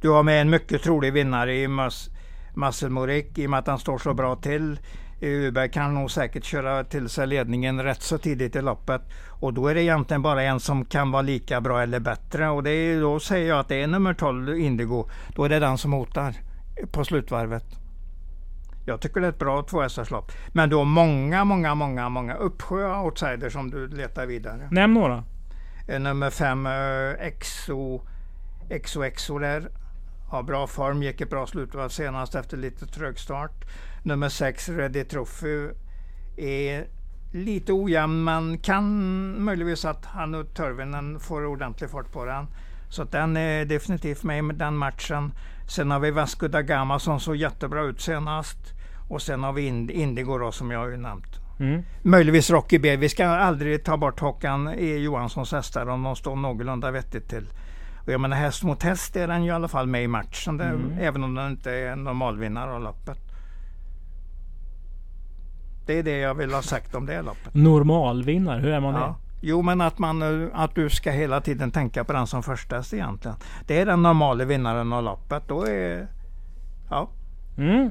Du 0.00 0.08
har 0.08 0.22
med 0.22 0.40
en 0.40 0.50
mycket 0.50 0.82
trolig 0.82 1.12
vinnare 1.12 1.56
i 1.56 1.68
Mus 1.68 2.10
Muscle 2.54 2.88
Morik 2.88 3.38
i 3.38 3.46
och 3.46 3.50
med 3.50 3.58
att 3.58 3.66
han 3.66 3.78
står 3.78 3.98
så 3.98 4.14
bra 4.14 4.36
till. 4.36 4.78
Uberg 5.20 5.70
kan 5.70 5.94
nog 5.94 6.10
säkert 6.10 6.44
köra 6.44 6.84
till 6.84 7.08
sig 7.08 7.26
ledningen 7.26 7.82
rätt 7.82 8.02
så 8.02 8.18
tidigt 8.18 8.56
i 8.56 8.62
loppet. 8.62 9.02
Och 9.28 9.54
då 9.54 9.68
är 9.68 9.74
det 9.74 9.82
egentligen 9.82 10.22
bara 10.22 10.42
en 10.42 10.60
som 10.60 10.84
kan 10.84 11.10
vara 11.10 11.22
lika 11.22 11.60
bra 11.60 11.82
eller 11.82 12.00
bättre. 12.00 12.48
Och 12.48 12.62
det 12.62 12.70
är, 12.70 13.00
då 13.00 13.20
säger 13.20 13.48
jag 13.48 13.58
att 13.58 13.68
det 13.68 13.82
är 13.82 13.86
nummer 13.86 14.14
12 14.14 14.58
Indigo. 14.58 15.08
Då 15.34 15.44
är 15.44 15.48
det 15.48 15.58
den 15.58 15.78
som 15.78 15.92
hotar 15.92 16.34
på 16.92 17.04
slutvarvet. 17.04 17.79
Jag 18.90 19.00
tycker 19.00 19.20
det 19.20 19.26
är 19.26 19.30
ett 19.30 19.38
bra 19.38 19.62
tvåhästarslopp. 19.62 20.32
Men 20.52 20.70
du 20.70 20.76
har 20.76 20.84
många, 20.84 21.44
många, 21.44 21.74
många, 21.74 22.08
många 22.08 22.34
uppsjö 22.34 23.00
outsiders 23.00 23.52
som 23.52 23.70
du 23.70 23.88
letar 23.88 24.26
vidare. 24.26 24.68
Nämn 24.70 24.94
några. 24.94 25.24
Eh, 25.88 26.00
Nummer 26.00 26.30
fem 26.30 26.66
eh, 26.66 27.26
Exo, 27.26 28.00
Exo 28.70 29.04
Exo 29.04 29.38
där. 29.38 29.68
Har 30.28 30.42
bra 30.42 30.66
form, 30.66 31.02
gick 31.02 31.20
ett 31.20 31.30
bra 31.30 31.46
slutvarv 31.46 31.88
senast 31.88 32.34
efter 32.34 32.56
lite 32.56 32.86
trög 32.86 33.18
start. 33.18 33.64
Nummer 34.02 34.28
sex 34.28 34.68
Ready 34.68 35.04
Trophy 35.04 35.68
är 36.36 36.86
lite 37.32 37.72
ojämn 37.72 38.24
men 38.24 38.58
kan 38.58 39.44
möjligtvis 39.44 39.84
att 39.84 40.04
han 40.04 40.34
och 40.34 40.54
Törvinen 40.54 41.20
får 41.20 41.46
ordentlig 41.46 41.90
fart 41.90 42.12
på 42.12 42.24
den. 42.24 42.46
Så 42.88 43.04
den 43.04 43.36
är 43.36 43.64
definitivt 43.64 44.22
med 44.22 44.44
i 44.44 44.48
den 44.52 44.76
matchen. 44.76 45.32
Sen 45.68 45.90
har 45.90 46.00
vi 46.00 46.10
Vasco 46.10 46.48
da 46.48 46.62
Gama 46.62 46.98
som 46.98 47.20
såg 47.20 47.36
jättebra 47.36 47.82
ut 47.82 48.00
senast. 48.00 48.58
Och 49.10 49.22
sen 49.22 49.42
har 49.42 49.52
vi 49.52 49.62
Ind- 49.68 49.90
Indigo 49.90 50.38
då, 50.38 50.52
som 50.52 50.70
jag 50.70 50.78
har 50.78 50.96
nämnt. 50.96 51.40
Mm. 51.60 51.82
Möjligtvis 52.02 52.50
Rocky 52.50 52.78
B. 52.78 52.96
Vi 52.96 53.08
ska 53.08 53.26
aldrig 53.26 53.84
ta 53.84 53.96
bort 53.96 54.20
Håkan 54.20 54.68
E. 54.78 54.96
Johanssons 54.96 55.52
hästar 55.52 55.86
om 55.88 56.02
de 56.02 56.16
står 56.16 56.36
någorlunda 56.36 56.90
vettigt 56.90 57.28
till. 57.28 57.46
Och 58.06 58.12
jag 58.12 58.20
menar 58.20 58.36
häst 58.36 58.62
mot 58.64 58.82
häst 58.82 59.16
är 59.16 59.28
den 59.28 59.42
ju 59.44 59.48
i 59.48 59.52
alla 59.54 59.68
fall 59.68 59.86
med 59.86 60.04
i 60.04 60.06
matchen. 60.08 60.60
Mm. 60.60 60.92
Även 61.00 61.24
om 61.24 61.34
den 61.34 61.50
inte 61.50 61.70
är 61.72 61.92
en 61.92 62.04
normalvinnare 62.04 62.72
av 62.72 62.80
loppet. 62.82 63.18
Det 65.86 65.98
är 65.98 66.02
det 66.02 66.18
jag 66.18 66.34
vill 66.34 66.52
ha 66.54 66.62
sagt 66.62 66.94
om 66.94 67.06
det 67.06 67.22
loppet. 67.22 67.54
Normalvinnare, 67.54 68.60
hur 68.60 68.70
är 68.72 68.80
man 68.80 68.94
Ja. 68.94 69.00
det? 69.06 69.14
Jo 69.42 69.62
men 69.62 69.80
att, 69.80 69.98
man, 69.98 70.50
att 70.54 70.74
du 70.74 70.90
ska 70.90 71.10
hela 71.10 71.40
tiden 71.40 71.70
tänka 71.70 72.04
på 72.04 72.12
den 72.12 72.26
som 72.26 72.42
första 72.42 72.76
häst 72.76 72.94
egentligen. 72.94 73.36
Det 73.66 73.80
är 73.80 73.86
den 73.86 74.02
normala 74.02 74.44
vinnaren 74.44 74.92
av 74.92 75.02
loppet. 75.04 75.42
Då 75.48 75.64
är... 75.66 76.08
Ja. 76.90 77.08
Mm. 77.58 77.90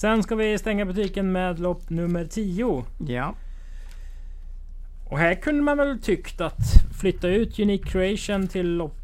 Sen 0.00 0.22
ska 0.22 0.34
vi 0.34 0.58
stänga 0.58 0.84
butiken 0.84 1.32
med 1.32 1.58
lopp 1.58 1.90
nummer 1.90 2.24
10. 2.24 2.84
Ja. 3.06 3.34
Och 5.10 5.18
här 5.18 5.34
kunde 5.34 5.62
man 5.62 5.78
väl 5.78 6.02
tyckt 6.02 6.40
att 6.40 6.62
flytta 7.00 7.28
ut 7.28 7.58
Unique 7.58 7.90
Creation 7.90 8.48
till 8.48 8.76
lopp 8.76 9.00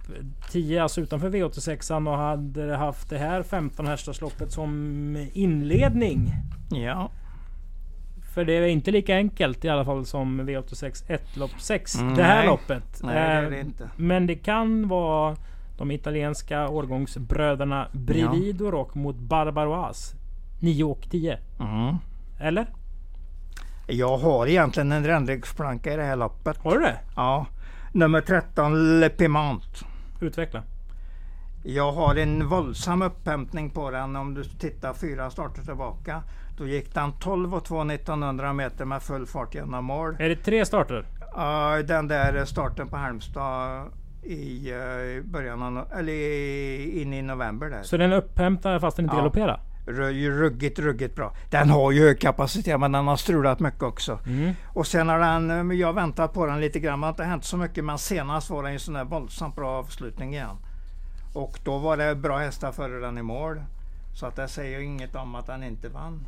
10, 0.51 0.83
alltså 0.83 1.01
utanför 1.01 1.31
V86an 1.31 2.11
och 2.11 2.17
hade 2.17 2.77
haft 2.77 3.11
det 3.11 3.19
här 3.19 3.43
15 3.43 3.87
hästarsloppet 3.87 4.53
som 4.53 5.27
inledning. 5.33 6.33
Ja. 6.71 7.11
För 8.35 8.45
det 8.45 8.53
är 8.53 8.67
inte 8.67 8.91
lika 8.91 9.17
enkelt 9.17 9.65
i 9.65 9.69
alla 9.69 9.85
fall 9.85 10.07
som 10.07 10.41
V86 10.41 11.05
1 11.09 11.37
lopp 11.37 11.61
6. 11.61 12.01
Mm, 12.01 12.15
det 12.15 12.23
här 12.23 12.39
nej. 12.39 12.47
loppet. 12.47 13.01
Nej 13.03 13.15
det 13.15 13.21
är 13.21 13.45
Eh, 13.45 13.51
det 13.51 13.61
inte. 13.61 13.91
Men 13.97 14.27
det 14.27 14.35
kan 14.35 14.89
vara 14.89 15.37
de 15.79 15.91
italienska 15.91 16.69
årgångsbröderna 16.69 17.89
Brivido 17.93 18.71
Rock 18.71 18.95
mot 18.95 19.17
Barbaroas. 19.17 20.15
9 20.61 20.85
och 20.85 21.07
10. 21.11 21.39
Mm. 21.61 21.97
Eller? 22.41 22.67
Jag 23.87 24.17
har 24.19 24.47
egentligen 24.47 24.93
en 24.93 25.05
rändrygsplanka 25.07 25.93
i 25.93 25.97
det 25.97 26.03
här 26.03 26.17
loppet. 26.17 26.57
Har 26.57 26.71
du 26.71 26.81
det? 26.81 26.99
Ja. 27.17 27.47
Nummer 27.93 28.21
13 28.21 29.01
Le 29.01 29.09
Piment. 29.09 29.85
Utveckla. 30.21 30.63
Jag 31.65 31.93
har 31.93 32.15
en 32.17 32.49
våldsam 32.49 33.03
upphämtning 33.03 33.71
på 33.71 33.91
den 33.91 34.17
om 34.17 34.35
du 34.35 34.45
tittar 34.45 34.95
fyra 34.95 35.31
starter 35.31 35.63
tillbaka. 35.63 36.23
Då 36.59 36.67
gick 36.67 36.95
den 36.95 37.13
12 37.13 37.55
och 37.55 37.65
2 37.65 37.83
1900 37.91 38.53
meter 38.53 38.85
med 38.85 39.03
full 39.03 39.27
fart 39.27 39.55
genom 39.55 39.85
mål. 39.85 40.17
Är 40.19 40.29
det 40.29 40.37
tre 40.37 40.67
starter? 40.67 41.07
Ja, 41.35 41.83
den 41.83 42.09
där 42.09 42.45
starten 42.45 42.89
på 42.89 42.97
Halmstad 42.97 43.87
i 44.23 44.71
eh, 44.73 45.25
början 45.25 45.63
av, 45.63 45.87
eller 45.93 46.13
in 47.03 47.13
i 47.15 47.23
november 47.23 47.71
där. 47.71 47.83
Så 47.83 47.97
den 47.97 48.13
upphämtar 48.13 48.79
fast 48.79 48.97
den 48.97 49.05
inte 49.05 49.17
Ja. 49.17 49.21
galopperar? 49.21 49.61
Ru- 49.87 50.31
Ruggigt, 50.31 50.79
ruggigt 50.79 51.15
bra. 51.17 51.35
Den 51.51 51.71
har 51.71 51.93
ju 51.93 52.01
hög 52.01 52.21
kapacitet 52.21 52.81
men 52.81 52.93
den 52.93 53.07
har 53.07 53.17
strulat 53.17 53.61
mycket 53.61 53.83
också. 53.83 54.19
Mm. 54.27 54.53
Och 54.67 54.87
sen 54.87 55.09
har 55.09 55.19
den, 55.19 55.71
eh, 55.71 55.77
jag 55.79 55.89
har 55.89 55.93
väntat 55.93 56.33
på 56.33 56.47
den 56.47 56.61
lite 56.61 56.81
grann, 56.81 57.01
det 57.01 57.07
har 57.07 57.11
inte 57.11 57.25
hänt 57.25 57.45
så 57.45 57.57
mycket 57.57 57.85
men 57.85 57.99
senast 57.99 58.51
var 58.51 58.63
det 58.63 58.71
en 58.71 58.81
sån 58.81 58.95
där 58.95 59.05
våldsamt 59.05 59.57
bra 59.57 59.71
avslutning 59.71 60.35
igen. 60.35 60.57
Och 61.35 61.59
då 61.65 61.79
var 61.79 61.97
det 61.97 62.15
bra 62.15 62.39
hästar 62.39 62.73
före 62.73 63.01
den 63.01 63.19
i 63.19 63.23
mål. 63.23 63.63
Så 64.15 64.27
att 64.27 64.37
det 64.37 64.49
säger 64.49 64.79
ju 64.79 64.85
inget 64.85 65.15
om 65.15 65.35
att 65.35 65.47
den 65.47 65.63
inte 65.63 65.89
vann. 65.89 66.27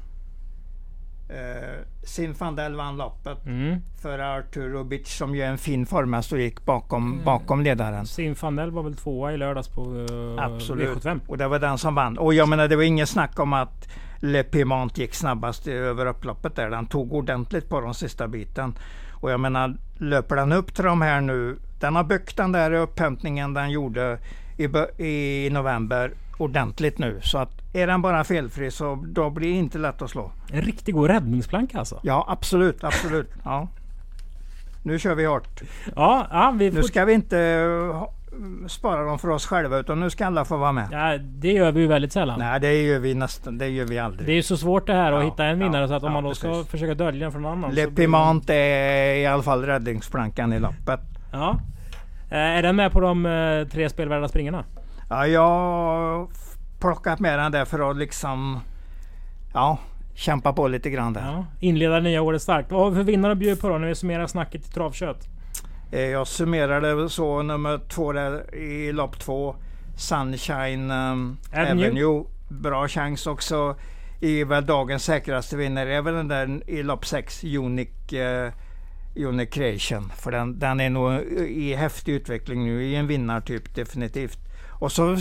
Eh, 1.28 1.78
Sinfandel 2.04 2.74
vann 2.76 2.96
loppet 2.96 3.46
Mm. 3.46 3.80
för 4.02 4.18
Artur 4.18 4.68
Rubic 4.68 5.08
som 5.08 5.34
ju 5.34 5.42
är 5.42 5.46
en 5.50 5.58
fin 5.58 5.86
formhäst 5.86 6.32
och 6.32 6.38
gick 6.40 6.64
bakom, 6.64 7.12
Mm. 7.12 7.24
bakom 7.24 7.62
ledaren. 7.62 8.06
Sinfandel 8.06 8.70
var 8.70 8.82
väl 8.82 8.96
tvåa 8.96 9.32
i 9.32 9.36
lördags 9.36 9.68
på 9.68 9.84
uh, 9.90 10.38
Absolut. 10.38 10.88
V75. 11.04 11.20
Och 11.26 11.38
det 11.38 11.48
var 11.48 11.58
den 11.58 11.78
som 11.78 11.94
vann. 11.94 12.18
Och 12.18 12.34
jag 12.34 12.48
menar 12.48 12.68
det 12.68 12.76
var 12.76 12.82
inget 12.82 13.08
snack 13.08 13.38
om 13.40 13.52
att 13.52 13.88
Le 14.20 14.42
Piment 14.42 14.98
gick 14.98 15.14
snabbast 15.14 15.66
över 15.68 16.06
upploppet 16.06 16.56
där. 16.56 16.70
Den 16.70 16.86
tog 16.86 17.12
ordentligt 17.12 17.68
på 17.68 17.80
den 17.80 17.94
sista 17.94 18.28
biten. 18.28 18.74
Och 19.12 19.30
jag 19.30 19.40
menar 19.40 19.76
löper 19.98 20.36
den 20.36 20.52
upp 20.52 20.74
till 20.74 20.84
de 20.84 21.02
här 21.02 21.20
nu. 21.20 21.56
Den 21.80 21.96
har 21.96 22.04
byggt 22.04 22.36
den 22.36 22.52
där 22.52 22.72
upphämtningen 22.72 23.54
den 23.54 23.70
gjorde 23.70 24.18
i, 24.56 24.64
i 25.06 25.50
november 25.52 26.12
ordentligt 26.38 26.98
nu. 26.98 27.20
Så 27.22 27.38
att 27.38 27.67
är 27.82 27.86
den 27.86 28.02
bara 28.02 28.24
felfri 28.24 28.70
så 28.70 29.04
då 29.06 29.30
blir 29.30 29.48
det 29.48 29.54
inte 29.58 29.78
lätt 29.78 30.02
att 30.02 30.10
slå. 30.10 30.30
En 30.52 30.62
riktigt 30.62 30.94
god 30.94 31.06
räddningsplanka 31.10 31.78
alltså. 31.78 32.00
Ja 32.02 32.24
absolut, 32.28 32.84
absolut. 32.84 33.30
Ja. 33.44 33.68
Nu 34.82 34.98
kör 34.98 35.14
vi 35.14 35.24
hårt. 35.26 35.60
Ja, 35.96 36.26
ja 36.30 36.54
vi 36.58 36.70
Nu 36.70 36.82
ska 36.82 37.04
vi 37.04 37.12
inte 37.12 37.66
spara 38.68 39.04
dem 39.04 39.18
för 39.18 39.28
oss 39.28 39.46
själva 39.46 39.78
utan 39.78 40.00
nu 40.00 40.10
ska 40.10 40.26
alla 40.26 40.44
få 40.44 40.56
vara 40.56 40.72
med. 40.72 40.88
ja, 40.92 41.18
det 41.18 41.52
gör 41.52 41.72
vi 41.72 41.80
ju 41.80 41.86
väldigt 41.86 42.12
sällan. 42.12 42.38
Nej 42.38 42.60
det 42.60 42.82
gör 42.82 42.98
vi 42.98 43.14
nästan, 43.14 43.58
det 43.58 43.68
gör 43.68 43.84
vi 43.86 43.98
aldrig. 43.98 44.26
Det 44.26 44.32
är 44.32 44.36
ju 44.36 44.42
så 44.42 44.56
svårt 44.56 44.86
det 44.86 44.92
här 44.94 45.12
att 45.12 45.22
Ja, 45.24 45.30
hitta 45.30 45.44
en 45.44 45.58
vinnare 45.58 45.80
ja, 45.82 45.88
så 45.88 45.94
att 45.94 46.02
om 46.02 46.12
man 46.12 46.24
då 46.24 46.34
ska 46.34 46.48
precis. 46.48 46.68
försöka 46.68 46.94
dölja 46.94 47.20
den 47.24 47.32
från 47.32 47.42
någon 47.42 47.52
annan. 47.52 47.74
Le 47.74 47.84
så 47.84 47.90
blir- 47.90 48.06
Piment 48.06 48.50
är 48.50 49.14
i 49.14 49.26
alla 49.26 49.42
fall 49.42 49.62
räddningsplankan 49.64 50.52
i 50.52 50.58
loppet. 50.58 51.00
Ja. 51.32 51.58
Eh, 52.30 52.38
Är 52.38 52.62
den 52.62 52.76
med 52.76 52.92
på 52.92 53.00
de 53.00 53.26
eh, 53.26 53.68
tre 53.68 53.88
spelvärda 53.90 54.28
springorna? 54.28 54.64
Ja, 55.10 55.26
jag 55.26 56.28
plockat 56.80 57.20
med 57.20 57.38
den 57.38 57.52
där 57.52 57.64
för 57.64 57.90
att 57.90 57.96
liksom 57.96 58.60
ja, 59.54 59.78
kämpa 60.14 60.52
på 60.52 60.68
lite 60.68 60.90
grann 60.90 61.12
där. 61.12 61.20
Ja. 61.20 61.46
Inleda 61.60 62.00
nya 62.00 62.22
året 62.22 62.42
starkt. 62.42 62.72
Vad 62.72 62.80
har 62.82 62.90
vi 62.90 62.96
för 62.96 63.02
vinnare 63.04 63.32
att 63.32 63.38
bjuda 63.38 63.60
på 63.60 63.68
då 63.68 63.78
när 63.78 63.88
vi 63.88 63.94
summerar 63.94 64.26
snacket 64.26 64.66
i 64.66 64.70
travkött? 64.70 65.28
Eh, 65.92 66.00
Jag 66.00 66.26
summerade 66.26 66.94
väl 66.94 67.10
så 67.10 67.42
nummer 67.42 67.80
två 67.88 68.12
där 68.12 68.54
i 68.54 68.92
lopp 68.92 69.18
två. 69.18 69.56
Sunshine 69.96 70.90
um, 70.90 71.38
Avenue. 71.52 71.86
Avenue. 71.86 72.24
Bra 72.48 72.88
chans 72.88 73.26
också. 73.26 73.76
Är 74.20 74.44
väl 74.44 74.66
dagens 74.66 75.04
säkraste 75.04 75.56
vinnare. 75.56 75.94
är 75.96 76.02
väl 76.02 76.14
den 76.14 76.28
där 76.28 76.70
i 76.70 76.82
lopp 76.82 77.06
sex 77.06 77.44
Unique, 77.44 78.24
eh, 78.24 78.52
Unique 79.16 79.50
Creation. 79.50 80.12
För 80.16 80.30
den, 80.32 80.58
den 80.58 80.80
är 80.80 80.90
nog 80.90 81.12
i 81.48 81.74
häftig 81.74 82.12
utveckling 82.12 82.64
nu. 82.64 82.84
I 82.84 82.96
en 82.96 83.06
vinnartyp 83.06 83.74
definitivt. 83.74 84.38
Och 84.78 84.92
så 84.92 85.16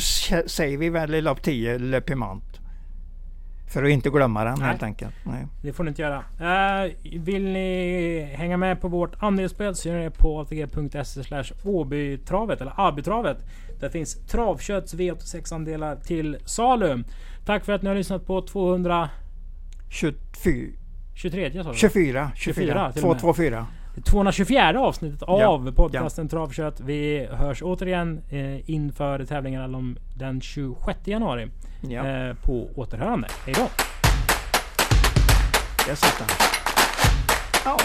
säger 0.46 0.78
vi 0.78 0.90
väl 0.90 1.16
i 1.16 1.22
lopp 1.22 1.42
10 1.42 1.78
Le 1.78 2.02
Piment. 2.02 2.44
För 3.68 3.84
att 3.84 3.90
inte 3.90 4.10
glömma 4.10 4.44
den 4.44 4.60
Nej. 4.60 4.68
helt 4.68 4.84
enkelt. 4.84 5.16
Nej. 5.24 5.48
Det 5.62 5.74
får 5.74 5.84
ni 5.84 5.90
inte 5.90 6.02
göra. 6.02 6.24
Eh, 6.40 6.92
vill 7.20 7.44
ni 7.44 8.34
hänga 8.38 8.58
med 8.58 8.82
på 8.82 8.88
vårt 8.88 9.24
andelsspel 9.24 9.76
så 9.76 9.90
gör 9.90 9.98
ni 9.98 10.04
det 10.04 10.12
på 10.12 10.40
atg.se 10.40 11.24
slash 11.24 11.44
Åbytravet 11.64 12.62
eller 12.62 12.74
Abytravet. 12.76 13.38
Där 13.80 13.90
finns 13.90 14.16
travkötts 14.28 14.94
V86-andelar 14.94 15.96
till 15.96 16.38
salu. 16.46 17.04
Tack 17.46 17.66
för 17.66 17.74
att 17.74 17.82
ni 17.82 17.88
har 17.88 17.96
lyssnat 17.96 18.26
på 18.26 18.42
223 18.42 19.10
24, 21.16 21.64
sa 21.64 21.72
du? 21.72 21.78
24, 21.78 22.32
24 22.36 22.36
24, 22.36 22.92
till 22.92 23.04
och 23.04 23.10
med. 23.10 23.20
224. 23.20 23.68
224 24.06 24.80
avsnittet 24.80 25.24
av 25.24 25.40
Ja, 25.40 25.72
podcasten 25.76 26.30
Travkött. 26.30 26.80
Vi 26.80 27.28
hörs 27.32 27.62
återigen 27.62 28.22
eh, 28.30 28.70
inför 28.70 29.26
tävlingarna 29.26 29.96
den 30.16 30.42
26 30.42 31.00
januari. 31.08 31.48
Ja, 31.82 32.08
Eh, 32.08 32.36
på 32.36 32.70
återhörande. 32.76 33.28
Hej 33.46 33.56
då! 33.58 33.68
där 35.88 35.96
satt 35.96 36.18
den. 36.18 36.28
Ja. 37.66 37.78